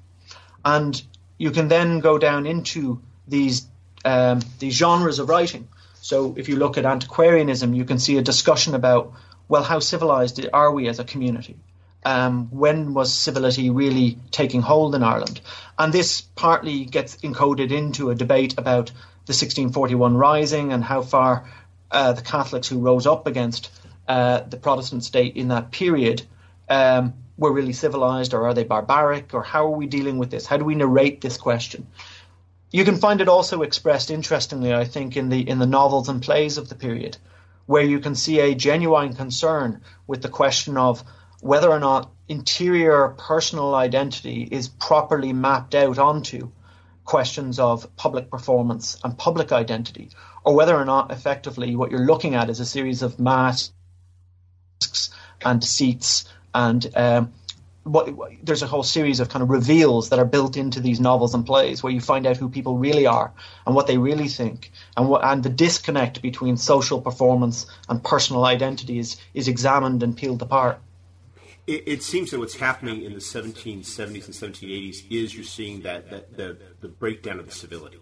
And 0.64 1.02
you 1.38 1.52
can 1.52 1.68
then 1.68 2.00
go 2.00 2.18
down 2.18 2.46
into 2.46 3.02
these 3.28 3.68
um, 4.06 4.42
these 4.60 4.74
genres 4.74 5.20
of 5.20 5.30
writing. 5.30 5.68
So 6.02 6.36
if 6.38 6.48
you 6.48 6.56
look 6.56 6.78
at 6.78 6.86
antiquarianism, 6.86 7.74
you 7.74 7.86
can 7.86 8.00
see 8.00 8.18
a 8.18 8.22
discussion 8.22 8.76
about 8.76 9.14
well, 9.48 9.64
how 9.64 9.80
civilized 9.80 10.46
are 10.54 10.72
we 10.72 10.88
as 10.88 11.00
a 11.00 11.04
community? 11.04 11.58
um, 12.04 12.48
when 12.52 12.94
was 12.94 13.14
civility 13.14 13.70
really 13.70 14.18
taking 14.32 14.62
hold 14.62 14.96
in 14.96 15.04
Ireland? 15.04 15.42
And 15.78 15.94
this 15.94 16.22
partly 16.22 16.86
gets 16.86 17.18
encoded 17.18 17.72
into 17.72 18.10
a 18.10 18.16
debate 18.16 18.54
about 18.58 18.88
the 19.26 19.34
1641 19.34 20.16
Rising 20.16 20.72
and 20.72 20.84
how 20.84 21.02
far 21.02 21.50
uh, 21.92 22.14
the 22.14 22.22
Catholics 22.22 22.68
who 22.68 22.80
rose 22.80 23.08
up 23.08 23.28
against 23.28 23.72
uh, 24.08 24.42
the 24.42 24.58
Protestant 24.58 25.04
state 25.04 25.36
in 25.36 25.50
that 25.50 25.72
period 25.72 26.24
um, 26.68 27.14
were 27.38 27.52
really 27.52 27.74
civilized, 27.74 28.34
or 28.34 28.48
are 28.48 28.54
they 28.54 28.64
barbaric, 28.64 29.34
or 29.34 29.44
how 29.44 29.66
are 29.66 29.78
we 29.78 29.88
dealing 29.88 30.18
with 30.18 30.30
this? 30.30 30.46
How 30.46 30.58
do 30.58 30.66
we 30.66 30.76
narrate 30.76 31.22
this 31.22 31.38
question? 31.38 31.88
You 32.72 32.86
can 32.86 32.98
find 32.98 33.22
it 33.22 33.30
also 33.30 33.64
expressed 33.64 34.12
interestingly, 34.12 34.74
I 34.74 34.86
think, 34.86 35.18
in 35.18 35.30
the 35.30 35.48
in 35.48 35.58
the 35.60 35.66
novels 35.66 36.10
and 36.10 36.22
plays 36.22 36.58
of 36.58 36.70
the 36.70 36.76
period, 36.76 37.18
where 37.66 37.84
you 37.84 38.00
can 38.00 38.16
see 38.16 38.40
a 38.40 38.56
genuine 38.56 39.14
concern 39.14 39.82
with 40.06 40.22
the 40.22 40.30
question 40.30 40.78
of 40.78 41.04
whether 41.42 41.70
or 41.70 41.80
not 41.80 42.12
interior 42.28 43.16
personal 43.18 43.74
identity 43.74 44.48
is 44.52 44.68
properly 44.68 45.34
mapped 45.34 45.74
out 45.74 45.98
onto 45.98 46.52
questions 47.06 47.58
of 47.58 47.96
public 47.96 48.30
performance 48.30 49.00
and 49.04 49.18
public 49.18 49.52
identity, 49.52 50.12
or 50.44 50.56
whether 50.56 50.76
or 50.76 50.86
not 50.86 51.12
effectively 51.12 51.76
what 51.76 51.92
you're 51.92 52.06
looking 52.06 52.36
at 52.36 52.50
is 52.50 52.60
a 52.60 52.66
series 52.66 53.02
of 53.02 53.20
masks 53.20 53.72
and 55.44 55.62
deceits 55.62 56.26
and 56.54 56.92
um, 56.96 57.32
what, 57.84 58.10
there's 58.44 58.62
a 58.62 58.68
whole 58.68 58.84
series 58.84 59.20
of 59.20 59.30
kind 59.30 59.42
of 59.42 59.50
reveals 59.50 60.10
that 60.10 60.20
are 60.20 60.26
built 60.26 60.58
into 60.58 60.80
these 60.80 61.00
novels 61.00 61.34
and 61.34 61.46
plays 61.46 61.82
where 61.82 61.94
you 61.94 62.02
find 62.02 62.28
out 62.28 62.38
who 62.38 62.50
people 62.50 62.78
really 62.78 63.06
are 63.06 63.32
and 63.66 63.76
what 63.76 63.88
they 63.88 63.98
really 63.98 64.28
think 64.28 64.72
and 64.98 65.10
what 65.10 65.24
and 65.24 65.44
the 65.44 65.50
disconnect 65.50 66.22
between 66.22 66.58
social 66.58 67.02
performance 67.02 67.66
and 67.88 68.04
personal 68.04 68.46
identity 68.46 69.00
is, 69.00 69.18
is 69.34 69.48
examined 69.48 70.04
and 70.04 70.18
peeled 70.18 70.42
apart 70.42 70.80
it, 71.68 71.84
it, 71.86 72.04
seems 72.04 72.32
that 72.32 72.40
what's 72.40 72.56
happening 72.56 73.04
in 73.04 73.14
the 73.14 73.20
1770s 73.20 74.26
and 74.26 74.34
1780s 74.34 75.04
is 75.12 75.36
you're 75.36 75.44
seeing 75.44 75.82
that, 75.82 76.10
that 76.10 76.36
the, 76.36 76.58
the 76.82 76.88
breakdown 76.88 77.40
of 77.40 77.46
the 77.46 77.52
civility. 77.52 78.00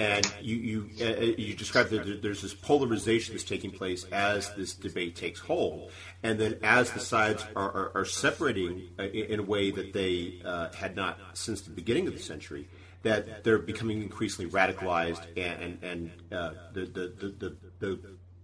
And 0.00 0.24
you 0.40 0.56
you 0.56 0.78
uh, 1.06 1.20
you 1.46 1.54
described 1.54 1.90
that 1.90 2.22
there's 2.22 2.40
this 2.40 2.54
polarization 2.54 3.34
that's 3.34 3.44
taking 3.44 3.70
place 3.70 4.02
as 4.10 4.40
this 4.54 4.72
debate 4.72 5.14
takes 5.14 5.40
hold, 5.40 5.90
and 6.22 6.34
then 6.40 6.52
as 6.62 6.90
the 6.90 7.00
sides 7.00 7.44
are, 7.54 7.70
are, 7.78 7.92
are 7.94 8.04
separating 8.06 8.74
uh, 8.98 9.02
in 9.02 9.38
a 9.40 9.42
way 9.54 9.70
that 9.70 9.92
they 9.92 10.14
uh, 10.44 10.72
had 10.72 10.96
not 10.96 11.18
since 11.34 11.60
the 11.60 11.74
beginning 11.80 12.06
of 12.08 12.14
the 12.14 12.24
century, 12.32 12.64
that 13.02 13.44
they're 13.44 13.58
becoming 13.58 14.02
increasingly 14.02 14.50
radicalized, 14.50 15.24
and 15.36 15.62
and, 15.64 15.84
and 15.90 16.10
uh, 16.32 16.50
the, 16.72 16.80
the, 16.86 17.04
the, 17.20 17.28
the, 17.42 17.56
the 17.80 17.98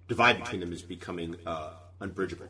divide 0.09 0.39
between 0.43 0.61
them 0.61 0.73
is 0.73 0.83
becoming 0.83 1.37
uh, 1.47 1.71
unbridgeable. 2.01 2.49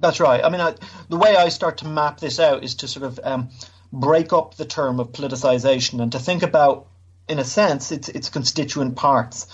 That's 0.00 0.20
right. 0.20 0.44
I 0.44 0.48
mean, 0.50 0.60
I, 0.60 0.74
the 1.08 1.16
way 1.16 1.36
I 1.36 1.48
start 1.48 1.78
to 1.78 1.88
map 1.88 2.20
this 2.20 2.38
out 2.38 2.64
is 2.64 2.74
to 2.76 2.88
sort 2.88 3.06
of 3.06 3.20
um, 3.22 3.48
break 3.92 4.32
up 4.32 4.56
the 4.56 4.66
term 4.66 5.00
of 5.00 5.12
politicization 5.12 6.02
and 6.02 6.12
to 6.12 6.18
think 6.18 6.42
about, 6.42 6.88
in 7.28 7.38
a 7.38 7.44
sense, 7.44 7.92
its 7.92 8.08
its 8.08 8.28
constituent 8.28 8.96
parts. 8.96 9.46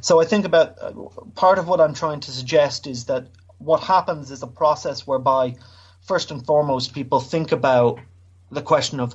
So 0.00 0.20
I 0.20 0.24
think 0.24 0.44
about 0.44 0.78
uh, 0.80 0.92
part 1.34 1.58
of 1.58 1.66
what 1.66 1.80
I'm 1.80 1.94
trying 1.94 2.20
to 2.20 2.30
suggest 2.30 2.86
is 2.86 3.06
that 3.06 3.26
what 3.58 3.82
happens 3.82 4.30
is 4.30 4.42
a 4.42 4.46
process 4.46 5.06
whereby, 5.06 5.56
first 6.00 6.30
and 6.30 6.44
foremost, 6.44 6.94
people 6.94 7.20
think 7.20 7.52
about 7.52 7.98
the 8.50 8.62
question 8.62 9.00
of 9.00 9.14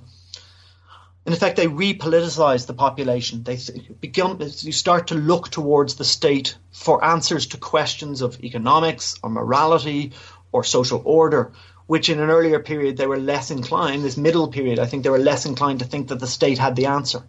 in 1.25 1.31
effect, 1.31 1.55
they 1.55 1.67
repoliticize 1.67 2.67
the 2.67 2.73
population. 2.73 3.43
They 3.43 3.57
begin, 4.01 4.37
you 4.39 4.73
start 4.73 5.07
to 5.07 5.15
look 5.15 5.49
towards 5.49 5.95
the 5.95 6.03
state 6.03 6.57
for 6.71 7.03
answers 7.03 7.47
to 7.47 7.57
questions 7.57 8.21
of 8.21 8.43
economics 8.43 9.17
or 9.23 9.29
morality 9.29 10.11
or 10.51 10.65
social 10.65 11.01
order, 11.05 11.53
which 11.87 12.09
in 12.09 12.19
an 12.19 12.29
earlier 12.29 12.59
period 12.59 12.97
they 12.97 13.07
were 13.07 13.17
less 13.17 13.51
inclined, 13.51 14.03
this 14.03 14.17
middle 14.17 14.49
period, 14.49 14.79
I 14.79 14.85
think 14.85 15.03
they 15.03 15.09
were 15.09 15.17
less 15.17 15.45
inclined 15.45 15.79
to 15.79 15.85
think 15.85 16.09
that 16.09 16.19
the 16.19 16.27
state 16.27 16.57
had 16.57 16.75
the 16.75 16.87
answer. 16.87 17.23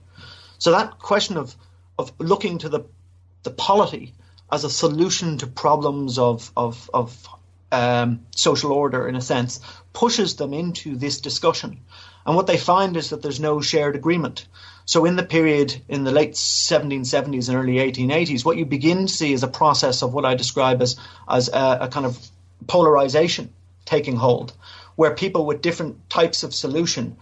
So 0.59 0.72
that 0.72 0.98
question 0.98 1.36
of, 1.36 1.55
of 1.98 2.12
looking 2.18 2.59
to 2.59 2.68
the, 2.68 2.80
the 3.42 3.50
polity 3.50 4.14
as 4.50 4.64
a 4.64 4.70
solution 4.70 5.38
to 5.38 5.46
problems 5.46 6.18
of, 6.18 6.50
of, 6.57 6.90
of 6.92 7.28
um, 7.72 8.26
social 8.34 8.72
order, 8.72 9.09
in 9.09 9.16
a 9.16 9.20
sense, 9.20 9.61
pushes 9.92 10.36
them 10.36 10.55
into 10.55 10.96
this 10.96 11.20
discussion. 11.20 11.80
And 12.26 12.36
what 12.36 12.46
they 12.46 12.57
find 12.57 12.96
is 12.96 13.11
that 13.11 13.22
there's 13.22 13.40
no 13.40 13.61
shared 13.61 13.96
agreement. 13.96 14.46
So, 14.86 15.05
in 15.07 15.16
the 15.16 15.22
period 15.22 15.80
in 15.88 16.05
the 16.05 16.12
late 16.12 16.32
1770s 16.32 17.48
and 17.48 17.57
early 17.57 17.76
1880s, 17.76 18.44
what 18.44 18.57
you 18.57 18.66
begin 18.66 19.07
to 19.07 19.12
see 19.12 19.32
is 19.32 19.42
a 19.42 19.48
process 19.48 20.02
of 20.02 20.12
what 20.12 20.24
I 20.24 20.34
describe 20.34 20.82
as, 20.82 20.96
as 21.28 21.48
a, 21.48 21.78
a 21.82 21.88
kind 21.88 22.07
of 22.07 22.18
polarization 22.66 23.52
taking 23.84 24.16
hold, 24.16 24.52
where 24.94 25.14
people 25.14 25.46
with 25.46 25.62
different 25.62 26.09
types 26.11 26.42
of 26.42 26.55
solution 26.55 27.16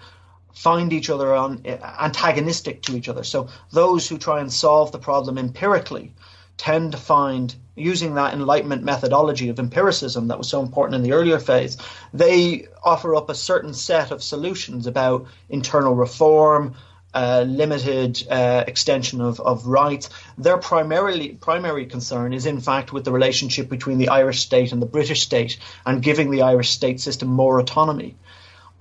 find 0.55 0.93
each 0.93 1.11
other 1.11 1.35
on, 1.35 1.63
antagonistic 1.67 2.83
to 2.83 2.97
each 2.97 3.09
other. 3.09 3.25
So 3.25 3.49
those 3.71 4.09
who 4.09 4.19
try 4.19 4.41
and 4.41 4.53
solve 4.53 4.93
the 4.93 4.99
problem 4.99 5.39
empirically 5.39 6.13
tend 6.57 6.93
to 6.93 6.99
find 6.99 7.55
using 7.75 8.15
that 8.15 8.35
enlightenment 8.35 8.83
methodology 8.85 9.49
of 9.49 9.59
empiricism 9.59 10.29
that 10.29 10.39
was 10.39 10.49
so 10.49 10.61
important 10.61 10.95
in 10.95 11.03
the 11.03 11.13
earlier 11.13 11.39
phase 11.39 11.79
they 12.13 12.67
offer 12.85 13.15
up 13.15 13.31
a 13.31 13.35
certain 13.35 13.73
set 13.73 14.11
of 14.11 14.23
solutions 14.23 14.87
about 14.87 15.27
internal 15.49 15.95
reform 15.95 16.75
uh, 17.15 17.45
limited 17.47 18.27
uh, 18.31 18.65
extension 18.67 19.21
of, 19.21 19.39
of 19.39 19.67
rights. 19.67 20.09
Their 20.39 20.57
primarily 20.57 21.31
primary 21.31 21.85
concern 21.87 22.33
is, 22.33 22.47
in 22.47 22.61
fact, 22.61 22.91
with 22.91 23.05
the 23.05 23.13
relationship 23.13 23.69
between 23.69 23.99
the 23.99 24.09
Irish 24.09 24.41
state 24.41 24.73
and 24.73 24.81
the 24.81 24.87
British 24.87 25.23
state, 25.23 25.59
and 25.85 26.03
giving 26.03 26.31
the 26.31 26.41
Irish 26.41 26.71
state 26.71 27.01
system 27.01 27.29
more 27.29 27.61
autonomy. 27.61 28.17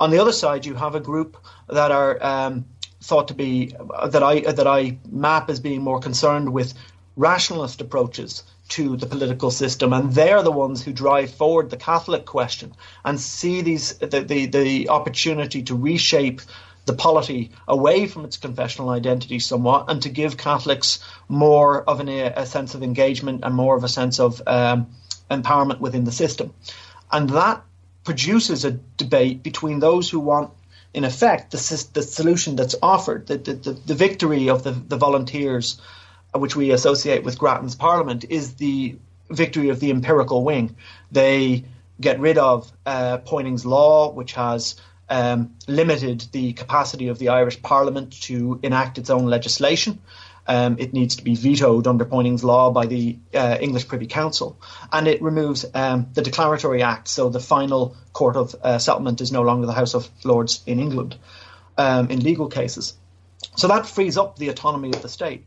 On 0.02 0.10
the 0.10 0.18
other 0.18 0.32
side, 0.32 0.66
you 0.66 0.74
have 0.74 0.96
a 0.96 1.00
group 1.00 1.38
that 1.68 1.92
are 1.92 2.18
um, 2.26 2.66
thought 3.02 3.28
to 3.28 3.36
be 3.36 3.76
that 4.10 4.24
I 4.24 4.40
that 4.40 4.66
I 4.66 4.98
map 5.12 5.48
as 5.52 5.60
being 5.60 5.84
more 5.84 6.00
concerned 6.00 6.52
with 6.52 6.74
rationalist 7.16 7.82
approaches 7.82 8.42
to 8.70 8.98
the 8.98 9.06
political 9.06 9.52
system, 9.52 9.94
and 9.94 10.12
they're 10.12 10.42
the 10.42 10.52
ones 10.52 10.84
who 10.84 10.92
drive 10.92 11.30
forward 11.30 11.70
the 11.70 11.78
Catholic 11.78 12.26
question 12.26 12.74
and 13.06 13.20
see 13.20 13.62
these 13.62 13.94
the, 14.00 14.22
the, 14.22 14.48
the 14.48 14.90
opportunity 14.90 15.62
to 15.62 15.76
reshape 15.76 16.42
the 16.86 16.94
polity 16.94 17.52
away 17.68 18.08
from 18.08 18.26
its 18.26 18.38
confessional 18.38 18.90
identity 18.90 19.38
somewhat 19.38 19.86
and 19.88 20.02
to 20.02 20.10
give 20.10 20.36
Catholics 20.36 20.98
more 21.30 21.84
of 21.84 22.00
an, 22.00 22.10
a 22.10 22.48
sense 22.48 22.74
of 22.74 22.82
engagement 22.82 23.42
and 23.44 23.54
more 23.54 23.78
of 23.78 23.84
a 23.84 23.88
sense 23.88 24.20
of 24.20 24.42
um, 24.48 24.88
empowerment 25.30 25.80
within 25.80 26.06
the 26.06 26.12
system. 26.12 26.56
And 27.12 27.30
that 27.30 27.62
produces 28.04 28.66
a 28.66 28.72
debate 28.72 29.44
between 29.44 29.80
those 29.80 30.10
who 30.10 30.20
want, 30.20 30.52
in 30.94 31.04
effect, 31.04 31.52
the, 31.52 31.88
the 31.94 32.02
solution 32.02 32.56
that's 32.56 32.76
offered, 32.82 33.28
the, 33.28 33.38
the, 33.38 33.54
the 33.74 33.96
victory 33.96 34.50
of 34.50 34.64
the, 34.64 34.72
the 34.72 34.98
volunteers, 34.98 35.80
uh, 36.34 36.40
which 36.40 36.56
we 36.56 36.72
associate 36.72 37.24
with 37.24 37.38
Grattan's 37.38 37.76
Parliament, 37.76 38.26
is 38.30 38.56
the 38.56 38.96
victory 39.30 39.70
of 39.70 39.80
the 39.80 39.92
empirical 39.92 40.44
wing. 40.44 40.76
They 41.12 41.66
get 42.00 42.20
rid 42.20 42.38
of 42.38 42.72
uh, 42.86 43.20
Poynings' 43.20 43.66
law, 43.66 44.12
which 44.12 44.34
has 44.34 44.76
um, 45.10 45.56
limited 45.68 46.26
the 46.32 46.54
capacity 46.54 47.10
of 47.10 47.20
the 47.20 47.30
Irish 47.30 47.62
Parliament 47.62 48.22
to 48.24 48.60
enact 48.64 48.98
its 48.98 49.10
own 49.10 49.26
legislation. 49.26 50.00
Um, 50.52 50.76
it 50.80 50.92
needs 50.92 51.16
to 51.16 51.24
be 51.24 51.36
vetoed 51.36 51.88
under 51.88 52.04
Poynings' 52.04 52.44
law 52.44 52.72
by 52.72 52.86
the 52.86 53.18
uh, 53.34 53.58
English 53.62 53.88
Privy 53.88 54.08
Council, 54.08 54.60
and 54.92 55.08
it 55.08 55.22
removes 55.22 55.66
um, 55.74 56.10
the 56.14 56.22
Declaratory 56.22 56.84
Act. 56.84 57.08
So 57.08 57.30
the 57.30 57.40
final 57.40 57.96
court 58.12 58.36
of 58.36 58.54
uh, 58.62 58.78
settlement 58.78 59.22
is 59.22 59.32
no 59.32 59.44
longer 59.44 59.66
the 59.66 59.72
House 59.72 59.94
of 59.94 60.10
Lords 60.26 60.62
in 60.66 60.82
England 60.82 61.16
um, 61.78 62.10
in 62.10 62.20
legal 62.20 62.50
cases. 62.50 62.98
So 63.56 63.70
that 63.70 63.86
frees 63.86 64.18
up 64.18 64.38
the 64.38 64.50
autonomy 64.50 64.90
of 64.90 65.02
the 65.02 65.08
state. 65.08 65.46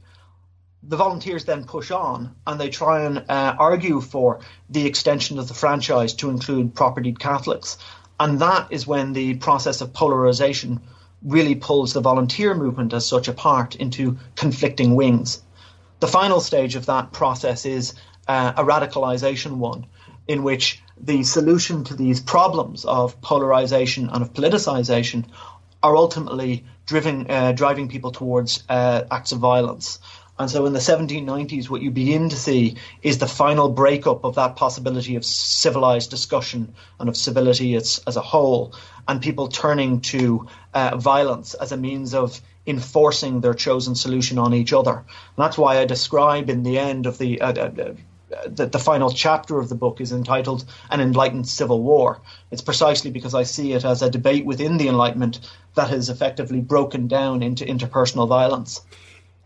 The 0.83 0.97
volunteers 0.97 1.45
then 1.45 1.65
push 1.65 1.91
on 1.91 2.35
and 2.47 2.59
they 2.59 2.71
try 2.71 3.05
and 3.05 3.27
uh, 3.29 3.57
argue 3.59 4.01
for 4.01 4.41
the 4.71 4.87
extension 4.87 5.39
of 5.39 5.49
the 5.49 5.55
franchise 5.55 6.15
to 6.15 6.31
include 6.31 6.75
propertied 6.75 7.19
Catholics. 7.19 7.77
And 8.19 8.39
that 8.39 8.69
is 8.73 8.87
when 8.87 9.13
the 9.13 9.35
process 9.35 9.83
of 9.83 9.93
polarization 9.93 10.81
really 11.25 11.55
pulls 11.55 11.93
the 11.93 12.01
volunteer 12.01 12.55
movement 12.55 12.93
as 12.93 13.07
such 13.07 13.29
apart 13.29 13.75
into 13.77 14.19
conflicting 14.37 14.95
wings. 14.95 15.43
The 16.01 16.07
final 16.07 16.41
stage 16.41 16.77
of 16.77 16.87
that 16.87 17.13
process 17.13 17.65
is 17.65 17.95
uh, 18.29 18.53
a 18.57 18.65
radicalization 18.65 19.57
one, 19.57 19.87
in 20.29 20.43
which 20.43 20.83
the 21.01 21.23
solution 21.23 21.85
to 21.85 21.95
these 21.95 22.21
problems 22.21 22.85
of 22.85 23.21
polarization 23.21 24.11
and 24.11 24.23
of 24.23 24.33
politicization 24.33 25.25
are 25.83 25.97
ultimately 25.97 26.65
driven, 26.87 27.31
uh, 27.31 27.53
driving 27.53 27.89
people 27.89 28.13
towards 28.13 28.63
uh, 28.69 29.03
acts 29.11 29.33
of 29.33 29.39
violence. 29.39 29.99
And 30.39 30.51
so 30.51 30.67
in 30.67 30.73
the 30.73 30.81
1790s, 30.81 31.69
what 31.69 31.81
you 31.81 31.93
begin 31.93 32.29
to 32.29 32.37
see 32.37 32.77
is 33.03 33.19
the 33.19 33.29
final 33.29 33.69
breakup 33.69 34.25
of 34.25 34.35
that 34.35 34.57
possibility 34.57 35.15
of 35.15 35.25
civilized 35.25 36.11
discussion 36.11 36.75
and 36.99 37.09
of 37.09 37.17
civility 37.17 37.77
as, 37.77 38.03
as 38.07 38.17
a 38.17 38.21
whole, 38.21 38.75
and 39.07 39.23
people 39.23 39.47
turning 39.47 40.01
to 40.01 40.49
uh, 40.73 40.97
violence 40.97 41.55
as 41.55 41.71
a 41.71 41.77
means 41.77 42.15
of 42.15 42.41
enforcing 42.67 43.41
their 43.41 43.55
chosen 43.55 43.95
solution 43.95 44.39
on 44.39 44.55
each 44.55 44.73
other. 44.73 44.93
And 44.97 45.07
that's 45.37 45.59
why 45.59 45.79
I 45.79 45.85
describe 45.85 46.51
in 46.51 46.65
the 46.65 46.79
end 46.79 47.07
of 47.07 47.19
the 47.19 47.41
uh, 47.41 47.53
uh 47.53 47.95
the, 48.49 48.67
the, 48.67 48.79
final 48.81 49.13
chapter 49.13 49.61
of 49.61 49.69
the 49.69 49.77
book 49.77 50.01
is 50.01 50.11
entitled 50.11 50.65
An 50.91 51.01
Enlightened 51.01 51.47
Civil 51.47 51.81
War. 51.81 52.21
It's 52.51 52.63
precisely 52.63 53.13
because 53.13 53.33
I 53.33 53.45
see 53.45 53.75
it 53.75 53.85
as 53.85 54.03
a 54.03 54.11
debate 54.11 54.45
within 54.45 54.77
the 54.77 54.89
Enlightenment 54.89 55.39
that 55.77 55.91
has 55.91 56.09
effectively 56.09 56.61
broken 56.61 57.07
down 57.07 57.45
into 57.45 57.65
interpersonal 57.65 58.27
violence. 58.27 58.81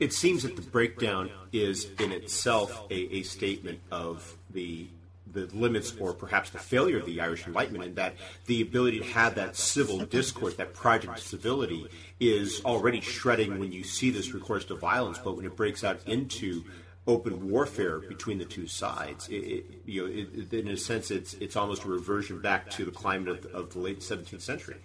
It 0.01 0.13
seems 0.13 0.43
that 0.45 0.57
the 0.57 0.63
breakdown 0.63 1.31
is 1.53 1.89
in 1.99 2.13
itself 2.13 2.87
a, 2.91 3.17
a 3.17 3.23
statement 3.23 3.81
of 3.91 4.37
the 4.51 4.89
the 5.31 5.45
limits 5.55 5.95
or 6.01 6.15
perhaps 6.15 6.49
the 6.49 6.59
failure 6.59 6.99
of 6.99 7.05
the 7.05 7.21
Irish 7.21 7.47
Enlightenment, 7.47 7.85
and 7.85 7.97
that 7.97 8.15
the 8.47 8.63
ability 8.63 9.01
to 9.01 9.05
have 9.05 9.35
that 9.35 9.57
civil 9.57 9.99
discourse, 9.99 10.55
that 10.55 10.73
project 10.73 11.19
of 11.19 11.23
civility, 11.23 11.87
is 12.19 12.63
already 12.65 13.03
shredding 13.03 13.59
when 13.59 13.71
you 13.71 13.85
see 13.85 14.11
this 14.11 14.33
recourse 14.33 14.65
to 14.65 14.75
violence. 14.75 15.19
But 15.19 15.37
when 15.37 15.45
it 15.45 15.55
breaks 15.55 15.85
out 15.85 16.01
into 16.07 16.65
open 17.09 17.51
warfare 17.51 17.99
between 17.99 18.39
the 18.39 18.45
two 18.45 18.67
sides. 18.67 19.29
It, 19.29 19.35
it, 19.35 19.65
you 19.87 20.07
know, 20.07 20.13
it, 20.13 20.53
in 20.53 20.69
a 20.69 20.77
sense, 20.77 21.11
it's 21.11 21.35
it's 21.35 21.57
almost 21.57 21.85
a 21.85 21.89
reversion 21.89 22.41
back 22.41 22.71
to 22.71 22.85
the 22.85 22.91
climate 22.91 23.29
of, 23.29 23.47
of 23.55 23.73
the 23.73 23.81
late 23.81 24.01
17th 24.01 24.43
century. 24.43 24.77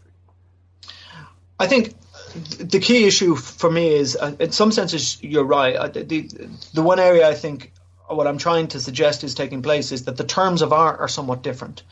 I 1.59 1.67
think 1.67 1.95
the 2.35 2.79
key 2.79 3.05
issue 3.05 3.35
for 3.35 3.69
me 3.69 3.93
is, 3.93 4.15
uh, 4.15 4.35
in 4.39 4.51
some 4.51 4.71
senses, 4.71 5.21
you're 5.21 5.43
right. 5.43 5.75
Uh, 5.75 5.87
the, 5.87 6.29
the 6.73 6.81
one 6.81 6.99
area 6.99 7.27
I 7.27 7.33
think 7.33 7.71
what 8.07 8.27
I'm 8.27 8.37
trying 8.37 8.67
to 8.69 8.79
suggest 8.79 9.23
is 9.23 9.35
taking 9.35 9.61
place 9.61 9.91
is 9.91 10.05
that 10.05 10.17
the 10.17 10.23
terms 10.23 10.61
of 10.61 10.73
art 10.73 10.99
are 10.99 11.07
somewhat 11.07 11.43
different. 11.43 11.83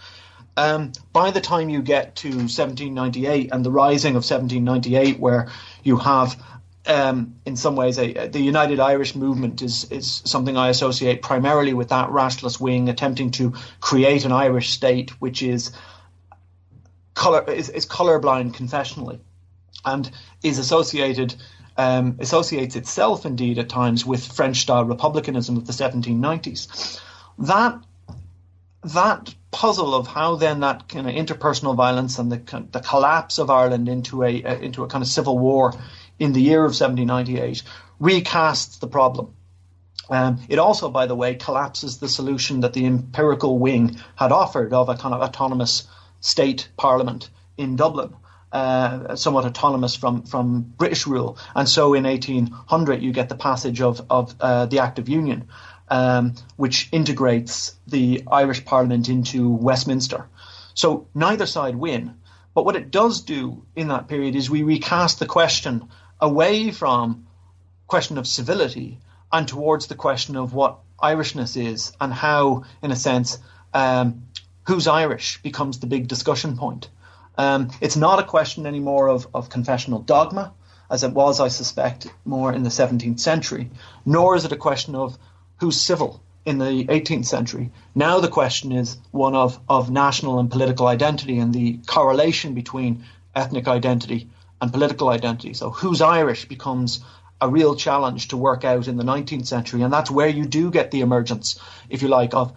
Um, 0.58 0.92
by 1.14 1.32
the 1.32 1.42
time 1.42 1.70
you 1.70 1.82
get 1.82 2.18
to 2.18 2.28
1798 2.30 3.50
and 3.52 3.66
the 3.66 3.72
rising 3.72 4.12
of 4.12 4.24
1798, 4.30 5.20
where 5.20 5.50
you 5.84 5.98
have 5.98 6.42
um, 6.86 7.36
in 7.46 7.56
some 7.56 7.76
ways, 7.76 8.00
a, 8.00 8.28
the 8.28 8.40
United 8.40 8.80
Irish 8.80 9.16
movement 9.16 9.62
is 9.62 9.86
is 9.92 10.22
something 10.26 10.58
I 10.58 10.70
associate 10.70 11.22
primarily 11.22 11.74
with 11.74 11.90
that 11.90 12.10
rationalist 12.10 12.60
wing 12.60 12.90
attempting 12.90 13.32
to 13.32 13.54
create 13.80 14.26
an 14.26 14.32
Irish 14.32 14.72
state 14.72 15.12
which 15.22 15.44
is 15.44 15.72
color 17.14 17.44
is, 17.52 17.70
is 17.70 17.86
colorblind 17.86 18.54
confessionally, 18.54 19.20
and 19.86 20.10
is 20.44 20.58
associated 20.58 21.36
um, 21.78 22.18
associates 22.20 22.76
itself 22.76 23.26
indeed 23.26 23.58
at 23.58 23.70
times 23.70 24.06
with 24.06 24.26
French 24.26 24.62
style 24.62 24.86
republicanism 24.86 25.58
of 25.58 25.66
the 25.66 25.74
1790s. 25.74 27.00
That 27.40 27.82
that 28.84 29.34
puzzle 29.52 29.94
of 29.94 30.08
how 30.08 30.36
then 30.36 30.62
that 30.62 30.88
kind 30.88 31.08
of 31.08 31.14
interpersonal 31.14 31.76
violence 31.76 32.20
and 32.20 32.32
the 32.32 32.68
the 32.72 32.80
collapse 32.80 33.38
of 33.38 33.50
Ireland 33.50 33.88
into 33.90 34.24
a, 34.24 34.44
a 34.44 34.60
into 34.60 34.84
a 34.84 34.88
kind 34.88 35.02
of 35.02 35.08
civil 35.08 35.38
war 35.38 35.74
in 36.20 36.34
the 36.34 36.42
year 36.42 36.60
of 36.60 36.72
1798 36.80 37.64
recasts 38.02 38.80
the 38.80 38.88
problem. 38.88 39.34
Um, 40.10 40.42
it 40.50 40.60
also, 40.60 40.90
by 40.90 41.06
the 41.06 41.16
way, 41.16 41.36
collapses 41.36 41.98
the 41.98 42.10
solution 42.10 42.62
that 42.62 42.74
the 42.74 42.86
empirical 42.86 43.58
wing 43.58 43.98
had 44.16 44.32
offered 44.32 44.74
of 44.74 44.90
a 44.90 44.96
kind 44.96 45.16
of 45.16 45.22
autonomous 45.22 45.88
state 46.20 46.68
parliament 46.76 47.30
in 47.58 47.76
Dublin. 47.76 48.14
Uh, 48.52 49.16
somewhat 49.16 49.46
autonomous 49.46 49.96
from, 49.96 50.24
from 50.24 50.62
British 50.62 51.08
rule. 51.08 51.38
And 51.56 51.70
so 51.70 51.94
in 51.94 52.04
1800, 52.04 53.02
you 53.02 53.14
get 53.14 53.30
the 53.30 53.36
passage 53.36 53.80
of, 53.82 54.06
of 54.10 54.36
uh, 54.42 54.66
the 54.66 54.80
Act 54.80 55.00
of 55.00 55.08
Union, 55.08 55.48
um, 55.88 56.34
which 56.58 56.90
integrates 56.92 57.74
the 57.88 58.24
Irish 58.30 58.66
Parliament 58.66 59.08
into 59.08 59.50
Westminster. 59.50 60.28
So 60.74 61.08
neither 61.16 61.46
side 61.46 61.78
win. 61.78 62.16
But 62.54 62.66
what 62.66 62.76
it 62.76 62.92
does 62.92 63.22
do 63.22 63.66
in 63.76 63.88
that 63.88 64.10
period 64.10 64.36
is 64.36 64.50
we 64.50 64.64
recast 64.64 65.20
the 65.20 65.26
question 65.26 65.88
away 66.20 66.72
from 66.72 67.28
question 67.88 68.18
of 68.18 68.28
civility 68.28 69.00
and 69.32 69.48
towards 69.48 69.88
the 69.88 69.96
question 69.96 70.36
of 70.36 70.54
what 70.54 70.80
Irishness 71.02 71.56
is 71.56 71.94
and 72.00 72.14
how, 72.14 72.64
in 72.82 72.92
a 72.92 72.96
sense, 72.96 73.38
um, 73.74 74.24
who's 74.68 74.88
Irish 74.88 75.42
becomes 75.42 75.80
the 75.80 75.88
big 75.88 76.08
discussion 76.08 76.58
point. 76.58 76.90
Um, 77.42 77.72
it's 77.82 77.96
not 77.96 78.20
a 78.20 78.24
question 78.24 78.68
anymore 78.68 79.10
of, 79.10 79.28
of 79.34 79.50
confessional 79.50 79.98
dogma, 80.00 80.54
as 80.92 81.04
it 81.04 81.12
was, 81.12 81.40
I 81.40 81.48
suspect, 81.48 82.08
more 82.24 82.54
in 82.54 82.62
the 82.62 82.70
17th 82.70 83.20
century, 83.20 83.72
nor 84.06 84.36
is 84.36 84.46
it 84.46 84.52
a 84.52 84.58
question 84.58 84.94
of 84.94 85.18
who's 85.60 85.82
civil 85.82 86.22
in 86.46 86.60
the 86.60 86.86
18th 86.86 87.26
century. 87.26 87.72
Now 87.96 88.20
the 88.20 88.28
question 88.28 88.72
is 88.72 88.98
one 89.10 89.34
of, 89.34 89.60
of 89.68 89.90
national 89.90 90.38
and 90.38 90.52
political 90.52 90.86
identity 90.86 91.40
and 91.40 91.52
the 91.52 91.80
correlation 91.88 92.54
between 92.54 93.06
ethnic 93.34 93.68
identity 93.68 94.30
and 94.62 94.72
political 94.72 95.10
identity. 95.10 95.56
So 95.56 95.72
who's 95.72 96.00
Irish 96.00 96.48
becomes 96.48 97.04
a 97.42 97.50
real 97.50 97.76
challenge 97.76 98.30
to 98.30 98.38
work 98.38 98.64
out 98.64 98.88
in 98.88 98.98
the 98.98 99.04
19th 99.04 99.48
century, 99.48 99.82
and 99.82 99.92
that's 99.92 100.12
where 100.12 100.28
you 100.28 100.46
do 100.46 100.70
get 100.70 100.92
the 100.92 101.02
emergence, 101.02 101.60
if 101.90 102.02
you 102.02 102.08
like, 102.08 102.34
of 102.34 102.54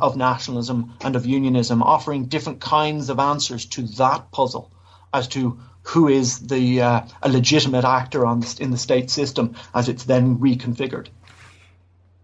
of 0.00 0.16
nationalism 0.16 0.92
and 1.00 1.16
of 1.16 1.24
unionism, 1.24 1.82
offering 1.82 2.26
different 2.26 2.60
kinds 2.60 3.08
of 3.08 3.18
answers 3.18 3.64
to 3.64 3.82
that 3.82 4.30
puzzle 4.30 4.70
as 5.12 5.28
to 5.28 5.58
who 5.82 6.08
is 6.08 6.38
the 6.40 6.82
uh, 6.82 7.00
a 7.22 7.28
legitimate 7.28 7.84
actor 7.84 8.26
on 8.26 8.40
the, 8.40 8.56
in 8.60 8.70
the 8.70 8.78
state 8.78 9.10
system 9.10 9.54
as 9.74 9.88
it's 9.88 10.04
then 10.04 10.38
reconfigured. 10.38 11.08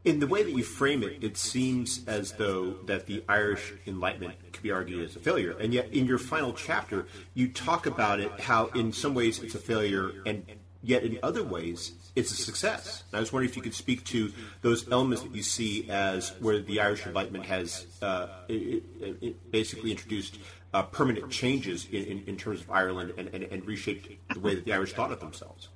In 0.02 0.18
the 0.18 0.26
way 0.26 0.42
that 0.42 0.52
you 0.52 0.64
frame 0.64 1.02
it, 1.02 1.22
it 1.22 1.36
seems 1.36 2.00
as 2.06 2.32
though 2.32 2.72
that 2.86 3.04
the 3.04 3.22
Irish 3.28 3.74
Enlightenment 3.86 4.38
could 4.50 4.62
be 4.62 4.70
argued 4.70 5.04
as 5.04 5.14
a 5.14 5.18
failure, 5.18 5.54
and 5.60 5.74
yet 5.74 5.92
in 5.92 6.06
your 6.06 6.16
final 6.16 6.54
chapter, 6.54 7.06
you 7.34 7.48
talk 7.48 7.84
about 7.84 8.18
it 8.18 8.40
how 8.40 8.66
in 8.68 8.94
some 8.94 9.12
ways 9.12 9.40
it's 9.40 9.54
a 9.54 9.58
failure, 9.58 10.10
and 10.24 10.44
yet 10.82 11.02
in 11.02 11.18
other 11.22 11.44
ways 11.44 11.92
it's 12.16 12.32
a 12.32 12.34
success. 12.34 13.04
And 13.10 13.18
I 13.18 13.20
was 13.20 13.32
wondering 13.32 13.50
if 13.50 13.56
you 13.56 13.62
could 13.62 13.74
speak 13.74 14.04
to 14.06 14.32
those 14.62 14.90
elements 14.90 15.22
that 15.22 15.34
you 15.34 15.42
see 15.42 15.88
as 15.90 16.30
where 16.40 16.60
the 16.60 16.80
Irish 16.80 17.06
Enlightenment 17.06 17.46
has 17.46 17.86
uh, 18.02 18.28
it, 18.48 18.82
it 19.00 19.50
basically 19.50 19.90
introduced 19.90 20.38
uh, 20.72 20.82
permanent 20.82 21.30
changes 21.30 21.86
in, 21.90 22.04
in, 22.04 22.24
in, 22.26 22.36
terms 22.36 22.60
of 22.60 22.70
Ireland 22.70 23.14
and, 23.18 23.28
and, 23.32 23.42
and 23.44 23.66
reshaped 23.66 24.08
the 24.32 24.40
way 24.40 24.54
that 24.54 24.64
the 24.64 24.72
Irish 24.72 24.92
thought 24.92 25.10
of 25.10 25.18
themselves. 25.18 25.68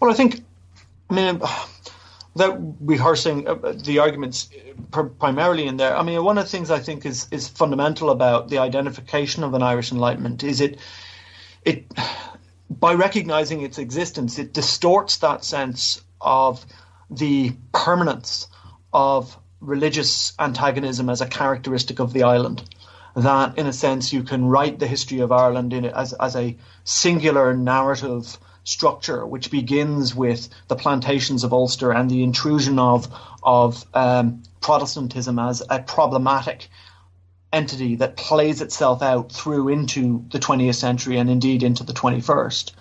Well, 0.00 0.10
I 0.10 0.14
think, 0.14 0.40
I 1.10 1.14
mean 1.14 1.40
without 2.34 2.60
rehearsing 2.80 3.48
uh, 3.48 3.74
the 3.84 3.98
arguments 3.98 4.48
primarily 5.18 5.66
in 5.66 5.76
there, 5.76 5.96
I 5.96 6.02
mean, 6.02 6.22
one 6.22 6.38
of 6.38 6.44
the 6.44 6.50
things 6.50 6.70
I 6.70 6.78
think 6.78 7.04
is 7.04 7.26
is 7.30 7.48
fundamental 7.48 8.10
about 8.10 8.48
the 8.48 8.58
identification 8.58 9.42
of 9.44 9.54
an 9.54 9.62
Irish 9.62 9.90
Enlightenment 9.92 10.44
is 10.44 10.60
it 10.60 10.78
it 11.64 11.86
by 12.70 12.94
recognizing 12.94 13.62
its 13.62 13.78
existence, 13.78 14.38
it 14.38 14.52
distorts 14.52 15.18
that 15.18 15.44
sense 15.44 16.00
of 16.20 16.64
the 17.10 17.52
permanence 17.72 18.46
of 18.92 19.36
religious 19.60 20.32
antagonism 20.38 21.08
as 21.08 21.20
a 21.20 21.26
characteristic 21.26 21.98
of 21.98 22.12
the 22.12 22.22
island. 22.22 22.62
That, 23.16 23.58
in 23.58 23.66
a 23.66 23.72
sense, 23.72 24.12
you 24.12 24.22
can 24.22 24.44
write 24.44 24.78
the 24.78 24.86
history 24.86 25.20
of 25.20 25.32
Ireland 25.32 25.72
in 25.72 25.86
as, 25.86 26.12
as 26.12 26.36
a 26.36 26.56
singular 26.84 27.54
narrative 27.54 28.38
structure, 28.64 29.26
which 29.26 29.50
begins 29.50 30.14
with 30.14 30.48
the 30.68 30.76
plantations 30.76 31.42
of 31.42 31.52
Ulster 31.52 31.90
and 31.90 32.10
the 32.10 32.22
intrusion 32.22 32.78
of 32.78 33.08
of 33.42 33.84
um, 33.94 34.42
Protestantism 34.60 35.38
as 35.38 35.62
a 35.70 35.80
problematic 35.80 36.68
entity 37.52 37.96
that 37.96 38.16
plays 38.16 38.60
itself 38.60 39.02
out 39.02 39.32
through 39.32 39.68
into 39.68 40.24
the 40.30 40.38
20th 40.38 40.74
century 40.74 41.16
and 41.16 41.30
indeed 41.30 41.62
into 41.62 41.84
the 41.84 41.92
21st. 41.92 42.72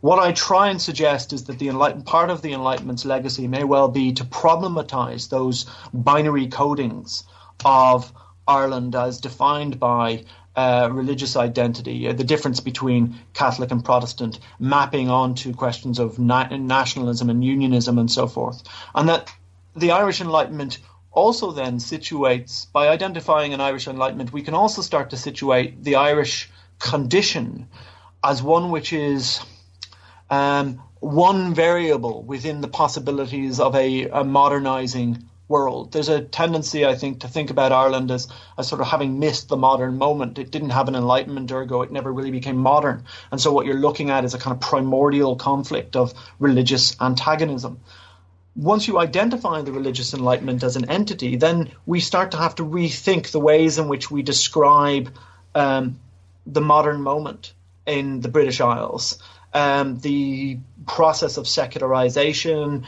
What 0.00 0.18
I 0.18 0.32
try 0.32 0.68
and 0.68 0.80
suggest 0.80 1.32
is 1.32 1.44
that 1.44 1.58
the 1.58 1.68
enlightened 1.68 2.06
part 2.06 2.30
of 2.30 2.40
the 2.40 2.52
Enlightenment's 2.52 3.04
legacy 3.04 3.46
may 3.46 3.64
well 3.64 3.88
be 3.88 4.12
to 4.14 4.24
problematize 4.24 5.28
those 5.28 5.66
binary 5.92 6.48
codings 6.48 7.24
of 7.64 8.10
Ireland 8.48 8.94
as 8.94 9.20
defined 9.20 9.78
by 9.78 10.24
uh, 10.56 10.88
religious 10.90 11.36
identity, 11.36 12.08
uh, 12.08 12.12
the 12.12 12.24
difference 12.24 12.60
between 12.60 13.18
Catholic 13.34 13.70
and 13.70 13.84
Protestant, 13.84 14.40
mapping 14.58 15.08
onto 15.08 15.54
questions 15.54 15.98
of 15.98 16.18
na- 16.18 16.48
nationalism 16.48 17.30
and 17.30 17.44
unionism 17.44 17.98
and 17.98 18.10
so 18.10 18.26
forth. 18.26 18.62
And 18.94 19.08
that 19.08 19.32
the 19.76 19.92
Irish 19.92 20.20
Enlightenment 20.20 20.78
also 21.12 21.52
then 21.52 21.78
situates, 21.78 22.70
by 22.72 22.88
identifying 22.88 23.52
an 23.52 23.60
Irish 23.60 23.88
Enlightenment, 23.88 24.32
we 24.32 24.42
can 24.42 24.54
also 24.54 24.82
start 24.82 25.10
to 25.10 25.16
situate 25.16 25.82
the 25.82 25.96
Irish 25.96 26.50
condition 26.78 27.68
as 28.22 28.42
one 28.42 28.70
which 28.70 28.92
is 28.92 29.40
um, 30.28 30.80
one 31.00 31.54
variable 31.54 32.22
within 32.22 32.60
the 32.60 32.68
possibilities 32.68 33.58
of 33.58 33.74
a, 33.74 34.08
a 34.08 34.24
modernizing 34.24 35.28
world. 35.48 35.92
There's 35.92 36.08
a 36.08 36.22
tendency, 36.22 36.86
I 36.86 36.94
think, 36.94 37.20
to 37.20 37.28
think 37.28 37.50
about 37.50 37.72
Ireland 37.72 38.10
as, 38.10 38.28
as 38.56 38.68
sort 38.68 38.80
of 38.80 38.86
having 38.86 39.18
missed 39.18 39.48
the 39.48 39.56
modern 39.56 39.98
moment. 39.98 40.38
It 40.38 40.50
didn't 40.50 40.70
have 40.70 40.86
an 40.86 40.94
enlightenment 40.94 41.50
ergo, 41.50 41.82
it 41.82 41.90
never 41.90 42.12
really 42.12 42.30
became 42.30 42.56
modern. 42.56 43.04
And 43.32 43.40
so 43.40 43.52
what 43.52 43.66
you're 43.66 43.74
looking 43.74 44.10
at 44.10 44.24
is 44.24 44.32
a 44.32 44.38
kind 44.38 44.54
of 44.54 44.60
primordial 44.60 45.34
conflict 45.36 45.96
of 45.96 46.14
religious 46.38 46.96
antagonism. 47.00 47.80
Once 48.60 48.86
you 48.86 48.98
identify 48.98 49.62
the 49.62 49.72
religious 49.72 50.12
enlightenment 50.12 50.62
as 50.62 50.76
an 50.76 50.90
entity, 50.90 51.36
then 51.36 51.70
we 51.86 51.98
start 51.98 52.32
to 52.32 52.36
have 52.36 52.54
to 52.54 52.62
rethink 52.62 53.30
the 53.30 53.40
ways 53.40 53.78
in 53.78 53.88
which 53.88 54.10
we 54.10 54.22
describe 54.22 55.10
um, 55.54 55.98
the 56.46 56.60
modern 56.60 57.00
moment 57.00 57.54
in 57.86 58.20
the 58.20 58.28
British 58.28 58.60
Isles. 58.60 59.18
Um, 59.54 59.98
the 60.00 60.58
process 60.86 61.38
of 61.38 61.48
secularization, 61.48 62.86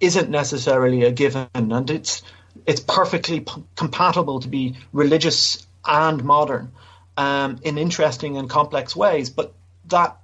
isn't 0.00 0.28
necessarily 0.30 1.04
a 1.04 1.10
given, 1.10 1.48
and 1.54 1.90
it's 1.90 2.22
it's 2.66 2.80
perfectly 2.80 3.40
p- 3.40 3.64
compatible 3.76 4.40
to 4.40 4.48
be 4.48 4.76
religious 4.92 5.66
and 5.84 6.22
modern 6.24 6.72
um, 7.16 7.58
in 7.62 7.78
interesting 7.78 8.36
and 8.36 8.48
complex 8.48 8.94
ways. 8.94 9.30
But 9.30 9.52
that 9.86 10.16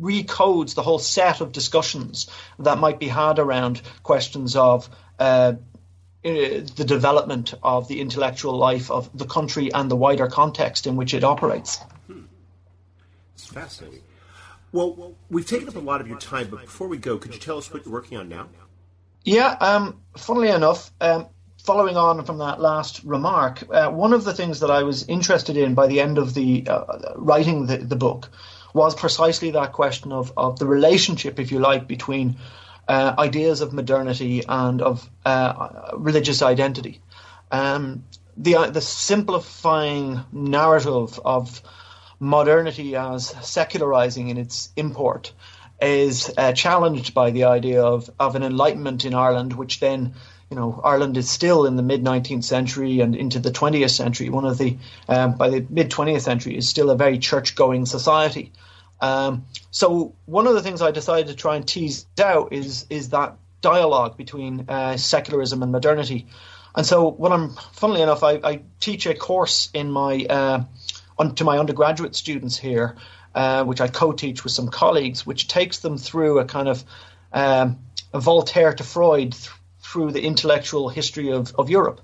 recodes 0.00 0.74
the 0.74 0.82
whole 0.82 0.98
set 0.98 1.40
of 1.40 1.52
discussions 1.52 2.28
that 2.58 2.78
might 2.78 2.98
be 2.98 3.08
had 3.08 3.38
around 3.38 3.82
questions 4.02 4.56
of 4.56 4.88
uh, 5.18 5.54
the 6.22 6.84
development 6.84 7.54
of 7.62 7.88
the 7.88 8.00
intellectual 8.00 8.56
life 8.56 8.90
of 8.90 9.16
the 9.16 9.24
country 9.24 9.72
and 9.72 9.90
the 9.90 9.96
wider 9.96 10.26
context 10.26 10.86
in 10.86 10.96
which 10.96 11.14
it 11.14 11.24
operates. 11.24 11.78
Hmm. 12.06 12.22
It's 13.34 13.46
fascinating. 13.46 14.02
Well, 14.72 15.14
we've 15.30 15.46
taken 15.46 15.68
up 15.68 15.76
a 15.76 15.80
lot 15.80 16.00
of 16.00 16.08
your 16.08 16.18
time, 16.18 16.48
but 16.50 16.62
before 16.62 16.88
we 16.88 16.98
go, 16.98 17.16
could 17.16 17.32
you 17.32 17.40
tell 17.40 17.56
us 17.56 17.72
what 17.72 17.84
you're 17.84 17.92
working 17.92 18.18
on 18.18 18.28
now? 18.28 18.48
Yeah, 19.24 19.56
um, 19.60 20.00
funnily 20.16 20.48
enough, 20.48 20.90
um, 21.00 21.26
following 21.62 21.96
on 21.96 22.24
from 22.24 22.38
that 22.38 22.60
last 22.60 23.02
remark, 23.04 23.62
uh, 23.70 23.90
one 23.90 24.12
of 24.12 24.24
the 24.24 24.34
things 24.34 24.60
that 24.60 24.70
I 24.70 24.82
was 24.82 25.08
interested 25.08 25.56
in 25.56 25.74
by 25.74 25.86
the 25.86 26.00
end 26.00 26.18
of 26.18 26.34
the 26.34 26.66
uh, 26.68 27.14
writing 27.16 27.66
the, 27.66 27.78
the, 27.78 27.96
book 27.96 28.30
was 28.78 28.94
precisely 28.94 29.50
that 29.50 29.72
question 29.72 30.12
of, 30.12 30.32
of 30.36 30.58
the 30.58 30.66
relationship, 30.66 31.38
if 31.38 31.52
you 31.52 31.58
like, 31.58 31.86
between 31.86 32.36
uh, 32.88 33.14
ideas 33.18 33.60
of 33.60 33.72
modernity 33.72 34.42
and 34.48 34.80
of 34.80 35.08
uh, 35.26 35.90
religious 35.96 36.40
identity. 36.42 37.00
Um, 37.50 38.04
the 38.36 38.54
uh, 38.56 38.70
the 38.70 38.80
simplifying 38.80 40.20
narrative 40.32 41.20
of 41.24 41.60
modernity 42.20 42.96
as 42.96 43.34
secularizing 43.42 44.28
in 44.28 44.36
its 44.36 44.70
import 44.76 45.32
is 45.80 46.32
uh, 46.36 46.52
challenged 46.52 47.14
by 47.14 47.30
the 47.30 47.44
idea 47.44 47.82
of, 47.82 48.10
of 48.18 48.34
an 48.34 48.42
enlightenment 48.42 49.04
in 49.04 49.14
Ireland, 49.14 49.52
which 49.52 49.78
then, 49.78 50.14
you 50.50 50.56
know, 50.56 50.80
Ireland 50.82 51.16
is 51.16 51.30
still 51.30 51.66
in 51.66 51.76
the 51.76 51.82
mid 51.82 52.02
19th 52.02 52.44
century 52.44 53.00
and 53.00 53.14
into 53.14 53.38
the 53.38 53.50
20th 53.50 53.90
century. 53.90 54.28
One 54.28 54.44
of 54.44 54.58
the, 54.58 54.76
um, 55.08 55.36
by 55.36 55.50
the 55.50 55.66
mid 55.68 55.90
20th 55.90 56.22
century, 56.22 56.56
is 56.56 56.68
still 56.68 56.90
a 56.90 56.96
very 56.96 57.18
church 57.18 57.54
going 57.54 57.86
society. 57.86 58.50
Um, 59.00 59.46
so 59.70 60.14
one 60.26 60.46
of 60.46 60.54
the 60.54 60.62
things 60.62 60.82
I 60.82 60.90
decided 60.90 61.28
to 61.28 61.34
try 61.34 61.56
and 61.56 61.66
tease 61.66 62.06
out 62.20 62.52
is 62.52 62.86
is 62.90 63.10
that 63.10 63.36
dialogue 63.60 64.16
between 64.16 64.66
uh, 64.68 64.96
secularism 64.96 65.62
and 65.62 65.72
modernity. 65.72 66.26
And 66.76 66.86
so, 66.86 67.08
what 67.08 67.32
I'm, 67.32 67.56
funnily 67.72 68.02
enough, 68.02 68.22
I, 68.22 68.40
I 68.44 68.60
teach 68.78 69.06
a 69.06 69.14
course 69.14 69.70
in 69.74 69.90
my 69.90 70.24
uh, 70.28 70.64
on, 71.18 71.34
to 71.36 71.44
my 71.44 71.58
undergraduate 71.58 72.14
students 72.14 72.56
here 72.56 72.96
uh, 73.34 73.64
which 73.64 73.80
I 73.80 73.88
co-teach 73.88 74.42
with 74.42 74.52
some 74.52 74.68
colleagues, 74.68 75.26
which 75.26 75.48
takes 75.48 75.78
them 75.78 75.98
through 75.98 76.38
a 76.40 76.44
kind 76.44 76.68
of 76.68 76.84
um, 77.32 77.78
a 78.12 78.20
Voltaire 78.20 78.72
to 78.72 78.82
Freud 78.82 79.32
th- 79.32 79.50
through 79.80 80.12
the 80.12 80.22
intellectual 80.22 80.88
history 80.88 81.30
of, 81.30 81.54
of 81.56 81.70
Europe 81.70 82.00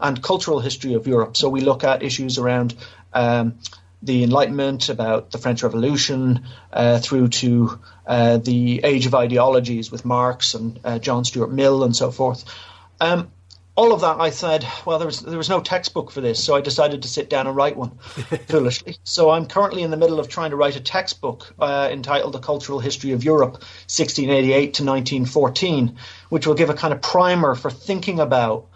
and 0.00 0.22
cultural 0.22 0.60
history 0.60 0.94
of 0.94 1.06
Europe. 1.06 1.36
So 1.36 1.48
we 1.48 1.60
look 1.60 1.84
at 1.84 2.02
issues 2.02 2.38
around 2.38 2.74
um, 3.12 3.58
the 4.02 4.22
Enlightenment, 4.24 4.88
about 4.88 5.30
the 5.30 5.38
French 5.38 5.62
Revolution, 5.62 6.46
uh, 6.72 6.98
through 6.98 7.28
to 7.28 7.80
uh, 8.06 8.38
the 8.38 8.80
age 8.84 9.06
of 9.06 9.14
ideologies 9.14 9.90
with 9.90 10.04
Marx 10.04 10.54
and 10.54 10.78
uh, 10.84 10.98
John 10.98 11.24
Stuart 11.24 11.50
Mill 11.50 11.82
and 11.82 11.94
so 11.94 12.10
forth. 12.10 12.44
Um, 13.00 13.30
all 13.78 13.92
of 13.92 14.00
that, 14.00 14.18
I 14.18 14.30
said, 14.30 14.66
well, 14.84 14.98
there 14.98 15.06
was 15.06 15.20
there 15.20 15.38
was 15.38 15.48
no 15.48 15.60
textbook 15.60 16.10
for 16.10 16.20
this, 16.20 16.42
so 16.42 16.56
I 16.56 16.60
decided 16.60 17.02
to 17.02 17.08
sit 17.08 17.30
down 17.30 17.46
and 17.46 17.54
write 17.54 17.76
one, 17.76 17.90
foolishly. 18.48 18.96
So 19.04 19.30
I'm 19.30 19.46
currently 19.46 19.84
in 19.84 19.92
the 19.92 19.96
middle 19.96 20.18
of 20.18 20.28
trying 20.28 20.50
to 20.50 20.56
write 20.56 20.74
a 20.74 20.80
textbook 20.80 21.54
uh, 21.60 21.88
entitled 21.92 22.34
"The 22.34 22.40
Cultural 22.40 22.80
History 22.80 23.12
of 23.12 23.22
Europe, 23.22 23.62
1688 23.86 24.74
to 24.74 24.84
1914," 24.84 25.96
which 26.28 26.44
will 26.44 26.54
give 26.54 26.70
a 26.70 26.74
kind 26.74 26.92
of 26.92 27.00
primer 27.00 27.54
for 27.54 27.70
thinking 27.70 28.18
about 28.18 28.66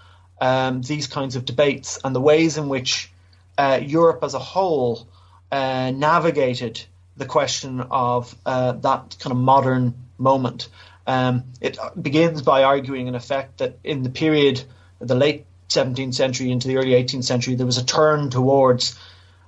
um, 0.40 0.82
these 0.82 1.08
kinds 1.08 1.34
of 1.34 1.44
debates 1.44 1.98
and 2.04 2.14
the 2.14 2.20
ways 2.20 2.56
in 2.56 2.68
which 2.68 3.10
uh, 3.58 3.80
Europe 3.82 4.22
as 4.22 4.34
a 4.34 4.38
whole 4.38 5.08
uh, 5.52 5.92
navigated 5.94 6.82
the 7.16 7.26
question 7.26 7.80
of 7.80 8.34
uh, 8.46 8.72
that 8.72 9.16
kind 9.20 9.32
of 9.32 9.36
modern 9.36 9.94
moment. 10.16 10.68
Um, 11.06 11.44
it 11.60 11.78
begins 12.00 12.42
by 12.42 12.64
arguing, 12.64 13.06
in 13.06 13.14
effect, 13.14 13.58
that 13.58 13.78
in 13.84 14.02
the 14.02 14.10
period 14.10 14.64
the 14.98 15.14
late 15.14 15.44
17th 15.68 16.14
century 16.14 16.50
into 16.50 16.68
the 16.68 16.78
early 16.78 16.92
18th 16.92 17.24
century, 17.24 17.54
there 17.54 17.66
was 17.66 17.78
a 17.78 17.84
turn 17.84 18.30
towards 18.30 18.98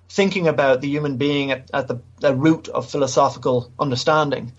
thinking 0.09 0.47
about 0.47 0.81
the 0.81 0.89
human 0.89 1.17
being 1.17 1.51
at, 1.51 1.71
at 1.73 1.89
the, 1.89 2.01
the, 2.21 2.35
root 2.35 2.69
of 2.69 2.91
philosophical 2.91 3.73
understanding. 3.79 4.53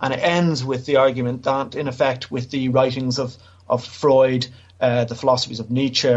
And 0.00 0.12
it 0.12 0.18
ends 0.18 0.62
with 0.62 0.86
the 0.86 0.96
argument 0.96 1.44
that, 1.44 1.74
in 1.74 1.88
effect, 1.88 2.30
with 2.30 2.50
the 2.50 2.68
writings 2.68 3.18
of, 3.18 3.36
of 3.68 3.84
Freud, 3.84 4.46
uh, 4.80 5.06
the 5.06 5.14
philosophies 5.14 5.60
of 5.60 5.70
Nietzsche, 5.70 6.14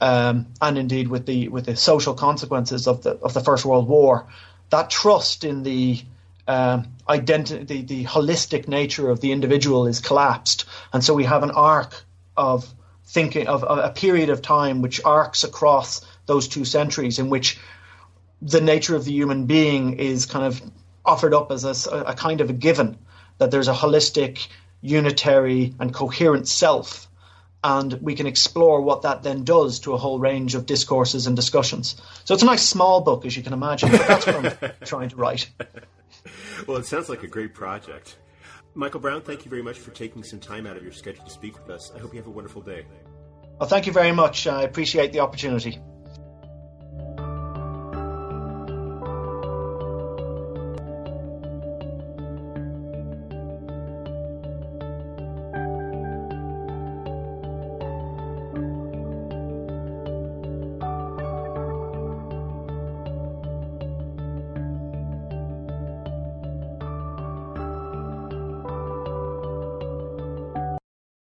um, 0.00 0.46
and 0.60 0.78
indeed 0.78 1.08
with 1.08 1.26
the 1.26 1.48
with 1.48 1.66
the 1.66 1.76
social 1.76 2.14
consequences 2.14 2.86
of 2.86 3.02
the 3.02 3.12
of 3.12 3.34
the 3.34 3.40
First 3.40 3.64
World 3.64 3.88
War, 3.88 4.26
that 4.70 4.90
trust 4.90 5.44
in 5.44 5.62
the 5.62 6.02
um, 6.48 6.88
identity, 7.08 7.64
the, 7.64 7.82
the 7.82 8.04
holistic 8.04 8.68
nature 8.68 9.10
of 9.10 9.20
the 9.20 9.32
individual 9.32 9.86
is 9.86 10.00
collapsed, 10.00 10.64
and 10.92 11.04
so 11.04 11.14
we 11.14 11.24
have 11.24 11.42
an 11.42 11.50
arc 11.50 12.02
of 12.36 12.72
thinking 13.06 13.46
of, 13.46 13.64
of 13.64 13.78
a 13.78 13.90
period 13.90 14.30
of 14.30 14.42
time 14.42 14.82
which 14.82 15.00
arcs 15.04 15.44
across 15.44 16.04
those 16.26 16.48
two 16.48 16.64
centuries 16.64 17.18
in 17.18 17.30
which 17.30 17.58
the 18.42 18.60
nature 18.60 18.96
of 18.96 19.04
the 19.04 19.12
human 19.12 19.46
being 19.46 19.98
is 19.98 20.26
kind 20.26 20.44
of 20.44 20.60
offered 21.04 21.32
up 21.32 21.52
as 21.52 21.64
a, 21.64 21.96
a, 22.00 22.14
kind 22.14 22.40
of 22.40 22.50
a 22.50 22.52
given 22.52 22.98
that 23.38 23.50
there's 23.50 23.68
a 23.68 23.72
holistic, 23.72 24.48
unitary, 24.82 25.74
and 25.78 25.94
coherent 25.94 26.48
self. 26.48 27.08
And 27.68 27.94
we 27.94 28.14
can 28.14 28.28
explore 28.28 28.80
what 28.80 29.02
that 29.02 29.24
then 29.24 29.42
does 29.42 29.80
to 29.80 29.92
a 29.92 29.96
whole 29.96 30.20
range 30.20 30.54
of 30.54 30.66
discourses 30.66 31.26
and 31.26 31.34
discussions. 31.34 32.00
So 32.24 32.32
it's 32.32 32.44
a 32.44 32.46
nice 32.46 32.62
small 32.62 33.00
book, 33.00 33.26
as 33.26 33.36
you 33.36 33.42
can 33.42 33.52
imagine, 33.52 33.90
but 33.90 34.06
that's 34.06 34.24
what 34.24 34.62
I'm 34.62 34.72
trying 34.84 35.08
to 35.08 35.16
write. 35.16 35.50
Well, 36.68 36.76
it 36.76 36.86
sounds 36.86 37.08
like 37.08 37.24
a 37.24 37.26
great 37.26 37.54
project. 37.54 38.18
Michael 38.76 39.00
Brown, 39.00 39.20
thank 39.20 39.44
you 39.44 39.50
very 39.50 39.62
much 39.62 39.80
for 39.80 39.90
taking 39.90 40.22
some 40.22 40.38
time 40.38 40.64
out 40.64 40.76
of 40.76 40.84
your 40.84 40.92
schedule 40.92 41.24
to 41.24 41.30
speak 41.30 41.58
with 41.58 41.68
us. 41.68 41.90
I 41.92 41.98
hope 41.98 42.12
you 42.12 42.20
have 42.20 42.28
a 42.28 42.30
wonderful 42.30 42.62
day. 42.62 42.86
Well, 43.58 43.68
thank 43.68 43.88
you 43.88 43.92
very 43.92 44.12
much. 44.12 44.46
I 44.46 44.62
appreciate 44.62 45.12
the 45.12 45.20
opportunity. 45.20 45.80